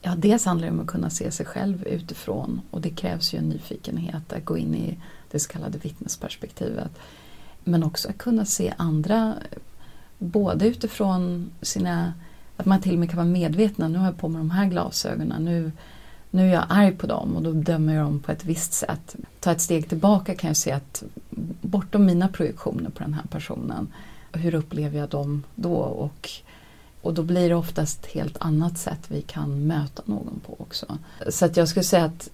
Ja, 0.02 0.14
dels 0.16 0.44
handlar 0.44 0.66
det 0.68 0.72
om 0.72 0.80
att 0.80 0.86
kunna 0.86 1.10
se 1.10 1.30
sig 1.30 1.46
själv 1.46 1.86
utifrån 1.86 2.60
och 2.70 2.80
det 2.80 2.90
krävs 2.90 3.34
ju 3.34 3.38
en 3.38 3.48
nyfikenhet 3.48 4.32
att 4.32 4.44
gå 4.44 4.58
in 4.58 4.74
i 4.74 4.98
det 5.30 5.38
så 5.38 5.48
kallade 5.48 5.78
vittnesperspektivet. 5.78 6.90
Men 7.64 7.82
också 7.82 8.08
att 8.08 8.18
kunna 8.18 8.44
se 8.44 8.74
andra 8.76 9.34
både 10.18 10.66
utifrån 10.66 11.50
sina, 11.62 12.12
att 12.56 12.66
man 12.66 12.80
till 12.80 12.92
och 12.92 12.98
med 12.98 13.10
kan 13.10 13.16
vara 13.16 13.28
medvetna. 13.28 13.88
nu 13.88 13.98
har 13.98 14.06
jag 14.06 14.18
på 14.18 14.28
mig 14.28 14.38
de 14.38 14.50
här 14.50 14.66
glasögonen, 14.66 15.44
nu, 15.44 15.72
nu 16.30 16.48
är 16.48 16.54
jag 16.54 16.64
arg 16.68 16.92
på 16.92 17.06
dem 17.06 17.36
och 17.36 17.42
då 17.42 17.52
dömer 17.52 17.94
jag 17.94 18.04
dem 18.04 18.20
på 18.20 18.32
ett 18.32 18.44
visst 18.44 18.72
sätt. 18.72 19.16
Ta 19.40 19.52
ett 19.52 19.60
steg 19.60 19.88
tillbaka 19.88 20.34
kan 20.34 20.48
jag 20.48 20.56
se 20.56 20.72
att 20.72 21.02
bortom 21.60 22.06
mina 22.06 22.28
projektioner 22.28 22.90
på 22.90 23.02
den 23.02 23.14
här 23.14 23.26
personen, 23.30 23.88
hur 24.32 24.54
upplever 24.54 24.98
jag 24.98 25.08
dem 25.08 25.42
då? 25.54 25.74
Och, 25.74 26.30
och 27.02 27.14
då 27.14 27.22
blir 27.22 27.48
det 27.48 27.54
oftast 27.54 28.04
ett 28.04 28.12
helt 28.12 28.36
annat 28.40 28.78
sätt 28.78 29.00
vi 29.08 29.22
kan 29.22 29.66
möta 29.66 30.02
någon 30.04 30.40
på 30.46 30.56
också. 30.58 30.98
Så 31.28 31.44
att 31.44 31.56
jag 31.56 31.68
skulle 31.68 31.84
säga 31.84 32.04
att 32.04 32.28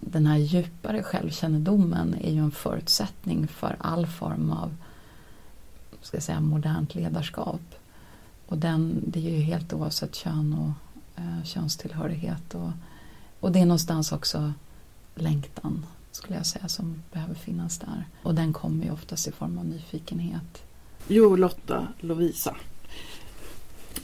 den 0.00 0.26
här 0.26 0.36
djupare 0.36 1.02
självkännedomen 1.02 2.14
är 2.22 2.32
ju 2.32 2.38
en 2.38 2.50
förutsättning 2.50 3.48
för 3.48 3.76
all 3.78 4.06
form 4.06 4.52
av 4.52 4.74
ska 6.06 6.16
jag 6.16 6.24
säga, 6.24 6.40
modernt 6.40 6.94
ledarskap. 6.94 7.60
Och 8.46 8.58
den, 8.58 9.02
det 9.06 9.18
är 9.18 9.30
ju 9.32 9.40
helt 9.40 9.72
oavsett 9.72 10.14
kön 10.14 10.52
och 10.52 11.20
eh, 11.20 11.44
könstillhörighet. 11.44 12.54
Och, 12.54 12.70
och 13.40 13.52
det 13.52 13.58
är 13.58 13.66
någonstans 13.66 14.12
också 14.12 14.52
längtan 15.14 15.86
skulle 16.10 16.36
jag 16.36 16.46
säga 16.46 16.68
som 16.68 17.02
behöver 17.12 17.34
finnas 17.34 17.78
där. 17.78 18.04
Och 18.22 18.34
den 18.34 18.52
kommer 18.52 18.84
ju 18.84 18.90
oftast 18.90 19.28
i 19.28 19.32
form 19.32 19.58
av 19.58 19.64
nyfikenhet. 19.64 20.62
Jo, 21.08 21.36
Lotta 21.36 21.86
Lovisa. 22.00 22.56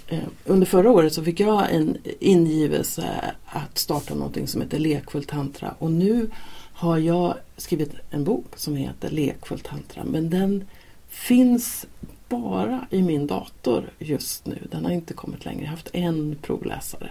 Eh, 0.07 0.25
under 0.45 0.67
förra 0.67 0.91
året 0.91 1.13
så 1.13 1.25
fick 1.25 1.41
jag 1.41 1.75
en 1.75 1.97
ingivelse 2.21 3.35
att 3.47 3.79
starta 3.79 4.15
någonting 4.15 4.47
som 4.47 4.61
heter 4.61 4.79
Lekfull 4.79 5.25
tantra 5.25 5.75
och 5.79 5.93
nu 5.93 6.31
har 6.73 6.99
jag 6.99 7.35
skrivit 7.57 7.95
en 8.11 8.25
bok 8.25 8.47
som 8.57 8.77
heter 8.77 9.11
Lekfull 9.11 9.61
tantra 9.61 10.05
men 10.05 10.31
den 10.31 10.65
finns 11.13 11.87
bara 12.29 12.87
i 12.91 13.03
min 13.03 13.27
dator 13.27 13.91
just 13.99 14.47
nu. 14.47 14.69
Den 14.71 14.85
har 14.85 14.93
inte 14.93 15.15
kommit 15.15 15.45
längre. 15.45 15.61
Jag 15.61 15.69
har 15.69 15.77
haft 15.77 15.91
en 15.93 16.37
provläsare. 16.43 17.11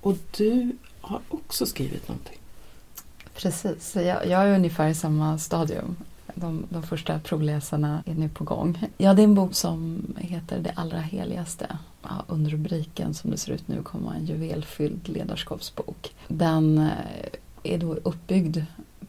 Och 0.00 0.16
du 0.36 0.76
har 1.00 1.20
också 1.28 1.66
skrivit 1.66 2.08
någonting. 2.08 2.38
Precis, 3.34 3.96
jag, 3.96 4.26
jag 4.26 4.42
är 4.42 4.54
ungefär 4.54 4.88
i 4.88 4.94
samma 4.94 5.38
stadium. 5.38 5.96
De, 6.34 6.66
de 6.68 6.82
första 6.82 7.18
provläsarna 7.18 8.02
är 8.06 8.14
nu 8.14 8.28
på 8.28 8.44
gång. 8.44 8.88
Ja, 8.98 9.14
det 9.14 9.22
är 9.22 9.24
en 9.24 9.34
bok 9.34 9.54
som 9.54 10.04
heter 10.18 10.58
Det 10.58 10.72
allra 10.76 11.00
heligaste. 11.00 11.78
Ja, 12.02 12.24
under 12.26 12.50
rubriken 12.50 13.14
som 13.14 13.30
det 13.30 13.36
ser 13.36 13.52
ut 13.52 13.68
nu 13.68 13.82
kommer 13.82 14.14
en 14.14 14.26
juvelfylld 14.26 15.08
ledarskapsbok. 15.08 16.14
Den 16.28 16.78
eh, 16.78 16.92
är 17.62 17.78
då 17.78 17.94
uppbyggd 17.94 18.58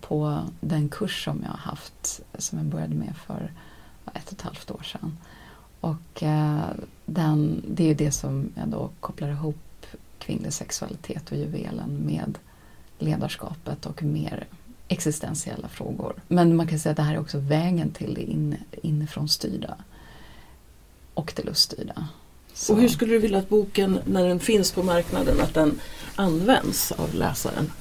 på 0.02 0.40
den 0.60 0.90
kurs 0.90 1.24
som 1.24 1.40
jag 1.44 1.50
har 1.50 1.72
haft 1.72 2.22
som 2.38 2.58
jag 2.58 2.68
började 2.68 2.96
med 2.96 3.14
för 3.28 3.52
ett 4.14 4.28
och 4.28 4.34
ett 4.34 4.42
halvt 4.42 4.72
år 4.72 4.84
sedan. 4.84 5.18
Och 5.82 6.24
eh, 6.24 6.70
den, 7.06 7.64
det 7.68 7.84
är 7.84 7.88
ju 7.88 7.94
det 7.94 8.12
som 8.12 8.50
jag 8.56 8.68
då 8.68 8.90
kopplar 9.00 9.30
ihop 9.30 9.86
kvinnlig 10.20 10.54
sexualitet 10.54 11.32
och 11.32 11.38
juvelen 11.38 12.06
med 12.06 12.38
ledarskapet 13.00 13.86
och 13.86 14.04
mer 14.04 14.48
existentiella 14.88 15.68
frågor. 15.68 16.14
Men 16.28 16.56
man 16.56 16.68
kan 16.68 16.80
säga 16.80 16.92
att 16.92 16.98
det 16.98 17.04
här 17.04 17.14
är 17.14 17.20
också 17.20 17.38
vägen 17.38 17.92
till 17.92 18.14
det 18.14 18.22
in, 18.22 18.56
inifrån 18.84 19.30
styrda 19.30 19.78
och 21.14 21.34
det 21.36 21.44
luststyrda. 21.46 22.08
Så. 22.54 22.74
Och 22.74 22.82
hur 22.82 22.88
skulle 22.88 23.14
du 23.14 23.20
vilja 23.20 23.40
att 23.40 23.50
boken, 23.50 24.00
när 24.06 24.28
den 24.28 24.40
finns 24.40 24.72
på 24.72 24.84
marknaden, 24.84 25.42
att 25.42 25.54
den 25.54 25.80
används 26.16 26.92
av 26.92 27.14
läsaren? 27.14 27.72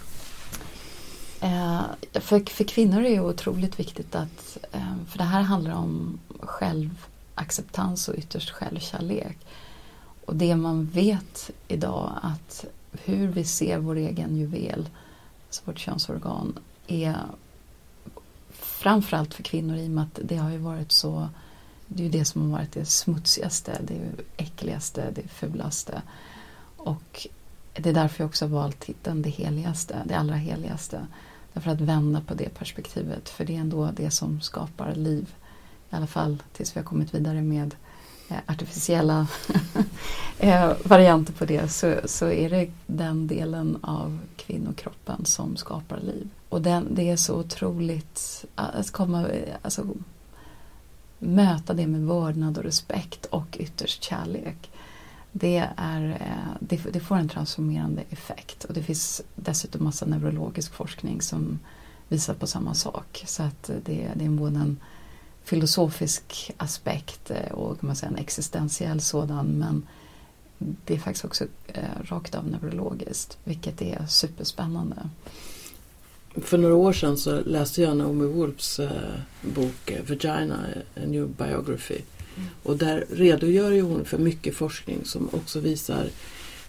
Eh, 1.40 1.82
för, 2.12 2.50
för 2.50 2.64
kvinnor 2.64 3.04
är 3.04 3.10
det 3.10 3.20
otroligt 3.20 3.80
viktigt 3.80 4.14
att, 4.14 4.58
eh, 4.72 4.96
för 5.08 5.18
det 5.18 5.24
här 5.24 5.40
handlar 5.40 5.74
om 5.74 6.18
självacceptans 6.40 8.08
och 8.08 8.14
ytterst 8.14 8.50
självkärlek. 8.50 9.38
Och 10.24 10.36
det 10.36 10.56
man 10.56 10.86
vet 10.86 11.50
idag 11.68 12.12
att 12.22 12.64
hur 12.92 13.28
vi 13.28 13.44
ser 13.44 13.78
vår 13.78 13.96
egen 13.96 14.36
juvel, 14.36 14.88
alltså 15.46 15.62
vårt 15.64 15.78
könsorgan, 15.78 16.58
är 16.86 17.16
framförallt 18.50 19.34
för 19.34 19.42
kvinnor 19.42 19.76
i 19.76 19.86
och 19.86 19.90
med 19.90 20.04
att 20.04 20.20
det 20.22 20.36
har 20.36 20.50
ju 20.50 20.58
varit 20.58 20.92
så 20.92 21.28
det 21.86 22.02
är 22.02 22.04
ju 22.04 22.10
det 22.10 22.24
som 22.24 22.42
har 22.42 22.58
varit 22.58 22.72
det 22.72 22.84
smutsigaste, 22.84 23.80
det 23.82 24.00
äckligaste, 24.36 25.10
det 25.14 25.28
fulaste. 25.28 26.02
Och 26.76 27.26
det 27.78 27.88
är 27.88 27.94
därför 27.94 28.22
jag 28.24 28.28
också 28.28 28.46
valt 28.46 28.80
titeln 28.80 29.22
Det 29.22 29.30
heligaste, 29.30 30.02
det 30.04 30.14
allra 30.14 30.34
heligaste. 30.34 31.06
Därför 31.52 31.70
att 31.70 31.80
vända 31.80 32.20
på 32.20 32.34
det 32.34 32.48
perspektivet, 32.58 33.28
för 33.28 33.44
det 33.44 33.56
är 33.56 33.60
ändå 33.60 33.90
det 33.96 34.10
som 34.10 34.40
skapar 34.40 34.94
liv. 34.94 35.34
I 35.90 35.96
alla 35.96 36.06
fall 36.06 36.42
tills 36.52 36.76
vi 36.76 36.80
har 36.80 36.84
kommit 36.84 37.14
vidare 37.14 37.42
med 37.42 37.74
eh, 38.28 38.36
artificiella 38.46 39.26
eh, 40.38 40.72
varianter 40.84 41.32
på 41.32 41.44
det 41.44 41.68
så, 41.68 41.94
så 42.04 42.26
är 42.26 42.50
det 42.50 42.70
den 42.86 43.26
delen 43.26 43.78
av 43.82 44.18
kvinnokroppen 44.36 45.24
som 45.24 45.56
skapar 45.56 46.00
liv. 46.00 46.28
Och 46.48 46.62
den, 46.62 46.94
det 46.94 47.10
är 47.10 47.16
så 47.16 47.34
otroligt 47.34 48.44
eh, 48.56 48.64
att 48.64 48.90
komma, 48.90 49.26
alltså, 49.62 49.86
möta 51.18 51.74
det 51.74 51.86
med 51.86 52.06
vördnad 52.06 52.58
och 52.58 52.64
respekt 52.64 53.26
och 53.26 53.56
ytterst 53.60 54.04
kärlek. 54.04 54.70
Det, 55.38 55.68
är, 55.76 56.10
eh, 56.10 56.56
det, 56.60 56.76
det, 56.92 57.00
får 57.00 57.16
en 57.16 57.28
transformerande 57.28 58.02
effekt 58.10 58.64
och 58.64 58.74
det 58.74 58.82
finns 58.82 59.22
dessutom 59.34 59.84
massa 59.84 60.06
neurologisk 60.06 60.74
forskning 60.74 61.22
som 61.22 61.58
visar 62.08 62.34
på 62.34 62.46
samma 62.46 62.74
sak. 62.74 63.24
Så 63.26 63.42
att 63.42 63.70
det, 63.84 64.10
det 64.14 64.24
är 64.24 64.28
både 64.28 64.56
en 64.56 64.80
filosofisk 65.44 66.52
aspekt 66.56 67.30
eh, 67.30 67.52
och 67.52 67.80
kan 67.80 67.86
man 67.86 67.96
säga, 67.96 68.10
en 68.10 68.16
existentiell 68.16 69.00
sådan 69.00 69.46
men 69.46 69.86
det 70.58 70.94
är 70.94 70.98
faktiskt 70.98 71.24
också 71.24 71.44
eh, 71.66 72.02
rakt 72.02 72.34
av 72.34 72.48
neurologiskt 72.48 73.38
vilket 73.44 73.82
är 73.82 74.06
superspännande. 74.06 74.96
För 76.34 76.58
några 76.58 76.74
år 76.74 76.92
sedan 76.92 77.16
så 77.16 77.40
läste 77.40 77.82
jag 77.82 77.96
Naomi 77.96 78.26
Wolfs 78.26 78.80
bok 79.42 79.92
Vagina, 80.08 80.58
A 80.96 81.00
New 81.06 81.28
Biography. 81.28 82.00
Och 82.62 82.76
där 82.76 83.04
redogör 83.10 83.70
ju 83.70 83.82
hon 83.82 84.04
för 84.04 84.18
mycket 84.18 84.54
forskning 84.54 85.04
som 85.04 85.28
också 85.32 85.60
visar 85.60 86.06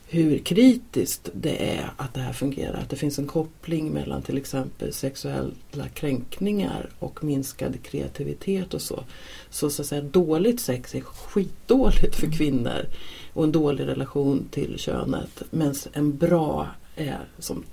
hur 0.10 0.38
kritiskt 0.38 1.30
det 1.34 1.72
är 1.72 1.92
att 1.98 2.14
det 2.14 2.20
här 2.20 2.34
fungerar. 2.34 2.80
Att 2.80 2.90
det 2.90 2.96
finns 2.96 3.20
en 3.20 3.28
koppling 3.28 3.92
mellan 3.92 4.22
till 4.22 4.38
exempel 4.38 4.94
sexuella 4.94 5.88
kränkningar 5.94 6.90
och 7.00 7.24
minskad 7.24 7.84
kreativitet 7.84 8.74
och 8.74 8.82
så. 8.82 9.04
Så, 9.50 9.70
så 9.70 9.82
att 9.82 9.88
säga, 9.88 10.02
dåligt 10.02 10.60
sex 10.60 10.96
är 10.96 11.02
skitdåligt 11.02 12.16
för 12.16 12.26
mm. 12.26 12.38
kvinnor 12.38 12.86
och 13.34 13.44
en 13.44 13.52
dålig 13.52 13.88
relation 13.88 14.48
till 14.52 14.80
könet. 14.80 15.44
Men 15.50 15.76
en 15.94 16.18
bra 16.18 16.68
är 16.96 17.26
som 17.40 17.64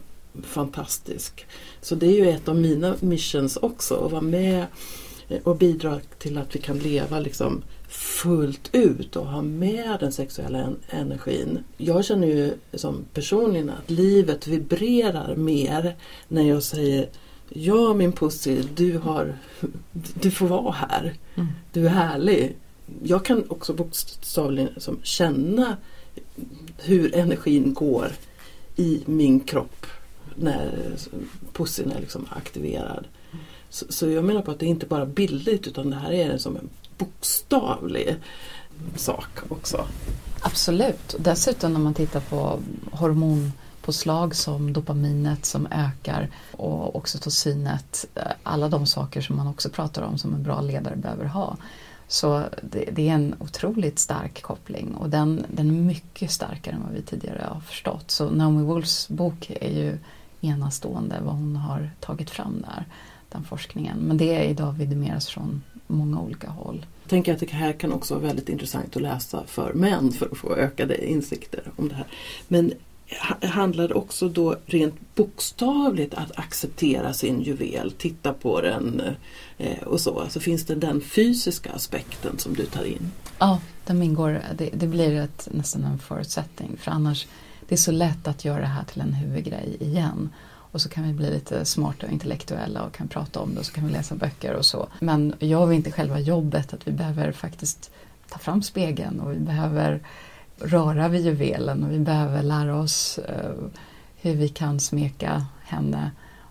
fantastisk. 0.43 1.47
Så 1.81 1.95
det 1.95 2.07
är 2.07 2.25
ju 2.25 2.31
ett 2.31 2.49
av 2.49 2.57
mina 2.57 2.97
missions 3.01 3.57
också, 3.57 4.05
att 4.05 4.13
vara 4.13 4.23
med 4.23 4.67
och 5.43 5.57
bidra 5.57 6.01
till 6.19 6.39
att 6.39 6.57
vi 6.57 6.61
kan 6.61 6.79
leva 6.79 7.21
liksom 7.21 7.63
fullt 7.89 8.71
ut 8.73 9.17
och 9.17 9.27
ha 9.27 9.43
med 9.43 9.97
den 10.01 10.13
sexuella 10.13 10.73
energin. 10.91 11.59
Jag 11.77 12.05
känner 12.05 12.27
ju 12.27 12.55
som 12.75 13.05
personligen 13.13 13.71
att 13.71 13.91
livet 13.91 14.47
vibrerar 14.47 15.37
mer 15.37 15.97
när 16.29 16.43
jag 16.43 16.63
säger 16.63 17.09
Ja 17.49 17.95
min 17.95 18.13
pussy, 18.13 18.63
du, 18.75 18.99
har, 18.99 19.35
du 20.15 20.31
får 20.31 20.47
vara 20.47 20.73
här. 20.73 21.15
Mm. 21.35 21.49
Du 21.73 21.87
är 21.87 21.91
härlig. 21.91 22.57
Jag 23.03 23.25
kan 23.25 23.45
också 23.49 23.73
bokstavligen 23.73 24.69
som 24.77 24.99
känna 25.03 25.77
hur 26.79 27.15
energin 27.15 27.75
går 27.75 28.13
i 28.77 29.03
min 29.07 29.41
kropp 29.41 29.87
när 30.35 30.71
pussyn 31.53 31.93
är 31.93 32.01
liksom 32.01 32.27
aktiverad. 32.31 33.07
Så, 33.71 33.87
så, 33.89 34.11
jag 34.11 34.25
menar 34.25 34.43
på 34.43 34.51
att 34.51 34.59
det 34.59 34.67
är 34.67 34.71
inte 34.71 34.87
bara 34.87 35.07
bildligt 35.07 35.67
utan 35.67 35.91
det 35.91 35.97
här 35.97 36.13
är 36.13 36.39
som 36.39 36.57
en 36.57 36.69
bokstavlig 36.99 38.17
sak 38.97 39.29
också. 39.49 39.87
Absolut. 40.41 41.15
Dessutom 41.19 41.73
när 41.73 41.81
man 41.81 41.95
tittar 41.95 42.21
på 42.21 42.59
hormonpåslag 42.93 44.35
som 44.35 44.73
dopaminet 44.73 45.45
som 45.45 45.67
ökar 45.67 46.29
och 46.53 46.97
oxytocinet. 46.97 48.07
Eh, 48.15 48.23
alla 48.43 48.69
de 48.69 48.87
saker 48.87 49.21
som 49.21 49.37
man 49.37 49.47
också 49.47 49.69
pratar 49.69 50.03
om 50.03 50.19
som 50.19 50.35
en 50.35 50.43
bra 50.43 50.61
ledare 50.61 50.97
behöver 50.97 51.25
ha. 51.25 51.57
Så 52.09 52.45
det, 52.63 52.89
det, 52.93 53.09
är 53.09 53.15
en 53.15 53.35
otroligt 53.39 53.99
stark 53.99 54.43
koppling 54.43 54.95
och 54.95 55.11
den, 55.11 55.47
den 55.49 55.69
är 55.69 55.73
mycket 55.73 56.31
starkare 56.31 56.75
än 56.75 56.83
vad 56.83 56.93
vi 56.93 57.03
tidigare 57.03 57.47
har 57.49 57.61
förstått. 57.61 58.11
Så 58.11 58.31
Naomi 58.31 58.63
Wolfs 58.63 59.09
bok 59.09 59.51
är 59.61 59.71
ju 59.71 59.99
enastående 60.41 61.17
vad 61.23 61.35
hon 61.35 61.57
har 61.57 61.91
tagit 62.01 62.31
fram 62.31 62.65
där, 62.69 62.85
den 63.29 63.45
forskningen. 63.45 63.99
Men 63.99 64.17
det 64.17 64.35
är 64.35 64.43
idag 64.43 64.73
vidimeras 64.73 65.29
från 65.29 65.63
många 65.87 66.21
olika 66.21 66.51
håll. 66.51 66.87
Jag 67.03 67.11
tänker 67.11 67.35
att 67.35 67.41
det 67.41 67.51
här 67.51 67.73
kan 67.73 67.93
också 67.93 68.15
vara 68.15 68.27
väldigt 68.27 68.49
intressant 68.49 68.97
att 68.97 69.03
läsa 69.03 69.43
för 69.47 69.73
män 69.73 70.13
för 70.13 70.29
att 70.33 70.39
få 70.39 70.55
ökade 70.55 71.11
insikter 71.11 71.63
om 71.77 71.89
det 71.89 71.95
här. 71.95 72.07
Men 72.49 72.73
handlar 73.43 73.89
det 73.89 73.95
också 73.95 74.29
då 74.29 74.57
rent 74.67 74.95
bokstavligt 75.15 76.15
att 76.15 76.39
acceptera 76.39 77.13
sin 77.13 77.43
juvel, 77.43 77.93
titta 77.99 78.33
på 78.33 78.61
den 78.61 79.03
eh, 79.59 79.83
och 79.83 80.01
så. 80.01 80.21
Alltså 80.21 80.41
finns 80.41 80.67
det 80.67 80.75
den 80.75 81.01
fysiska 81.01 81.73
aspekten 81.73 82.39
som 82.39 82.55
du 82.55 82.67
tar 82.67 82.85
in? 82.85 83.11
Ja, 83.39 83.61
den 83.87 84.03
ingår. 84.03 84.43
Det, 84.59 84.71
det 84.73 84.87
blir 84.87 85.15
ett, 85.15 85.49
nästan 85.53 85.85
en 85.85 85.99
förutsättning 85.99 86.77
för 86.77 86.91
annars 86.91 87.27
det 87.69 87.75
är 87.75 87.79
så 87.79 87.93
lätt 87.93 88.29
att 88.29 88.45
göra 88.45 88.61
det 88.61 88.67
här 88.67 88.85
till 88.85 89.01
en 89.01 89.13
huvudgrej 89.13 89.77
igen. 89.81 90.31
Och 90.75 90.81
så 90.81 90.89
kan 90.89 91.05
vi 91.05 91.13
bli 91.13 91.31
lite 91.31 91.65
smarta 91.65 92.07
och 92.07 92.13
intellektuella 92.13 92.83
och 92.83 92.95
kan 92.95 93.09
prata 93.09 93.41
om 93.41 93.55
det 93.55 93.61
och 93.61 93.67
så 93.67 93.73
kan 93.73 93.87
vi 93.87 93.93
läsa 93.93 94.15
böcker 94.15 94.55
och 94.55 94.65
så. 94.65 94.89
Men 95.01 95.35
gör 95.39 95.67
vi 95.67 95.77
inte 95.77 95.93
själva 95.93 96.21
jobbet 96.21 96.75
att 96.75 96.89
vi 96.89 96.93
behöver 96.93 97.33
faktiskt 97.33 97.91
ta 98.29 98.39
fram 98.39 98.63
spegeln 98.63 99.21
och 99.21 99.33
vi 99.33 99.39
behöver 99.39 100.01
röra 100.59 101.09
vid 101.09 101.25
juvelen 101.25 101.85
och 101.85 101.91
vi 101.91 101.99
behöver 101.99 102.43
lära 102.43 102.77
oss 102.77 103.19
eh, 103.19 103.51
hur 104.17 104.35
vi 104.35 104.49
kan 104.49 104.81
smeka 104.81 105.47
henne 105.65 106.11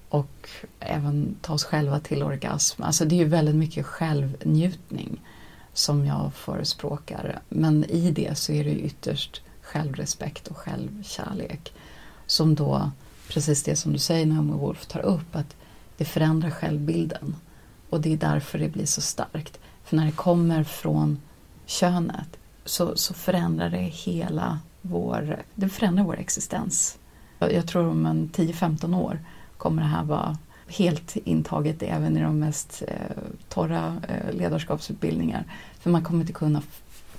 och 0.09 0.49
även 0.79 1.35
ta 1.41 1.53
oss 1.53 1.63
själva 1.63 1.99
till 1.99 2.23
orgasm. 2.23 2.83
Alltså 2.83 3.05
det 3.05 3.15
är 3.15 3.19
ju 3.19 3.25
väldigt 3.25 3.55
mycket 3.55 3.85
självnjutning 3.85 5.21
som 5.73 6.05
jag 6.05 6.33
förespråkar. 6.33 7.39
Men 7.49 7.83
i 7.83 8.11
det 8.11 8.37
så 8.37 8.51
är 8.51 8.63
det 8.63 8.79
ytterst 8.79 9.41
självrespekt 9.61 10.47
och 10.47 10.57
självkärlek 10.57 11.73
som 12.25 12.55
då, 12.55 12.91
precis 13.33 13.63
det 13.63 13.75
som 13.75 13.93
du 13.93 13.99
säger 13.99 14.25
Naomi 14.25 14.53
Wolf 14.53 14.85
tar 14.85 14.99
upp, 14.99 15.35
att 15.35 15.55
det 15.97 16.05
förändrar 16.05 16.49
självbilden. 16.49 17.35
Och 17.89 18.01
det 18.01 18.13
är 18.13 18.17
därför 18.17 18.59
det 18.59 18.69
blir 18.69 18.85
så 18.85 19.01
starkt. 19.01 19.59
För 19.83 19.95
när 19.95 20.05
det 20.05 20.11
kommer 20.11 20.63
från 20.63 21.19
könet 21.65 22.37
så, 22.65 22.95
så 22.95 23.13
förändrar 23.13 23.69
det 23.69 23.77
hela 23.77 24.59
vår, 24.81 25.43
det 25.55 25.69
förändrar 25.69 26.03
vår 26.03 26.19
existens. 26.19 26.97
Jag 27.39 27.67
tror 27.67 27.87
om 27.87 28.05
en 28.05 28.29
10-15 28.29 28.97
år 28.97 29.19
kommer 29.57 29.81
det 29.81 29.87
här 29.87 30.03
vara 30.03 30.37
helt 30.67 31.15
intaget 31.15 31.83
även 31.83 32.17
i 32.17 32.21
de 32.21 32.39
mest 32.39 32.83
eh, 32.87 33.23
torra 33.49 34.01
eh, 34.07 34.35
ledarskapsutbildningar. 34.35 35.45
För 35.79 35.89
man 35.89 36.03
kommer 36.03 36.21
inte 36.21 36.33
kunna 36.33 36.61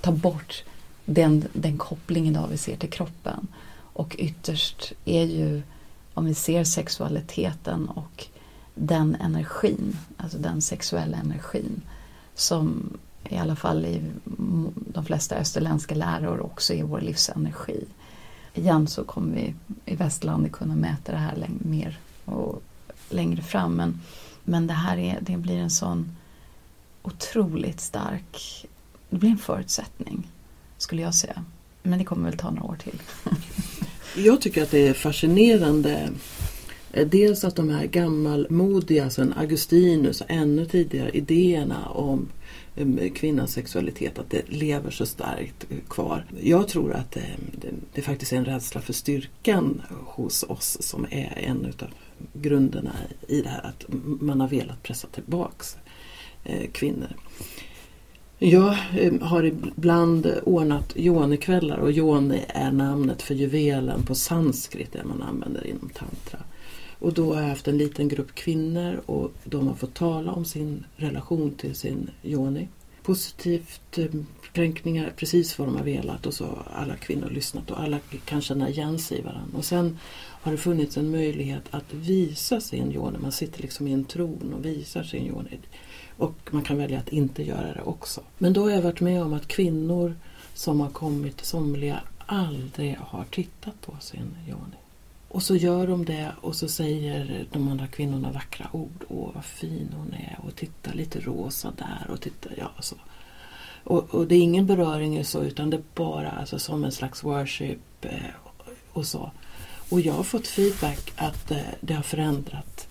ta 0.01 0.13
bort 0.13 0.65
den, 1.05 1.45
den 1.53 1.79
koppling 1.79 2.29
idag 2.29 2.49
vi 2.51 2.57
ser 2.57 2.77
till 2.77 2.91
kroppen. 2.91 3.47
Och 3.77 4.17
ytterst 4.19 4.93
är 5.05 5.25
ju, 5.25 5.63
om 6.15 6.25
vi 6.25 6.35
ser 6.35 6.65
sexualiteten 6.65 7.89
och 7.89 8.27
den 8.75 9.15
energin, 9.15 9.99
alltså 10.17 10.39
den 10.39 10.63
sexuella 10.63 11.17
energin 11.17 11.83
som 12.35 12.97
i 13.25 13.37
alla 13.37 13.57
fall 13.57 13.85
i 13.85 14.03
de 14.77 15.05
flesta 15.05 15.37
österländska 15.37 15.95
läror 15.95 16.41
också 16.41 16.75
är 16.75 16.85
vår 16.85 17.01
livsenergi. 17.01 17.85
Igen 18.55 18.87
så 18.87 19.05
kommer 19.05 19.35
vi 19.35 19.55
i 19.85 19.97
västlandet 19.97 20.53
kunna 20.53 20.75
mäta 20.75 21.13
det 21.13 21.19
här 21.19 21.49
mer 21.59 21.99
och 22.25 22.63
längre 23.11 23.43
fram 23.43 23.75
men, 23.75 24.01
men 24.45 24.67
det 24.67 24.75
här 24.75 24.97
är, 24.97 25.19
det 25.21 25.37
blir 25.37 25.59
en 25.59 25.71
sån 25.71 26.17
otroligt 27.03 27.81
stark, 27.81 28.67
det 29.11 29.17
blir 29.17 29.31
en 29.31 29.39
förutsättning 29.39 30.31
skulle 30.79 31.03
jag 31.03 31.15
säga. 31.15 31.45
Men 31.83 31.99
det 31.99 32.05
kommer 32.05 32.31
väl 32.31 32.39
ta 32.39 32.51
några 32.51 32.69
år 32.69 32.77
till. 32.77 33.03
jag 34.17 34.41
tycker 34.41 34.63
att 34.63 34.71
det 34.71 34.89
är 34.89 34.95
fascinerande 34.95 36.11
eh, 36.93 37.07
dels 37.07 37.45
att 37.45 37.57
de 37.57 37.69
här 37.69 37.87
gammalmodiga, 37.87 39.05
alltså 39.05 39.23
sen 39.23 39.33
Augustinus 39.33 40.21
och 40.21 40.27
ännu 40.31 40.67
tidigare 40.67 41.11
idéerna 41.11 41.89
om 41.89 42.29
eh, 42.77 43.13
kvinnans 43.13 43.53
sexualitet, 43.53 44.19
att 44.19 44.31
det 44.31 44.43
lever 44.47 44.91
så 44.91 45.07
starkt 45.07 45.67
eh, 45.71 45.79
kvar. 45.89 46.25
Jag 46.41 46.69
tror 46.69 46.93
att 46.93 47.13
det, 47.13 47.27
det, 47.61 47.69
det 47.93 48.03
faktiskt 48.03 48.33
är 48.33 48.37
en 48.37 48.45
rädsla 48.45 48.81
för 48.81 48.93
styrkan 48.93 49.83
hos 50.05 50.43
oss 50.43 50.77
som 50.81 51.07
är 51.11 51.39
en 51.39 51.67
av 51.67 51.89
grunderna 52.33 52.93
i 53.29 53.41
det 53.41 53.49
här 53.49 53.63
att 53.63 53.85
man 54.21 54.41
har 54.41 54.49
velat 54.49 54.83
pressa 54.83 55.09
tillbaks 55.09 55.77
kvinnor. 56.73 57.17
Jag 58.47 58.77
eh, 58.97 59.21
har 59.21 59.45
ibland 59.45 60.41
ordnat 60.45 60.97
yonikvällar 60.97 61.77
och 61.77 61.91
yoni 61.91 62.45
är 62.49 62.73
namnet 62.73 63.23
för 63.23 63.35
juvelen 63.35 64.03
på 64.03 64.15
sanskrit, 64.15 64.93
det 64.93 65.05
man 65.05 65.23
använder 65.23 65.67
inom 65.67 65.89
tantra. 65.89 66.39
Och 66.99 67.13
då 67.13 67.35
har 67.35 67.43
jag 67.43 67.49
haft 67.49 67.69
en 67.69 67.79
liten 67.79 68.09
grupp 68.09 68.35
kvinnor 68.35 69.01
och 69.07 69.33
de 69.45 69.69
har 69.69 69.75
fått 69.75 69.95
tala 69.95 70.33
om 70.33 70.45
sin 70.45 70.85
relation 70.97 71.55
till 71.55 71.75
sin 71.75 72.11
yoni. 72.23 72.69
Positivt, 73.03 73.99
eh, 73.99 74.07
kränkningar, 74.53 75.13
precis 75.17 75.59
vad 75.59 75.69
de 75.69 75.77
har 75.77 75.85
velat 75.85 76.27
och 76.27 76.35
så 76.35 76.45
har 76.45 76.67
alla 76.75 76.97
kvinnor 76.97 77.31
lyssnat 77.31 77.71
och 77.71 77.81
alla 77.81 77.99
kan 78.25 78.43
känna 78.43 78.69
igen 78.69 78.99
sig 78.99 79.19
i 79.19 79.23
varandra. 79.23 79.59
Och 79.59 79.65
sen 79.65 79.99
har 80.17 80.53
det 80.53 80.59
funnits 80.59 80.97
en 80.97 81.11
möjlighet 81.11 81.65
att 81.71 81.95
visa 81.95 82.61
sin 82.61 82.93
yoni. 82.93 83.19
Man 83.19 83.33
sitter 83.33 83.63
liksom 83.63 83.89
i 83.89 83.93
en 83.93 84.05
tron 84.05 84.55
och 84.55 84.65
visar 84.65 85.03
sin 85.03 85.27
yoni. 85.27 85.59
Och 86.17 86.35
man 86.51 86.63
kan 86.63 86.79
välja 86.79 86.99
att 86.99 87.09
inte 87.09 87.43
göra 87.43 87.75
det 87.75 87.83
också. 87.83 88.21
Men 88.39 88.53
då 88.53 88.63
har 88.63 88.71
jag 88.71 88.83
varit 88.83 89.01
med 89.01 89.23
om 89.23 89.33
att 89.33 89.49
kvinnor 89.49 90.17
som 90.55 90.81
har 90.81 90.91
kommit, 90.91 91.45
somliga, 91.45 92.01
aldrig 92.27 92.97
har 93.01 93.25
tittat 93.25 93.81
på 93.81 93.97
sin 94.01 94.37
yoni. 94.49 94.77
Och 95.29 95.43
så 95.43 95.57
gör 95.57 95.87
de 95.87 96.05
det 96.05 96.33
och 96.41 96.57
så 96.57 96.69
säger 96.69 97.47
de 97.53 97.69
andra 97.69 97.87
kvinnorna 97.87 98.31
vackra 98.31 98.67
ord. 98.73 99.05
Åh 99.09 99.31
vad 99.35 99.45
fin 99.45 99.89
hon 99.97 100.13
är 100.15 100.39
och 100.47 100.57
titta 100.57 100.93
lite 100.93 101.21
rosa 101.21 101.73
där 101.79 102.11
och 102.11 102.21
titta, 102.21 102.49
ja 102.59 102.71
så. 102.81 102.97
Och, 103.85 104.15
och 104.15 104.27
det 104.27 104.35
är 104.35 104.41
ingen 104.41 104.67
beröring 104.67 105.25
så 105.25 105.43
utan 105.43 105.71
det 105.71 105.77
är 105.77 105.83
bara 105.95 106.31
alltså, 106.31 106.59
som 106.59 106.85
en 106.85 106.93
slags 106.93 107.25
worship 107.25 108.05
eh, 108.05 108.11
och 108.93 109.07
så. 109.07 109.31
Och 109.91 110.01
jag 110.01 110.13
har 110.13 110.23
fått 110.23 110.47
feedback 110.47 111.13
att 111.17 111.51
eh, 111.51 111.59
det 111.81 111.95
har 111.95 112.03
förändrat 112.03 112.89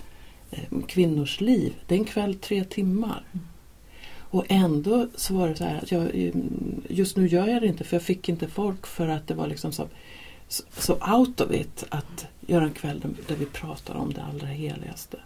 Eh, 0.54 0.80
kvinnors 0.88 1.42
liv. 1.42 1.74
Det 1.88 1.96
är 1.96 2.00
en 2.00 2.06
kväll 2.06 2.36
tre 2.36 2.63
timmar. 2.63 3.24
Och 4.20 4.46
ändå 4.50 5.08
så 5.16 5.34
var 5.34 5.48
det 5.48 5.56
så 5.56 5.63
här 5.63 5.78
att 5.78 5.92
jag, 5.92 6.02
eh, 6.02 6.34
just 6.89 7.18
nu 7.18 7.28
gör 7.28 7.48
jag 7.48 7.62
det 7.62 7.68
inte 7.68 7.84
för 7.84 7.96
jag 7.96 8.04
fick 8.04 8.30
inte 8.30 8.48
folk 8.48 8.88
för 8.88 9.08
att 9.08 9.28
det 9.28 9.34
var 9.34 9.48
liksom 9.48 9.72
så 9.72 9.88
så 10.78 10.94
out 10.94 11.42
of 11.42 11.52
it 11.52 11.86
att 11.89 12.26
göra 12.48 12.63
en 12.63 12.74
kväll 12.74 13.02
där 13.28 13.36
vi 13.36 13.46
pratar 13.46 13.96
om 13.96 14.13
det 14.13 14.24
allra 14.24 14.48
heligaste. 14.48 15.18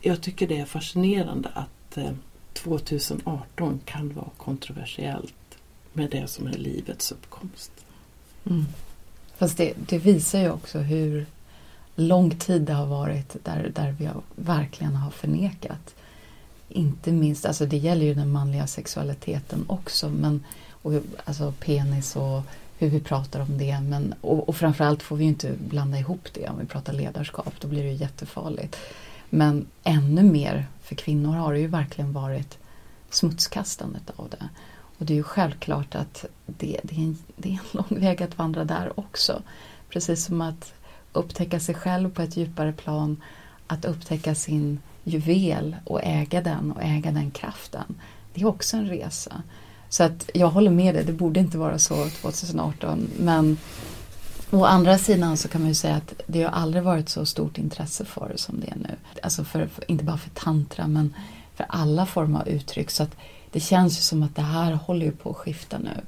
Jag 0.00 0.22
tycker 0.22 0.48
det 0.48 0.58
är 0.58 0.64
fascinerande 0.64 1.48
att 1.54 1.96
eh, 1.96 2.12
2018 2.52 3.80
kan 3.84 4.12
vara 4.12 4.30
kontroversiellt 4.36 5.34
med 5.92 6.10
det 6.10 6.26
som 6.26 6.46
är 6.46 6.52
livets 6.52 7.12
uppkomst. 7.12 7.72
Mm. 8.50 8.64
Fast 9.36 9.56
det, 9.56 9.72
det, 9.76 9.98
visar 9.98 10.40
ju 10.40 10.50
också 10.50 10.78
hur 10.78 11.26
lång 11.94 12.30
tid 12.30 12.62
det 12.62 12.72
har 12.72 12.86
varit 12.86 13.36
där, 13.44 13.72
där 13.74 13.94
vi 13.98 14.04
har, 14.04 14.22
verkligen 14.36 14.96
har 14.96 15.10
förnekat. 15.10 15.94
Inte 16.68 17.12
minst, 17.12 17.46
alltså 17.46 17.66
det 17.66 17.76
gäller 17.76 18.06
ju 18.06 18.14
den 18.14 18.32
manliga 18.32 18.66
sexualiteten 18.66 19.64
också, 19.68 20.08
men 20.08 20.44
och, 20.82 20.92
alltså 21.24 21.52
penis 21.60 22.16
och 22.16 22.42
hur 22.78 22.90
vi 22.90 23.00
pratar 23.00 23.40
om 23.40 23.58
det. 23.58 23.80
Men, 23.80 24.14
och, 24.20 24.48
och 24.48 24.56
framförallt 24.56 25.02
får 25.02 25.16
vi 25.16 25.24
inte 25.24 25.52
blanda 25.58 25.98
ihop 25.98 26.28
det 26.34 26.48
om 26.48 26.58
vi 26.58 26.66
pratar 26.66 26.92
ledarskap, 26.92 27.54
då 27.60 27.68
blir 27.68 27.82
det 27.82 27.92
jättefarligt. 27.92 28.76
Men 29.30 29.66
ännu 29.84 30.22
mer 30.22 30.66
för 30.82 30.94
kvinnor 30.94 31.32
har 31.32 31.52
det 31.52 31.60
ju 31.60 31.66
verkligen 31.66 32.12
varit 32.12 32.58
smutskastandet 33.10 34.10
av 34.16 34.28
det. 34.28 34.48
Och 34.98 35.06
det 35.06 35.12
är 35.12 35.16
ju 35.16 35.22
självklart 35.22 35.94
att 35.94 36.24
det, 36.46 36.80
det, 36.82 36.96
är 36.96 37.00
en, 37.00 37.18
det 37.36 37.48
är 37.48 37.52
en 37.52 37.58
lång 37.72 38.00
väg 38.00 38.22
att 38.22 38.38
vandra 38.38 38.64
där 38.64 39.00
också. 39.00 39.42
Precis 39.88 40.24
som 40.24 40.40
att 40.40 40.72
upptäcka 41.12 41.60
sig 41.60 41.74
själv 41.74 42.10
på 42.10 42.22
ett 42.22 42.36
djupare 42.36 42.72
plan, 42.72 43.22
att 43.66 43.84
upptäcka 43.84 44.34
sin 44.34 44.80
juvel 45.04 45.76
och 45.84 46.00
äga 46.02 46.40
den 46.40 46.72
och 46.72 46.82
äga 46.82 47.12
den 47.12 47.30
kraften. 47.30 47.94
Det 48.34 48.40
är 48.40 48.46
också 48.46 48.76
en 48.76 48.88
resa. 48.88 49.42
Så 49.88 50.04
att 50.04 50.30
jag 50.34 50.48
håller 50.48 50.70
med 50.70 50.94
dig, 50.94 51.04
det 51.04 51.12
borde 51.12 51.40
inte 51.40 51.58
vara 51.58 51.78
så 51.78 52.08
2018. 52.08 53.10
Men 53.18 53.58
å 54.50 54.64
andra 54.64 54.98
sidan 54.98 55.36
så 55.36 55.48
kan 55.48 55.60
man 55.60 55.68
ju 55.68 55.74
säga 55.74 55.94
att 55.94 56.14
det 56.26 56.42
har 56.42 56.50
aldrig 56.50 56.82
varit 56.82 57.08
så 57.08 57.26
stort 57.26 57.58
intresse 57.58 58.04
för 58.04 58.28
det 58.28 58.38
som 58.38 58.60
det 58.60 58.66
är 58.70 58.76
nu. 58.76 58.96
Alltså 59.22 59.44
för, 59.44 59.66
för, 59.66 59.90
inte 59.90 60.04
bara 60.04 60.18
för 60.18 60.30
tantra 60.30 60.86
men 60.86 61.14
för 61.54 61.66
alla 61.68 62.06
former 62.06 62.40
av 62.40 62.48
uttryck. 62.48 62.90
Så 62.90 63.02
att 63.02 63.16
det 63.50 63.60
känns 63.60 63.98
ju 63.98 64.02
som 64.02 64.22
att 64.22 64.36
det 64.36 64.42
här 64.42 64.72
håller 64.72 65.06
ju 65.06 65.12
på 65.12 65.30
att 65.30 65.36
skifta 65.36 65.78
nu. 65.78 66.00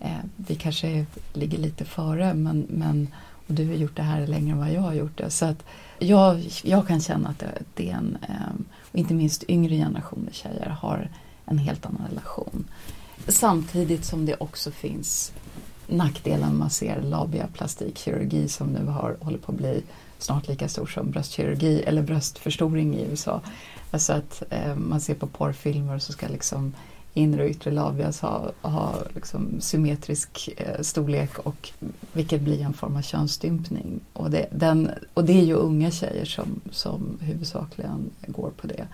Eh, 0.00 0.18
vi 0.36 0.54
kanske 0.54 1.06
ligger 1.32 1.58
lite 1.58 1.84
före 1.84 2.34
men, 2.34 2.66
men 2.70 3.08
och 3.48 3.54
du 3.54 3.66
har 3.66 3.74
gjort 3.74 3.96
det 3.96 4.02
här 4.02 4.26
längre 4.26 4.52
än 4.52 4.58
vad 4.58 4.72
jag 4.72 4.80
har 4.80 4.94
gjort 4.94 5.18
det. 5.18 5.30
Så 5.30 5.44
att 5.44 5.64
jag, 5.98 6.48
jag 6.62 6.88
kan 6.88 7.00
känna 7.00 7.28
att 7.28 7.38
det, 7.38 7.62
det 7.74 7.90
är 7.90 7.94
en, 7.94 8.18
ehm, 8.28 8.64
och 8.92 8.98
inte 8.98 9.14
minst 9.14 9.44
yngre 9.48 9.76
generationer 9.76 10.32
tjejer 10.32 10.68
har 10.80 11.08
en 11.44 11.58
helt 11.58 11.86
annan 11.86 12.06
relation. 12.08 12.64
Samtidigt 13.28 14.04
som 14.04 14.26
det 14.26 14.36
också 14.40 14.70
finns 14.70 15.32
nackdelar 15.86 16.50
man 16.50 16.70
ser 16.70 17.02
labiaplastikkirurgi 17.02 18.48
som 18.48 18.66
nu 18.66 18.86
har, 18.86 19.16
håller 19.20 19.38
på 19.38 19.52
att 19.52 19.58
bli 19.58 19.82
snart 20.18 20.48
lika 20.48 20.68
stor 20.68 20.86
som 20.86 21.10
bröstkirurgi 21.10 21.82
eller 21.82 22.02
bröstförstoring 22.02 22.96
i 22.96 23.04
USA. 23.04 23.40
Alltså 23.90 24.12
att 24.12 24.42
eh, 24.50 24.74
man 24.74 25.00
ser 25.00 25.14
på 25.14 25.26
porrfilmer 25.26 25.94
och 25.94 26.02
så 26.02 26.12
ska 26.12 26.28
liksom 26.28 26.74
inre 27.18 27.42
och 27.42 27.50
yttre 27.50 27.70
labias 27.70 28.20
ha, 28.20 28.52
ha 28.62 28.94
liksom 29.14 29.60
symmetrisk 29.60 30.48
eh, 30.56 30.80
storlek 30.80 31.38
och 31.38 31.70
vilket 32.12 32.40
blir 32.40 32.62
en 32.62 32.72
form 32.72 32.96
av 32.96 33.02
könsstympning. 33.02 34.00
Och 34.12 34.30
det, 34.30 34.48
den, 34.52 34.90
och 35.14 35.24
det 35.24 35.32
är 35.32 35.44
ju 35.44 35.54
unga 35.54 35.90
tjejer 35.90 36.24
som, 36.24 36.60
som 36.70 37.18
huvudsakligen 37.20 38.10
går 38.26 38.50
på 38.50 38.66
det. 38.66 38.86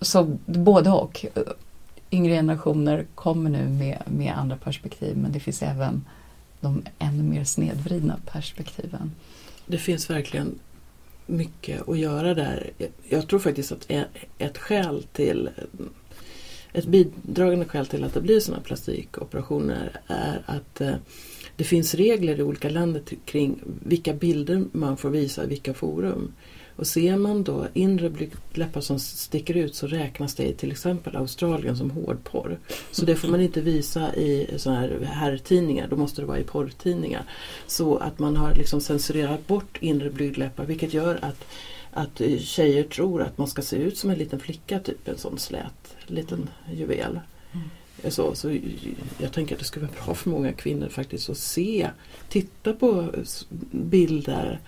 Så 0.00 0.36
både 0.46 0.90
och 0.90 1.26
yngre 2.10 2.32
generationer 2.34 3.06
kommer 3.14 3.50
nu 3.50 3.68
med, 3.68 4.02
med 4.06 4.38
andra 4.38 4.56
perspektiv 4.56 5.16
men 5.16 5.32
det 5.32 5.40
finns 5.40 5.62
även 5.62 6.04
de 6.60 6.82
ännu 6.98 7.22
mer 7.22 7.44
snedvridna 7.44 8.16
perspektiven. 8.26 9.12
Det 9.66 9.78
finns 9.78 10.10
verkligen 10.10 10.58
mycket 11.26 11.88
att 11.88 11.98
göra 11.98 12.34
där. 12.34 12.70
Jag 13.08 13.28
tror 13.28 13.40
faktiskt 13.40 13.72
att 13.72 13.90
e, 13.90 14.04
ett 14.38 14.58
skäl 14.58 15.02
till 15.12 15.50
ett 16.74 16.86
bidragande 16.86 17.64
skäl 17.64 17.86
till 17.86 18.04
att 18.04 18.14
det 18.14 18.20
blir 18.20 18.40
sådana 18.40 18.62
plastikoperationer 18.62 20.00
är 20.06 20.42
att 20.46 20.80
eh, 20.80 20.94
det 21.56 21.64
finns 21.64 21.94
regler 21.94 22.38
i 22.38 22.42
olika 22.42 22.68
länder 22.68 23.02
kring 23.24 23.60
vilka 23.84 24.12
bilder 24.12 24.64
man 24.72 24.96
får 24.96 25.10
visa 25.10 25.44
i 25.44 25.46
vilka 25.46 25.74
forum. 25.74 26.32
Och 26.76 26.86
ser 26.86 27.16
man 27.16 27.42
då 27.42 27.66
inre 27.74 28.10
blygdläppar 28.10 28.80
som 28.80 28.98
sticker 28.98 29.56
ut 29.56 29.74
så 29.74 29.86
räknas 29.86 30.34
det 30.34 30.44
i 30.44 30.52
till 30.52 30.70
exempel 30.70 31.16
Australien 31.16 31.76
som 31.76 31.90
hårdporr. 31.90 32.58
Så 32.90 33.04
det 33.04 33.16
får 33.16 33.28
man 33.28 33.40
inte 33.40 33.60
visa 33.60 34.14
i 34.14 34.46
sådana 34.56 34.80
här 34.80 35.08
herrtidningar, 35.12 35.88
då 35.88 35.96
måste 35.96 36.20
det 36.20 36.26
vara 36.26 36.38
i 36.38 36.44
porrtidningar. 36.44 37.22
Så 37.66 37.96
att 37.96 38.18
man 38.18 38.36
har 38.36 38.54
liksom 38.54 38.80
censurerat 38.80 39.46
bort 39.46 39.78
inre 39.80 40.10
blygdläppar 40.10 40.64
vilket 40.64 40.94
gör 40.94 41.18
att 41.22 41.44
att 41.96 42.22
tjejer 42.38 42.82
tror 42.82 43.22
att 43.22 43.38
man 43.38 43.48
ska 43.48 43.62
se 43.62 43.76
ut 43.76 43.98
som 43.98 44.10
en 44.10 44.18
liten 44.18 44.40
flicka, 44.40 44.78
typ 44.78 45.08
en 45.08 45.18
sån 45.18 45.38
slät 45.38 45.83
liten 46.06 46.50
juvel. 46.72 47.20
Mm. 47.52 47.68
Så, 48.12 48.34
så 48.34 48.58
jag 49.18 49.32
tänker 49.32 49.54
att 49.54 49.58
det 49.58 49.64
skulle 49.64 49.86
vara 49.86 50.04
bra 50.04 50.14
för 50.14 50.30
många 50.30 50.52
kvinnor 50.52 50.88
faktiskt 50.88 51.30
att 51.30 51.38
se, 51.38 51.90
titta 52.28 52.72
på 52.72 53.08
bilder 53.70 54.60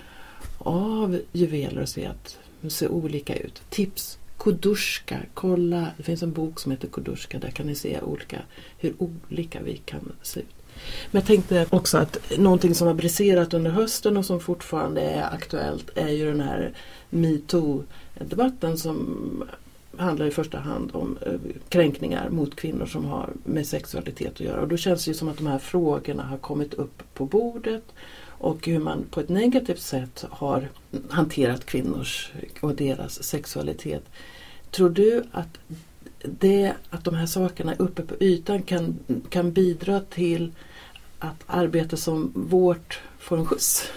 av 0.59 1.21
juveler 1.33 1.83
och 1.83 1.89
se 1.89 2.07
att 2.07 2.39
de 2.61 2.71
ser 2.71 2.89
olika 2.89 3.37
ut. 3.37 3.63
Tips! 3.71 4.19
Kudushka, 4.39 5.21
kolla! 5.35 5.87
Det 5.97 6.03
finns 6.03 6.23
en 6.23 6.33
bok 6.33 6.61
som 6.61 6.73
heter 6.73 6.89
Kudushka, 6.89 7.39
där 7.39 7.51
kan 7.51 7.67
ni 7.67 7.75
se 7.75 8.01
olika, 8.01 8.43
hur 8.79 8.95
olika 8.99 9.63
vi 9.63 9.77
kan 9.77 10.13
se 10.23 10.41
ut. 10.41 10.47
Men 11.11 11.21
jag 11.21 11.27
tänkte 11.27 11.67
också 11.71 11.99
att 11.99 12.39
någonting 12.39 12.75
som 12.75 12.87
har 12.87 12.95
briserat 12.95 13.55
under 13.55 13.71
hösten 13.71 14.17
och 14.17 14.25
som 14.25 14.41
fortfarande 14.41 15.01
är 15.01 15.35
aktuellt 15.35 15.91
är 15.95 16.09
ju 16.09 16.27
den 16.27 16.41
här 16.41 16.73
metoo-debatten 17.11 18.77
som 18.77 19.45
handlar 19.99 20.27
i 20.27 20.31
första 20.31 20.59
hand 20.59 20.91
om 20.95 21.19
eh, 21.27 21.33
kränkningar 21.69 22.31
mot 22.31 22.57
kvinnor 22.57 22.87
som 22.87 23.05
har 23.05 23.31
med 23.45 23.67
sexualitet 23.67 24.33
att 24.33 24.41
göra. 24.41 24.61
Och 24.61 24.69
då 24.69 24.77
känns 24.77 25.05
det 25.05 25.15
som 25.15 25.29
att 25.29 25.37
de 25.37 25.47
här 25.47 25.59
frågorna 25.59 26.23
har 26.23 26.39
kommit 26.39 26.75
upp 26.75 27.03
på 27.15 27.27
bordet 27.27 27.85
och 28.39 28.67
hur 28.67 28.79
man 28.79 29.05
på 29.11 29.21
ett 29.21 29.29
negativt 29.29 29.81
sätt 29.81 30.25
har 30.31 30.69
hanterat 31.11 31.67
kvinnors 31.67 32.33
och 32.61 32.75
deras 32.75 33.23
sexualitet. 33.23 34.03
Tror 34.71 34.91
du 34.91 35.25
att, 35.33 35.59
det, 36.23 36.73
att 36.91 37.05
de 37.05 37.15
här 37.15 37.27
sakerna 37.27 37.75
uppe 37.75 38.03
på 38.03 38.15
ytan 38.21 38.63
kan, 38.63 38.99
kan 39.29 39.53
bidra 39.53 40.01
till 40.01 40.53
att 41.19 41.45
arbete 41.47 41.97
som 41.97 42.33
vårt 42.35 43.01
får 43.19 43.39
en 43.39 43.47
skjuts? 43.47 43.89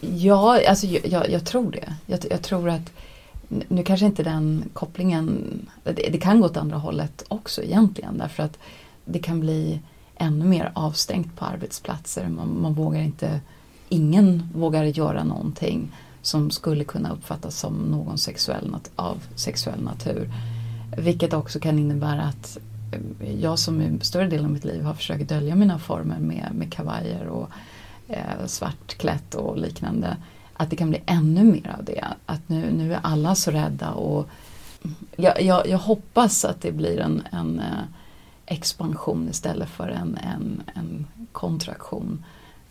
Ja, 0.00 0.68
alltså 0.68 0.86
jag, 0.86 1.30
jag 1.30 1.46
tror 1.46 1.70
det. 1.70 1.94
Jag, 2.06 2.20
jag, 2.30 2.42
tror 2.42 2.68
att 2.68 2.92
nu 3.48 3.82
kanske 3.82 4.06
inte 4.06 4.22
den 4.22 4.64
kopplingen, 4.72 5.44
det, 5.84 5.92
det, 5.92 6.18
kan 6.18 6.40
gå 6.40 6.46
åt 6.46 6.56
andra 6.56 6.76
hållet 6.76 7.24
också 7.28 7.62
egentligen 7.62 8.18
därför 8.18 8.42
att 8.42 8.58
det 9.04 9.18
kan 9.18 9.40
bli 9.40 9.80
ännu 10.16 10.44
mer 10.44 10.72
avstängt 10.74 11.36
på 11.36 11.44
arbetsplatser. 11.44 12.28
Man, 12.28 12.60
man 12.62 12.74
vågar 12.74 13.00
inte, 13.00 13.40
ingen 13.88 14.48
vågar 14.54 14.84
göra 14.84 15.24
någonting 15.24 15.92
som 16.22 16.50
skulle 16.50 16.84
kunna 16.84 17.12
uppfattas 17.12 17.58
som 17.58 17.74
någon 17.74 18.18
sexuell, 18.18 18.76
av 18.96 19.16
sexuell 19.34 19.82
natur. 19.82 20.30
Vilket 20.96 21.32
också 21.32 21.60
kan 21.60 21.78
innebära 21.78 22.22
att 22.22 22.58
eh, 23.20 23.40
jag 23.40 23.58
som 23.58 23.80
i 23.80 23.98
större 24.00 24.28
delen 24.28 24.44
av 24.44 24.52
mitt 24.52 24.64
liv 24.64 24.82
har 24.82 24.94
försökt 24.94 25.28
dölja 25.28 25.54
mina 25.54 25.78
former 25.78 26.18
med, 26.18 26.48
med 26.54 26.72
kavajer 26.72 27.26
och 27.26 27.48
eh, 28.08 28.46
svartklätt 28.46 29.34
och 29.34 29.58
liknande. 29.58 30.16
Att 30.60 30.70
det 30.70 30.76
kan 30.76 30.90
bli 30.90 31.02
ännu 31.06 31.44
mer 31.44 31.76
av 31.78 31.84
det. 31.84 32.04
Att 32.26 32.48
nu, 32.48 32.72
nu 32.72 32.94
är 32.94 33.00
alla 33.02 33.34
så 33.34 33.50
rädda 33.50 33.90
och 33.90 34.28
jag, 35.16 35.42
jag, 35.42 35.68
jag 35.68 35.78
hoppas 35.78 36.44
att 36.44 36.60
det 36.60 36.72
blir 36.72 37.00
en, 37.00 37.22
en 37.30 37.60
eh, 37.60 37.82
expansion 38.46 39.28
istället 39.28 39.68
för 39.68 39.88
en, 39.88 40.16
en, 40.16 40.62
en 40.74 41.06
kontraktion. 41.32 42.24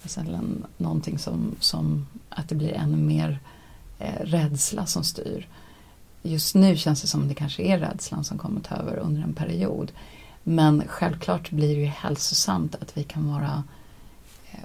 Alltså 0.04 0.20
en, 0.20 0.66
någonting 0.78 1.20
som, 1.20 1.56
som 1.60 2.08
att 2.30 2.50
det 2.50 2.56
blir 2.56 2.74
ännu 2.74 2.98
mer 2.98 3.40
eh, 4.00 4.22
rädsla 4.22 4.86
som 4.86 5.04
styr 5.04 5.48
just 6.28 6.56
nu 6.56 6.78
känns 6.78 7.02
det 7.02 7.08
som 7.08 7.22
att 7.22 7.30
det 7.30 7.36
kanske 7.36 7.64
är 7.64 7.80
rädslan 7.80 8.24
som 8.24 8.38
kommer 8.38 8.62
ta 8.62 8.76
över 8.76 8.98
under 8.98 9.22
en 9.22 9.34
period. 9.34 9.92
Men 10.44 10.84
självklart 10.88 11.52
blir 11.52 11.76
det 11.76 11.82
ju 11.82 11.86
hälsosamt 11.86 12.76
att 12.76 12.98
vi 12.98 13.04
kan 13.04 13.32
vara 13.32 13.64
eh, 14.52 14.60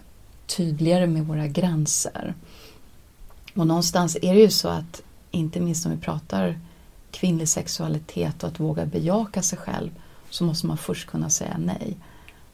tydligare 0.47 1.07
med 1.07 1.27
våra 1.27 1.47
gränser. 1.47 2.35
Och 3.55 3.67
någonstans 3.67 4.17
är 4.23 4.35
det 4.35 4.41
ju 4.41 4.51
så 4.51 4.69
att, 4.69 5.03
inte 5.31 5.61
minst 5.61 5.87
om 5.87 5.93
vi 5.93 5.99
pratar 5.99 6.59
kvinnlig 7.11 7.49
sexualitet 7.49 8.43
och 8.43 8.49
att 8.49 8.61
våga 8.61 8.87
bejaka 8.87 9.43
sig 9.43 9.59
själv, 9.59 9.91
så 10.31 10.45
måste 10.45 10.67
man 10.67 10.79
först 10.79 11.09
kunna 11.09 11.31
säga 11.31 11.57
nej. 11.59 11.97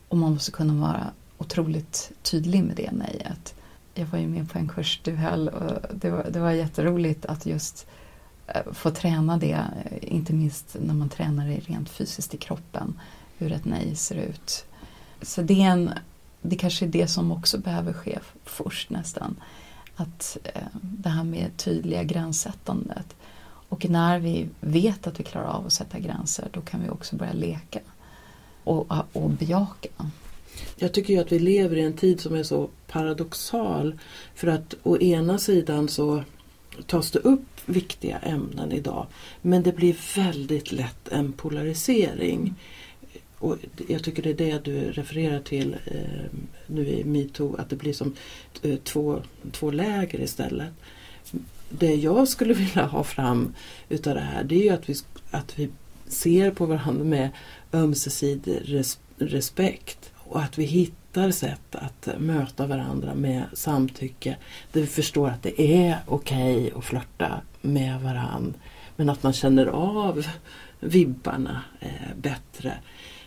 Och 0.09 0.17
man 0.17 0.33
måste 0.33 0.51
kunna 0.51 0.75
vara 0.75 1.11
otroligt 1.39 2.13
tydlig 2.23 2.65
med 2.65 2.77
det 2.77 2.91
nejet. 2.93 3.55
Jag 3.95 4.07
var 4.07 4.19
ju 4.19 4.29
med 4.29 4.51
på 4.51 4.59
en 4.59 4.69
kurs 4.69 5.01
du 5.05 5.15
höll 5.15 5.49
och 5.49 5.73
det 5.95 6.11
var, 6.11 6.27
det 6.31 6.41
var 6.41 6.51
jätteroligt 6.51 7.27
att 7.27 7.47
just 7.47 7.87
eh, 8.47 8.73
få 8.73 8.91
träna 8.91 9.37
det, 9.37 9.53
eh, 9.91 10.15
inte 10.15 10.33
minst 10.33 10.77
när 10.81 10.95
man 10.95 11.09
tränar 11.09 11.49
det 11.49 11.59
rent 11.59 11.89
fysiskt 11.89 12.35
i 12.35 12.37
kroppen, 12.37 13.01
hur 13.39 13.53
ett 13.53 13.65
nej 13.65 13.97
ser 13.97 14.17
ut. 14.17 14.65
Så 15.23 15.43
det, 15.43 15.63
är 15.63 15.71
en, 15.71 15.91
det 16.43 16.57
kanske 16.57 16.85
är 16.85 16.89
det 16.89 17.09
som 17.09 17.33
också 17.33 17.59
behöver 17.59 17.93
ske 17.93 18.19
först 18.45 18.91
nästan. 18.91 19.37
Att 20.01 20.39
eh, 20.45 20.63
det 20.83 21.09
här 21.09 21.25
med 21.25 21.57
tydliga 21.57 22.03
gränssättandet. 22.03 23.17
Och 23.69 23.91
när 23.91 24.19
vi 24.19 24.49
vet 24.61 25.07
att 25.07 25.21
vi 25.21 25.25
klarar 25.25 25.49
av 25.49 25.67
att 25.67 25.73
sätta 25.73 25.99
gränser, 25.99 26.49
då 26.53 26.61
kan 26.61 26.83
vi 26.83 26.91
också 26.91 27.17
börja 27.17 27.33
leka 27.33 27.81
och, 28.65 28.93
och 29.13 29.31
bejaka. 29.31 29.89
Jag 30.77 30.93
tycker 30.93 31.15
ju 31.15 31.21
att 31.21 31.33
vi 31.33 31.39
lever 31.39 31.77
i 31.77 31.83
en 31.83 31.93
tid 31.93 32.21
som 32.21 32.35
är 32.35 32.43
så 32.43 32.69
paradoxal. 32.87 33.99
För 34.35 34.49
att 34.49 34.75
å 34.83 34.99
ena 34.99 35.39
sidan 35.39 35.89
så 35.89 36.23
tas 36.87 37.11
det 37.11 37.19
upp 37.19 37.47
viktiga 37.67 38.19
ämnen 38.19 38.73
idag. 38.73 39.07
Men 39.43 39.63
det 39.63 39.73
blir 39.73 40.17
väldigt 40.17 40.73
lätt 40.73 41.09
en 41.09 41.33
polarisering. 41.33 42.55
Och 43.39 43.57
jag 43.89 44.05
tycker 44.05 44.23
det 44.23 44.31
är 44.31 44.35
det 44.35 44.65
du 44.65 44.93
refererar 44.93 45.41
till 45.41 45.77
eh, 45.85 46.41
nu 46.67 46.89
i 46.89 47.05
metoo, 47.05 47.57
att 47.57 47.71
det 47.71 47.77
blir 47.77 47.93
som 47.93 48.15
eh, 48.63 48.77
två, 48.77 49.23
två 49.53 49.71
läger 49.71 50.21
istället. 50.21 50.73
Det 51.69 51.95
jag 51.95 52.29
skulle 52.29 52.55
vilja 52.65 52.87
ha 52.87 53.05
fram 53.05 53.55
utav 53.89 54.15
det 54.15 54.21
här 54.21 54.45
det 54.45 54.55
är 54.55 54.63
ju 54.63 54.71
att 54.71 54.89
vi, 54.89 54.95
att 55.31 55.59
vi 55.59 55.69
ser 56.09 56.51
på 56.51 56.67
varandra 56.67 57.05
med 57.05 57.31
ömsesidig 57.73 58.61
res, 58.65 58.99
respekt 59.19 60.11
och 60.17 60.43
att 60.43 60.59
vi 60.59 60.65
hittar 60.65 61.31
sätt 61.31 61.75
att 61.75 62.09
möta 62.19 62.67
varandra 62.67 63.15
med 63.15 63.45
samtycke 63.53 64.37
där 64.73 64.81
vi 64.81 64.87
förstår 64.87 65.29
att 65.29 65.43
det 65.43 65.61
är 65.61 65.99
okej 66.07 66.57
okay 66.57 66.71
att 66.79 66.85
flörta 66.85 67.41
med 67.61 68.01
varandra 68.01 68.59
Men 68.97 69.11
att 69.11 69.23
man 69.23 69.33
känner 69.33 69.67
av 69.67 70.27
vibbarna 70.81 71.63
eh, 71.81 72.17
bättre. 72.17 72.73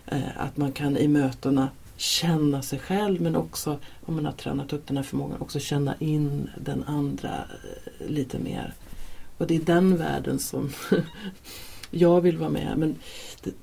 Eh, 0.06 0.38
att 0.38 0.58
man 0.58 0.72
kan 0.72 0.98
i 0.98 1.08
mötena 1.08 1.70
känna 1.98 2.62
sig 2.62 2.80
själv 2.80 3.22
men 3.22 3.36
också, 3.36 3.78
om 4.06 4.16
man 4.16 4.26
har 4.26 4.32
tränat 4.32 4.74
upp 4.74 4.88
den 4.88 4.98
här 4.98 5.04
förmågan, 5.04 5.42
också 5.42 5.60
känna 5.60 5.96
in 6.00 6.50
den 6.58 6.84
andra 6.84 7.36
eh, 8.00 8.08
lite 8.10 8.40
mer. 8.40 8.74
Och 9.38 9.48
det 9.48 9.56
är 9.56 9.62
den 9.62 9.98
världen 9.98 10.40
som 10.40 10.70
jag 11.92 12.22
vill 12.22 12.38
vara 12.38 12.50
med. 12.50 12.78
Men 12.78 12.96
det, 13.44 13.54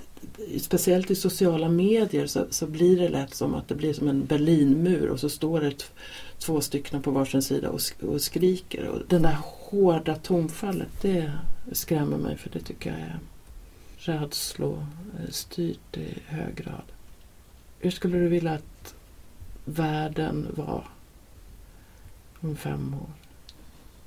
speciellt 0.61 1.11
i 1.11 1.15
sociala 1.15 1.69
medier 1.69 2.27
så, 2.27 2.47
så, 2.51 2.67
blir 2.67 2.99
det 2.99 3.09
lätt 3.09 3.35
som 3.35 3.55
att 3.55 3.69
det 3.69 3.75
blir 3.75 3.93
som 3.93 4.09
en 4.09 4.27
Berlinmur 4.27 5.09
och 5.09 5.21
så 5.21 5.29
står 5.29 5.61
det 5.61 5.91
två 6.39 6.61
stycken 6.61 7.03
på 7.03 7.11
varsin 7.11 7.43
sida 7.43 7.71
och, 7.71 7.81
och 8.09 8.21
skriker. 8.21 8.89
Och 8.89 9.03
den 9.09 9.23
där 9.23 9.37
hårda 9.43 10.15
tonfallet 10.15 11.03
det 11.03 11.33
skrämmer 11.73 12.17
mig 12.17 12.37
för 12.37 12.51
det 12.51 12.61
tycker 12.61 12.91
jag 12.91 13.01
är 13.01 13.19
rädslostyrt 14.09 15.97
eh, 15.97 16.03
i 16.03 16.23
hög 16.27 16.55
grad. 16.55 16.83
Hur 17.79 17.91
skulle 17.91 18.19
du 18.19 18.29
vilja 18.29 18.53
att 18.53 18.95
världen 19.65 20.47
var 20.57 20.85
om 22.41 22.57
fem 22.57 22.95
år? 22.95 23.11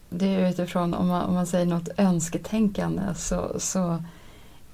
Det 0.09 0.27
är 0.27 0.49
utifrån, 0.49 0.93
om 0.93 1.07
man, 1.07 1.21
om 1.21 1.33
man 1.33 1.47
säger 1.47 1.65
något 1.65 1.89
önsketänkande 1.97 3.01
så, 3.15 3.55
så 3.59 4.03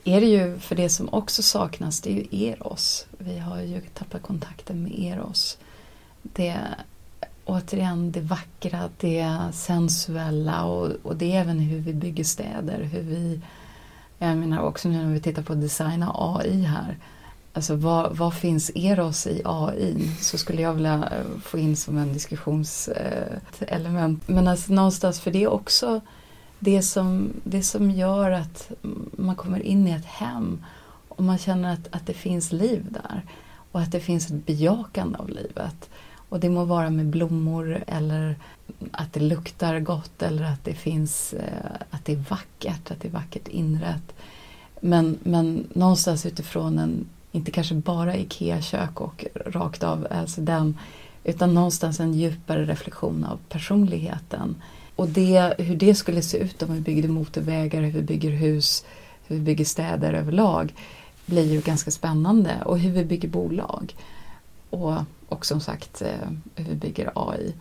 är 0.03 0.21
det 0.21 0.27
ju, 0.27 0.59
för 0.59 0.75
det 0.75 0.89
som 0.89 1.09
också 1.13 1.43
saknas, 1.43 2.01
det 2.01 2.11
är 2.11 2.15
ju 2.15 2.47
Eros. 2.47 3.07
Vi 3.17 3.37
har 3.37 3.61
ju 3.61 3.81
tappat 3.81 4.21
kontakten 4.21 4.83
med 4.83 4.99
Eros. 4.99 5.57
Det 6.21 6.59
återigen 7.47 8.11
det 8.11 8.21
vackra, 8.21 8.89
det 8.97 9.35
sensuella 9.53 10.65
och, 10.65 10.91
och 11.03 11.15
det 11.15 11.35
är 11.35 11.41
även 11.41 11.59
hur 11.59 11.79
vi 11.79 11.93
bygger 11.93 12.23
städer. 12.23 12.83
Hur 12.83 13.01
vi, 13.01 13.41
jag 14.19 14.37
menar 14.37 14.61
också 14.61 14.89
nu 14.89 15.03
när 15.03 15.13
vi 15.13 15.19
tittar 15.19 15.41
på 15.41 15.55
designa 15.55 16.11
AI 16.15 16.61
här. 16.61 16.97
Alltså 17.53 17.75
vad, 17.75 18.17
vad 18.17 18.33
finns 18.33 18.71
Eros 18.75 19.27
i 19.27 19.41
AI? 19.45 20.11
Så 20.21 20.37
skulle 20.37 20.61
jag 20.61 20.73
vilja 20.73 20.93
eh, 20.93 21.25
få 21.41 21.57
in 21.57 21.77
som 21.77 21.97
en 21.97 22.13
diskussionselement. 22.13 24.27
Men 24.27 24.47
alltså 24.47 24.73
någonstans, 24.73 25.19
för 25.19 25.31
det 25.31 25.43
är 25.43 25.47
också 25.47 26.01
det 26.59 26.81
som, 26.81 27.33
det 27.43 27.63
som 27.63 27.91
gör 27.91 28.31
att 28.31 28.71
man 29.11 29.35
kommer 29.35 29.59
in 29.59 29.87
i 29.87 29.91
ett 29.91 30.05
hem 30.05 30.65
och 31.09 31.23
man 31.23 31.37
känner 31.37 31.73
att, 31.73 31.87
att 31.91 32.07
det 32.07 32.13
finns 32.13 32.51
liv 32.51 32.85
där 32.89 33.21
och 33.71 33.79
att 33.79 33.91
det 33.91 33.99
finns 33.99 34.29
ett 34.29 34.45
bejakande 34.45 35.17
av 35.17 35.29
livet. 35.29 35.89
Och 36.29 36.39
det 36.39 36.49
må 36.49 36.65
vara 36.65 36.89
med 36.89 37.05
blommor 37.05 37.83
eller 37.87 38.35
att 38.91 39.13
det 39.13 39.19
luktar 39.19 39.79
gott 39.79 40.21
eller 40.21 40.43
att 40.43 40.63
det 40.63 40.73
finns, 40.73 41.33
eh, 41.33 41.71
att 41.89 42.05
det 42.05 42.13
är 42.13 42.23
vackert, 42.29 42.91
att 42.91 43.01
det 43.01 43.07
är 43.07 43.11
vackert 43.11 43.47
inrett. 43.47 44.13
Men, 44.81 45.17
men 45.23 45.67
någonstans 45.73 46.25
utifrån 46.25 46.79
en, 46.79 47.05
inte 47.31 47.51
kanske 47.51 47.75
bara 47.75 48.17
IKEA-kök 48.17 49.01
och 49.01 49.25
rakt 49.45 49.83
av, 49.83 50.07
alltså 50.11 50.41
den, 50.41 50.77
utan 51.23 51.53
någonstans 51.53 51.99
en 51.99 52.13
djupare 52.13 52.65
reflektion 52.65 53.23
av 53.23 53.39
personligheten. 53.49 54.55
Och 54.95 55.09
det, 55.09 55.55
hur 55.57 55.75
det 55.75 55.95
skulle 55.95 56.21
se 56.21 56.37
ut 56.37 56.63
om 56.63 56.73
vi 56.73 56.79
byggde 56.79 57.07
motorvägar, 57.07 57.81
hur 57.81 57.91
vi 57.91 58.01
bygger 58.01 58.31
hus, 58.31 58.85
hur 59.27 59.35
vi 59.35 59.41
bygger 59.41 59.65
städer 59.65 60.13
överlag 60.13 60.73
blir 61.25 61.53
ju 61.53 61.61
ganska 61.61 61.91
spännande 61.91 62.55
och 62.65 62.79
hur 62.79 62.91
vi 62.91 63.05
bygger 63.05 63.29
bolag. 63.29 63.95
Och, 64.69 64.93
och 65.29 65.45
som 65.45 65.61
sagt 65.61 66.01
eh, 66.01 66.29
hur 66.55 66.65
vi 66.65 66.75
bygger 66.75 67.11
AI. 67.15 67.53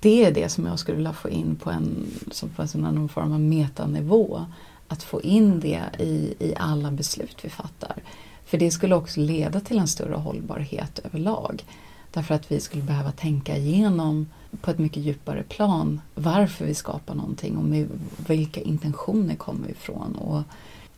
Det 0.00 0.24
är 0.24 0.32
det 0.32 0.48
som 0.48 0.66
jag 0.66 0.78
skulle 0.78 0.96
vilja 0.96 1.12
få 1.12 1.28
in 1.30 1.56
på 1.56 1.70
en, 1.70 2.06
som 2.30 2.48
på 2.48 2.62
en 2.62 2.68
någon 2.80 3.08
form 3.08 3.32
av 3.32 3.40
metanivå. 3.40 4.44
Att 4.88 5.02
få 5.02 5.22
in 5.22 5.60
det 5.60 5.82
i, 5.98 6.34
i 6.38 6.54
alla 6.56 6.90
beslut 6.90 7.36
vi 7.42 7.50
fattar. 7.50 8.02
För 8.44 8.58
det 8.58 8.70
skulle 8.70 8.94
också 8.94 9.20
leda 9.20 9.60
till 9.60 9.78
en 9.78 9.88
större 9.88 10.14
hållbarhet 10.14 10.98
överlag. 10.98 11.64
Därför 12.10 12.34
att 12.34 12.52
vi 12.52 12.60
skulle 12.60 12.82
behöva 12.82 13.12
tänka 13.12 13.56
igenom 13.56 14.26
på 14.60 14.70
ett 14.70 14.78
mycket 14.78 15.02
djupare 15.02 15.42
plan 15.42 16.00
varför 16.14 16.64
vi 16.64 16.74
skapar 16.74 17.14
någonting 17.14 17.56
och 17.56 17.64
med 17.64 17.88
vilka 18.26 18.60
intentioner 18.60 19.34
kommer 19.34 19.66
vi 19.66 19.72
ifrån. 19.72 20.14
Och 20.16 20.42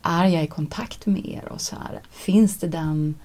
är 0.01 0.27
jag 0.27 0.43
i 0.43 0.47
kontakt 0.47 1.05
med 1.05 1.25
er 1.25 1.51
och 1.51 1.61
så 1.61 1.75
här, 1.75 2.01
finns 2.11 2.59
det 2.59 2.67
den 2.67 3.15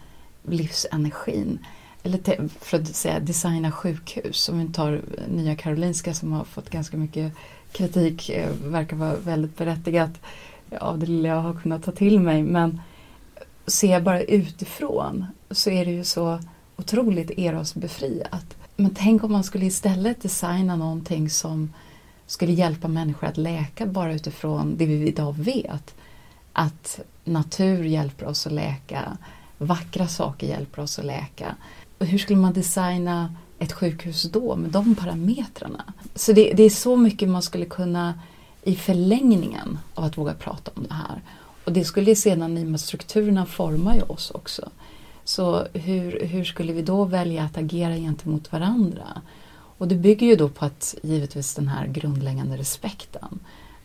livsenergin? 0.42 1.58
Eller 2.02 2.48
för 2.48 2.80
att 2.80 2.88
säga 2.88 3.20
designa 3.20 3.72
sjukhus, 3.72 4.48
om 4.48 4.58
vi 4.58 4.72
tar 4.72 5.00
Nya 5.28 5.56
Karolinska 5.56 6.14
som 6.14 6.32
har 6.32 6.44
fått 6.44 6.70
ganska 6.70 6.96
mycket 6.96 7.32
kritik, 7.72 8.28
eh, 8.28 8.50
verkar 8.64 8.96
vara 8.96 9.16
väldigt 9.16 9.56
berättigat 9.56 10.10
av 10.78 10.98
det 10.98 11.06
lilla 11.06 11.28
jag 11.28 11.40
har 11.40 11.54
kunnat 11.54 11.82
ta 11.82 11.92
till 11.92 12.20
mig. 12.20 12.42
Men 12.42 12.80
ser 13.66 13.92
jag 13.92 14.02
bara 14.02 14.22
utifrån 14.22 15.26
så 15.50 15.70
är 15.70 15.84
det 15.84 15.90
ju 15.90 16.04
så 16.04 16.40
otroligt 16.76 17.30
erosbefriat. 17.30 18.56
Men 18.76 18.94
tänk 18.94 19.24
om 19.24 19.32
man 19.32 19.44
skulle 19.44 19.66
istället 19.66 20.22
designa 20.22 20.76
någonting 20.76 21.30
som 21.30 21.72
skulle 22.26 22.52
hjälpa 22.52 22.88
människor 22.88 23.26
att 23.26 23.36
läka 23.36 23.86
bara 23.86 24.12
utifrån 24.12 24.76
det 24.76 24.86
vi 24.86 25.08
idag 25.08 25.36
vet. 25.38 25.94
Att 26.52 27.00
natur 27.24 27.84
hjälper 27.84 28.26
oss 28.26 28.46
att 28.46 28.52
läka, 28.52 29.16
vackra 29.58 30.08
saker 30.08 30.46
hjälper 30.46 30.82
oss 30.82 30.98
att 30.98 31.04
läka. 31.04 31.56
Hur 32.00 32.18
skulle 32.18 32.38
man 32.38 32.52
designa 32.52 33.34
ett 33.58 33.72
sjukhus 33.72 34.22
då 34.22 34.56
med 34.56 34.70
de 34.70 34.94
parametrarna? 34.94 35.84
Så 36.14 36.32
det, 36.32 36.52
det 36.52 36.62
är 36.62 36.70
så 36.70 36.96
mycket 36.96 37.28
man 37.28 37.42
skulle 37.42 37.64
kunna 37.64 38.14
i 38.62 38.76
förlängningen 38.76 39.78
av 39.94 40.04
att 40.04 40.18
våga 40.18 40.34
prata 40.34 40.70
om 40.74 40.82
det 40.88 40.94
här. 40.94 41.22
Och 41.64 41.72
det 41.72 41.84
skulle 41.84 42.16
sedan 42.16 42.58
i 42.58 42.64
och 42.64 42.68
med 42.68 42.80
strukturerna 42.80 43.46
forma 43.46 43.96
ju 43.96 44.02
oss 44.02 44.30
också. 44.30 44.70
Så 45.24 45.66
hur, 45.72 46.20
hur 46.26 46.44
skulle 46.44 46.72
vi 46.72 46.82
då 46.82 47.04
välja 47.04 47.42
att 47.42 47.58
agera 47.58 47.96
gentemot 47.96 48.52
varandra? 48.52 49.22
Och 49.78 49.88
det 49.88 49.94
bygger 49.94 50.26
ju 50.26 50.36
då 50.36 50.48
på 50.48 50.64
att 50.64 50.94
givetvis 51.02 51.54
den 51.54 51.68
här 51.68 51.86
grundläggande 51.86 52.56
respekten. 52.56 53.38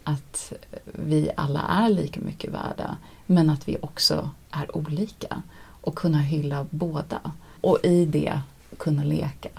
Att 0.04 0.54
vi 0.84 1.30
alla 1.38 1.62
är 1.62 1.90
lika 1.90 2.20
mycket 2.20 2.54
värda 2.54 2.98
men 3.26 3.50
att 3.50 3.68
vi 3.68 3.78
också 3.82 4.30
är 4.52 4.78
olika. 4.78 5.42
Och 5.82 5.96
kunna 5.96 6.18
hylla 6.18 6.66
båda. 6.70 7.32
Och 7.66 7.80
i 7.84 8.06
det 8.06 8.40
kunna 8.78 9.04
leka. 9.04 9.50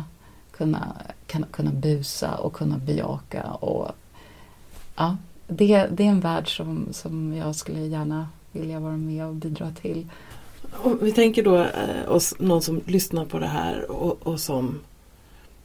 Kunna, 0.51 0.97
kunna, 1.27 1.47
kunna 1.47 1.71
busa 1.71 2.35
och 2.35 2.53
kunna 2.53 2.79
bejaka. 2.79 3.43
Och, 3.43 3.91
ja, 4.97 5.17
det, 5.47 5.87
det 5.87 6.05
är 6.05 6.09
en 6.09 6.21
värld 6.21 6.57
som, 6.57 6.89
som 6.93 7.35
jag 7.35 7.57
skulle 7.57 7.81
gärna 7.81 8.29
vilja 8.53 8.81
vara 8.81 8.97
med 8.97 9.27
och 9.27 9.35
bidra 9.35 9.71
till. 9.71 10.07
Om 10.73 10.99
vi 11.03 11.13
tänker 11.13 11.43
då 11.43 11.57
eh, 11.57 12.09
oss, 12.09 12.35
någon 12.39 12.63
som 12.63 12.81
lyssnar 12.87 13.25
på 13.25 13.39
det 13.39 13.47
här 13.47 13.91
och, 13.91 14.27
och 14.27 14.41
som 14.41 14.81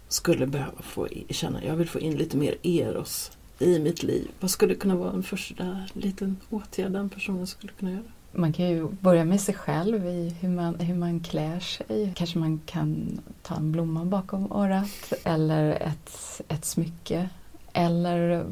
skulle 0.08 0.48
behöva 0.48 0.82
få 0.82 1.08
känna, 1.30 1.64
jag 1.64 1.76
vill 1.76 1.90
få 1.90 2.00
in 2.00 2.18
lite 2.18 2.38
mer 2.38 2.56
eros 2.64 3.32
i 3.60 3.80
mitt 3.80 4.04
liv. 4.04 4.28
Vad 4.40 4.52
skulle 4.52 4.76
kunna 4.76 4.96
vara 4.96 5.12
en 5.12 5.24
första 5.24 5.80
liten 5.94 6.38
åtgärd 6.50 6.92
den 6.92 7.10
personen 7.10 7.48
skulle 7.48 7.74
kunna 7.74 7.92
göra? 7.92 8.12
Man 8.32 8.54
kan 8.54 8.70
ju 8.70 8.88
börja 8.88 9.26
med 9.26 9.42
sig 9.42 9.56
själv 9.56 10.06
i 10.06 10.36
hur 10.40 10.50
man, 10.50 10.80
hur 10.80 10.96
man 10.96 11.20
klär 11.20 11.60
sig. 11.60 12.12
Kanske 12.16 12.40
man 12.40 12.62
kan 12.66 13.22
ta 13.42 13.56
en 13.56 13.72
blomma 13.72 14.06
bakom 14.06 14.52
örat 14.52 15.14
eller 15.24 15.70
ett, 15.72 16.42
ett 16.48 16.66
smycke. 16.66 17.30
Eller 17.74 18.46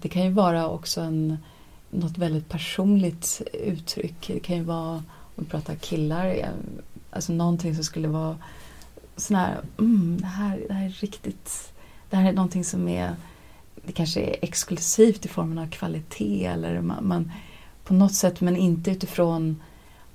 det 0.00 0.08
kan 0.08 0.22
ju 0.22 0.30
vara 0.30 0.68
också 0.68 1.00
en, 1.00 1.38
något 1.90 2.18
väldigt 2.18 2.48
personligt 2.48 3.42
uttryck. 3.52 4.26
Det 4.26 4.40
kan 4.40 4.56
ju 4.56 4.62
vara, 4.62 4.94
om 4.94 5.04
vi 5.34 5.44
pratar 5.44 5.74
killar, 5.74 6.50
alltså 7.10 7.32
någonting 7.32 7.74
som 7.74 7.84
skulle 7.84 8.08
vara 8.08 8.36
sån 9.16 9.36
här, 9.36 9.60
mm, 9.78 10.18
det 10.20 10.26
här, 10.26 10.60
det 10.68 10.74
här 10.74 10.86
är 10.86 10.90
riktigt, 10.90 11.72
det 12.10 12.16
här 12.16 12.28
är 12.28 12.32
någonting 12.32 12.64
som 12.64 12.88
är, 12.88 13.16
det 13.86 13.92
kanske 13.92 14.20
är 14.20 14.36
exklusivt 14.42 15.24
i 15.24 15.28
formen 15.28 15.58
av 15.58 15.66
kvalitet 15.66 16.46
eller 16.46 16.80
man, 16.80 17.08
man 17.08 17.32
på 17.86 17.94
något 17.94 18.14
sätt 18.14 18.40
men 18.40 18.56
inte 18.56 18.90
utifrån 18.90 19.62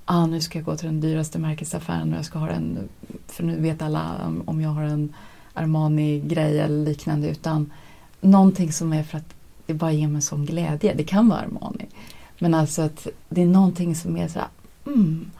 ah, 0.04 0.26
nu 0.26 0.40
ska 0.40 0.58
jag 0.58 0.66
gå 0.66 0.76
till 0.76 0.86
den 0.86 1.00
dyraste 1.00 1.38
märkesaffären 1.38 2.12
och 2.12 2.18
jag 2.18 2.24
ska 2.24 2.38
ha 2.38 2.48
en, 2.48 2.88
för 3.26 3.44
nu 3.44 3.60
vet 3.60 3.82
alla 3.82 4.32
om 4.44 4.60
jag 4.60 4.70
har 4.70 4.82
en 4.82 5.14
Armani-grej 5.54 6.60
eller 6.60 6.84
liknande 6.84 7.28
utan 7.28 7.72
någonting 8.20 8.72
som 8.72 8.92
är 8.92 9.02
för 9.02 9.18
att 9.18 9.34
det 9.66 9.74
bara 9.74 9.92
ger 9.92 10.08
mig 10.08 10.22
sån 10.22 10.46
glädje. 10.46 10.94
Det 10.94 11.04
kan 11.04 11.28
vara 11.28 11.40
Armani. 11.40 11.86
Men 12.38 12.54
alltså 12.54 12.82
att 12.82 13.06
det 13.28 13.42
är 13.42 13.46
någonting 13.46 13.94
som 13.94 14.16
är 14.16 14.28
så 14.28 14.38
här, 14.38 14.48
mm. 14.86 15.30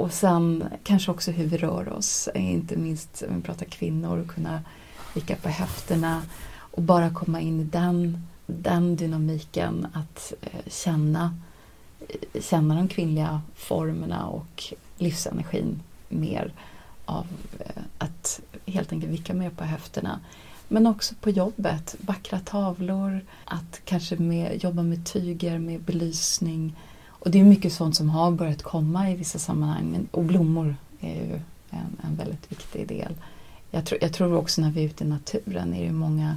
Och 0.00 0.12
sen 0.12 0.64
kanske 0.84 1.10
också 1.10 1.30
hur 1.30 1.46
vi 1.46 1.56
rör 1.56 1.92
oss, 1.92 2.28
eh, 2.34 2.52
inte 2.52 2.76
minst 2.76 3.22
om 3.28 3.36
vi 3.36 3.42
pratar 3.42 3.66
kvinnor, 3.66 4.24
kunna 4.28 4.60
vicka 5.14 5.36
på 5.36 5.48
höfterna 5.48 6.22
och 6.56 6.82
bara 6.82 7.10
komma 7.10 7.40
in 7.40 7.60
i 7.60 7.64
den, 7.64 8.26
den 8.46 8.96
dynamiken 8.96 9.86
att 9.92 10.32
eh, 10.40 10.60
känna, 10.66 11.34
känna 12.40 12.74
de 12.74 12.88
kvinnliga 12.88 13.40
formerna 13.54 14.26
och 14.26 14.64
livsenergin 14.98 15.82
mer 16.08 16.52
av 17.04 17.26
eh, 17.58 17.82
att 17.98 18.40
helt 18.66 18.92
enkelt 18.92 19.12
vicka 19.12 19.34
mer 19.34 19.50
på 19.50 19.64
höfterna. 19.64 20.20
Men 20.68 20.86
också 20.86 21.14
på 21.20 21.30
jobbet, 21.30 21.96
vackra 22.00 22.40
tavlor, 22.40 23.20
att 23.44 23.80
kanske 23.84 24.16
med, 24.16 24.64
jobba 24.64 24.82
med 24.82 25.06
tyger, 25.06 25.58
med 25.58 25.80
belysning. 25.80 26.76
Och 27.06 27.30
det 27.30 27.40
är 27.40 27.44
mycket 27.44 27.72
sånt 27.72 27.96
som 27.96 28.10
har 28.10 28.30
börjat 28.30 28.62
komma 28.62 29.10
i 29.10 29.16
vissa 29.16 29.38
sammanhang. 29.38 30.08
Och 30.10 30.24
blommor 30.24 30.76
är 31.00 31.14
ju 31.14 31.40
en, 31.70 31.96
en 32.02 32.16
väldigt 32.16 32.52
viktig 32.52 32.88
del. 32.88 33.14
Jag, 33.70 33.86
tro, 33.86 33.98
jag 34.00 34.12
tror 34.12 34.36
också 34.36 34.60
när 34.60 34.70
vi 34.70 34.80
är 34.80 34.86
ute 34.86 35.04
i 35.04 35.06
naturen 35.06 35.74
är 35.74 35.86
det 35.86 35.92
många, 35.92 36.36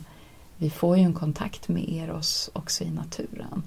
vi 0.58 0.70
får 0.70 0.98
ju 0.98 1.04
en 1.04 1.14
kontakt 1.14 1.68
med 1.68 1.90
Eros 1.90 2.50
också 2.54 2.84
i 2.84 2.90
naturen. 2.90 3.64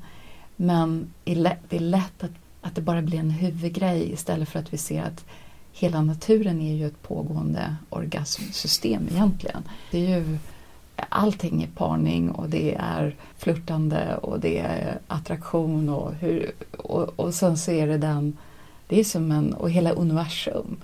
Men 0.56 1.12
det 1.24 1.76
är 1.76 1.80
lätt 1.80 2.24
att, 2.24 2.30
att 2.60 2.74
det 2.74 2.80
bara 2.80 3.02
blir 3.02 3.18
en 3.18 3.30
huvudgrej 3.30 4.12
istället 4.12 4.48
för 4.48 4.58
att 4.58 4.72
vi 4.72 4.78
ser 4.78 5.02
att 5.02 5.24
hela 5.72 6.02
naturen 6.02 6.60
är 6.60 6.74
ju 6.74 6.86
ett 6.86 7.02
pågående 7.02 7.76
orgasmsystem 7.88 9.08
egentligen. 9.10 9.62
Det 9.90 10.06
är 10.06 10.18
ju 10.18 10.38
allting 10.96 11.62
är 11.62 11.66
parning 11.66 12.30
och 12.30 12.48
det 12.50 12.74
är 12.74 13.14
flörtande 13.38 14.16
och 14.16 14.40
det 14.40 14.58
är 14.58 14.98
attraktion 15.06 15.88
och, 15.88 16.14
hur, 16.14 16.52
och, 16.78 17.20
och 17.20 17.34
sen 17.34 17.56
så 17.56 17.70
är 17.70 17.86
det 17.86 17.98
den, 17.98 18.36
det 18.88 19.00
är 19.00 19.04
som 19.04 19.32
en, 19.32 19.54
och 19.54 19.70
hela 19.70 19.90
universum. 19.90 20.76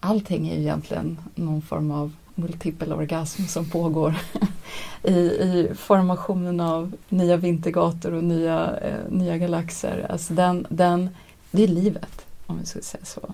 Allting 0.00 0.48
är 0.48 0.54
ju 0.54 0.60
egentligen 0.60 1.18
någon 1.34 1.62
form 1.62 1.90
av 1.90 2.12
multipel 2.40 2.92
orgasm 2.92 3.46
som 3.46 3.70
pågår 3.70 4.16
i, 5.02 5.12
i 5.12 5.70
formationen 5.76 6.60
av 6.60 6.92
nya 7.08 7.36
vintergator 7.36 8.12
och 8.12 8.24
nya, 8.24 8.76
eh, 8.76 9.10
nya 9.10 9.38
galaxer. 9.38 10.06
Alltså 10.10 10.34
den, 10.34 10.66
den, 10.68 11.10
det 11.50 11.62
är 11.62 11.68
livet, 11.68 12.26
om 12.46 12.58
vi 12.58 12.66
ska 12.66 12.80
säga 12.80 13.04
så. 13.04 13.32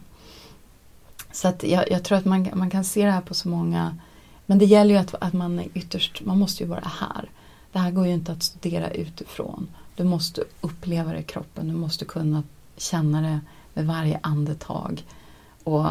Så 1.33 1.49
att 1.49 1.63
jag, 1.63 1.91
jag 1.91 2.05
tror 2.05 2.19
att 2.19 2.25
man, 2.25 2.49
man 2.55 2.71
kan 2.71 2.85
se 2.85 3.05
det 3.05 3.11
här 3.11 3.21
på 3.21 3.35
så 3.35 3.49
många 3.49 3.97
men 4.47 4.59
det 4.59 4.65
gäller 4.65 4.95
ju 4.95 5.01
att, 5.01 5.15
att 5.21 5.33
man 5.33 5.59
är 5.59 5.69
ytterst, 5.75 6.25
man 6.25 6.39
måste 6.39 6.63
ju 6.63 6.69
vara 6.69 6.91
här. 7.01 7.31
Det 7.73 7.79
här 7.79 7.91
går 7.91 8.07
ju 8.07 8.13
inte 8.13 8.33
att 8.33 8.43
studera 8.43 8.91
utifrån. 8.91 9.69
Du 9.97 10.05
måste 10.05 10.45
uppleva 10.61 11.13
det 11.13 11.19
i 11.19 11.23
kroppen, 11.23 11.69
du 11.69 11.75
måste 11.75 12.05
kunna 12.05 12.43
känna 12.77 13.21
det 13.21 13.41
med 13.75 13.87
varje 13.87 14.21
andetag. 14.23 15.05
Och 15.65 15.87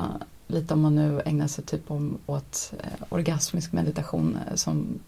lite 0.48 0.74
om 0.74 0.82
man 0.82 0.96
nu 0.96 1.22
ägnar 1.26 1.48
sig 1.48 1.64
typ 1.64 1.92
om, 1.92 2.18
åt 2.26 2.74
eh, 2.80 3.04
orgasmisk 3.10 3.72
meditation 3.72 4.40
eh, 4.48 4.56
som, 4.56 5.00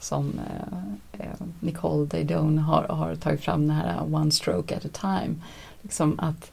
som 0.00 0.32
eh, 0.38 1.20
eh 1.20 1.46
Nicole 1.60 2.06
Daydone 2.06 2.60
har, 2.60 2.82
har 2.88 3.14
tagit 3.14 3.40
fram 3.40 3.60
den 3.60 3.76
här 3.76 3.94
eh, 3.94 4.14
One 4.14 4.30
stroke 4.30 4.76
at 4.76 4.84
a 4.84 4.88
time. 5.00 5.34
Liksom 5.82 6.20
att 6.20 6.52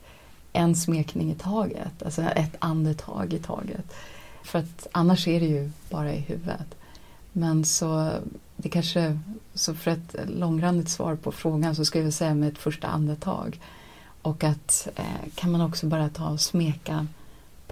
en 0.54 0.76
smekning 0.76 1.32
i 1.32 1.36
taget, 1.36 2.04
alltså 2.04 2.22
ett 2.22 2.56
andetag 2.60 3.34
i 3.34 3.40
taget. 3.40 3.94
För 4.44 4.60
att 4.60 4.88
annars 4.92 5.28
är 5.28 5.40
det 5.40 5.46
ju 5.46 5.72
bara 5.90 6.14
i 6.14 6.20
huvudet. 6.20 6.76
Men 7.32 7.66
så 7.66 8.12
det 8.56 8.70
kanske, 8.70 9.20
så 9.54 9.74
för 9.74 9.92
ett 9.92 10.16
långrandigt 10.28 10.90
svar 10.90 11.16
på 11.16 11.32
frågan 11.32 11.76
så 11.76 11.86
skulle 11.86 12.04
jag 12.04 12.14
säga 12.14 12.34
med 12.34 12.50
ett 12.50 12.58
första 12.58 12.88
andetag. 12.88 13.60
Och 14.22 14.44
att 14.44 14.88
eh, 14.96 15.30
kan 15.36 15.52
man 15.52 15.62
också 15.62 15.86
bara 15.86 16.10
ta 16.10 16.30
och 16.30 16.42
smeka 16.42 17.08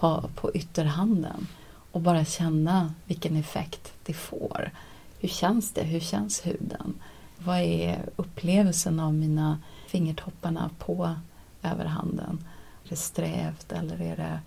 på, 0.04 0.30
på 0.36 0.52
ytterhanden 0.54 1.48
och 1.92 2.02
bara 2.02 2.26
känna 2.26 2.94
vilken 3.06 3.36
effekt 3.36 3.94
det 4.06 4.14
får. 4.14 4.72
Hur 5.20 5.30
känns 5.30 5.72
det? 5.72 5.84
Hur 5.84 6.00
känns 6.00 6.46
huden? 6.46 6.94
Vad 7.38 7.60
är 7.60 8.10
upplevelsen 8.16 9.00
av 9.00 9.14
mina 9.14 9.60
fingertopparna 9.88 10.70
på 10.80 11.16
överhanden? 11.62 12.46
Är 12.86 12.90
det 12.90 12.96
strävt 12.96 13.72
eller 13.72 14.02
är 14.02 14.16
det, 14.16 14.40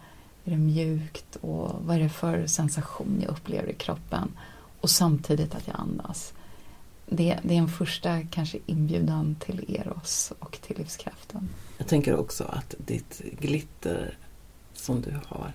är 0.45 0.51
det 0.51 0.57
mjukt? 0.57 1.37
Och 1.37 1.71
vad 1.87 1.97
är 1.97 2.01
det 2.01 2.09
för 2.09 2.47
sensation 2.47 3.21
jag 3.23 3.31
upplever 3.31 3.69
i 3.69 3.75
kroppen? 3.75 4.33
Och 4.81 4.91
samtidigt 4.91 5.55
att 5.55 5.67
jag 5.67 5.77
andas. 5.81 6.33
Det, 7.07 7.39
det 7.43 7.55
är 7.55 7.59
en 7.59 7.69
första 7.69 8.23
kanske 8.23 8.59
inbjudan 8.67 9.35
till 9.35 9.77
Eros 9.77 10.33
och 10.39 10.59
till 10.63 10.79
livskraften. 10.79 11.49
Jag 11.79 11.87
tänker 11.87 12.17
också 12.17 12.45
att 12.45 12.75
ditt 12.79 13.23
glitter 13.41 14.19
som 14.79 15.01
du 15.01 15.15
har 15.27 15.53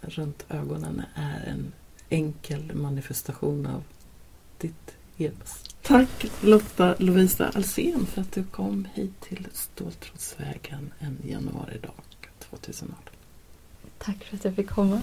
runt 0.00 0.46
ögonen 0.48 1.02
är 1.14 1.44
en 1.46 1.72
enkel 2.08 2.74
manifestation 2.74 3.66
av 3.66 3.82
ditt 4.58 4.96
Eros. 5.18 5.64
Tack 5.82 6.26
Lotta 6.40 6.94
Lovisa 6.98 7.48
Alsen 7.48 8.06
för 8.06 8.20
att 8.20 8.32
du 8.32 8.44
kom 8.44 8.88
hit 8.94 9.20
till 9.20 9.48
Ståltrådsvägen 9.52 10.92
en 10.98 11.18
januaridag 11.24 11.94
2018. 12.38 12.98
Tack 13.98 14.24
för 14.24 14.36
att 14.36 14.44
jag 14.44 14.54
fick 14.54 14.70
komma. 14.70 15.02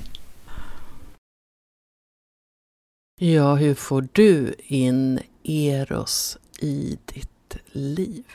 Ja, 3.22 3.56
hur 3.56 3.76
får 3.76 4.08
du 4.12 4.56
in 4.58 5.20
Eros 5.43 6.38
i 6.60 6.97
ditt 7.06 7.58
liv? 7.72 8.26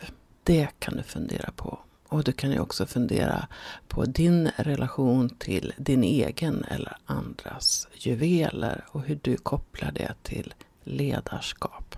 Det 0.42 0.68
kan 0.78 0.96
du 0.96 1.02
fundera 1.02 1.50
på. 1.56 1.78
Och 2.10 2.24
du 2.24 2.32
kan 2.32 2.50
ju 2.50 2.60
också 2.60 2.86
fundera 2.86 3.48
på 3.88 4.04
din 4.04 4.50
relation 4.56 5.28
till 5.28 5.72
din 5.76 6.04
egen 6.04 6.64
eller 6.64 6.96
andras 7.04 7.88
juveler 7.94 8.84
och 8.88 9.02
hur 9.02 9.18
du 9.22 9.36
kopplar 9.36 9.92
det 9.92 10.14
till 10.22 10.54
ledarskap. 10.84 11.96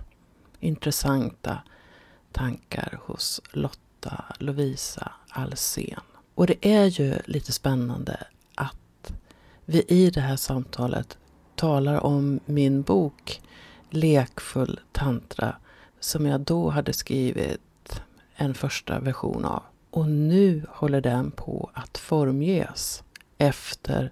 Intressanta 0.59 1.57
tankar 2.31 2.99
hos 3.05 3.41
Lotta 3.51 4.25
Lovisa 4.39 5.11
Alsen. 5.29 5.99
Och 6.35 6.47
det 6.47 6.67
är 6.67 6.85
ju 6.85 7.19
lite 7.25 7.51
spännande 7.51 8.27
att 8.55 9.13
vi 9.65 9.81
i 9.87 10.09
det 10.09 10.21
här 10.21 10.35
samtalet 10.35 11.17
talar 11.55 11.99
om 12.05 12.39
min 12.45 12.81
bok 12.81 13.41
Lekfull 13.89 14.79
tantra 14.91 15.55
som 15.99 16.25
jag 16.25 16.41
då 16.41 16.69
hade 16.69 16.93
skrivit 16.93 18.01
en 18.35 18.53
första 18.53 18.99
version 18.99 19.45
av. 19.45 19.63
Och 19.93 20.09
nu 20.09 20.65
håller 20.69 21.01
den 21.01 21.31
på 21.31 21.69
att 21.73 21.97
formges 21.97 23.03
efter 23.37 24.11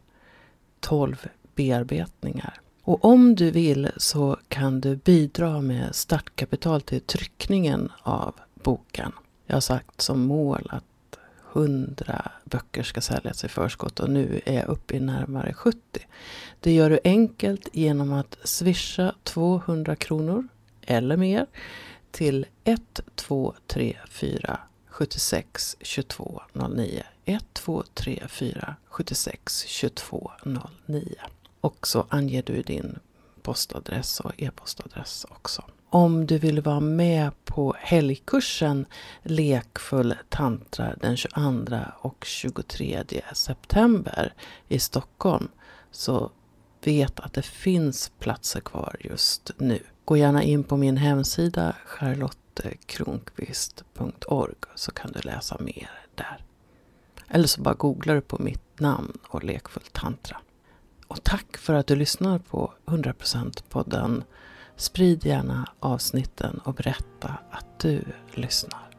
12 0.80 1.28
bearbetningar. 1.56 2.62
Och 2.84 3.06
om 3.06 3.36
du 3.36 3.52
vill 3.52 3.92
så 3.98 4.38
kan 4.48 4.82
du 4.82 4.96
bidra 4.96 5.62
med 5.62 5.96
startkapital 5.96 6.82
till 6.82 7.02
tryckningen 7.02 7.92
av 8.02 8.36
boken. 8.64 9.12
Jag 9.46 9.56
har 9.56 9.62
sagt 9.62 10.02
som 10.02 10.22
mål 10.22 10.70
att 10.72 10.84
100 11.54 12.32
böcker 12.46 12.84
ska 12.84 13.02
säljas 13.02 13.44
i 13.44 13.48
förskott 13.48 14.00
och 14.00 14.10
nu 14.10 14.42
är 14.46 14.56
jag 14.56 14.68
uppe 14.68 14.96
i 14.96 15.00
närmare 15.00 15.54
70. 15.54 15.80
Det 16.60 16.72
gör 16.74 16.90
du 16.90 17.00
enkelt 17.04 17.70
genom 17.74 18.14
att 18.14 18.38
swisha 18.44 19.16
200 19.24 19.96
kronor 19.96 20.48
eller 20.82 21.18
mer 21.18 21.46
till 22.12 22.46
1234 22.64 24.60
76 25.02 25.78
22 25.82 26.42
09. 26.54 27.04
1234 27.26 28.76
76 28.86 29.66
22 29.68 30.32
09. 30.86 31.16
Och 31.62 31.88
så 31.88 32.06
anger 32.10 32.44
du 32.44 32.62
din 32.62 33.00
postadress 33.42 34.20
och 34.20 34.32
e-postadress 34.38 35.26
också. 35.30 35.64
Om 35.90 36.26
du 36.26 36.38
vill 36.38 36.62
vara 36.62 36.80
med 36.80 37.32
på 37.46 37.76
helgkursen 37.80 38.86
Lekfull 39.24 40.16
tantra 40.30 40.96
den 40.96 41.18
22 41.18 41.78
och 42.02 42.26
23 42.26 43.04
september 43.34 44.34
i 44.68 44.80
Stockholm 44.80 45.48
så 45.92 46.32
vet 46.84 47.20
att 47.20 47.34
det 47.34 47.46
finns 47.46 48.12
platser 48.20 48.60
kvar 48.60 48.96
just 49.00 49.52
nu. 49.58 49.80
Gå 50.06 50.18
gärna 50.18 50.44
in 50.44 50.64
på 50.64 50.78
min 50.78 50.98
hemsida 50.98 51.76
charlottekronqvist.org 52.56 54.56
så 54.76 54.92
kan 54.92 55.12
du 55.12 55.20
läsa 55.20 55.58
mer 55.60 55.90
där. 56.16 56.46
Eller 57.28 57.48
så 57.48 57.62
bara 57.62 57.74
googlar 57.74 58.16
du 58.16 58.22
på 58.22 58.38
mitt 58.40 58.80
namn 58.80 59.18
och 59.28 59.44
Lekfull 59.44 59.84
tantra. 59.92 60.38
Och 61.08 61.24
tack 61.24 61.58
för 61.58 61.74
att 61.74 61.88
du 61.88 61.96
lyssnar 61.96 62.40
på 62.40 62.74
100% 62.86 63.64
podden 63.70 64.24
Sprid 64.76 65.26
gärna 65.26 65.70
avsnitten 65.80 66.62
och 66.64 66.74
berätta 66.74 67.38
att 67.52 67.80
du 67.80 68.04
lyssnar. 68.34 68.91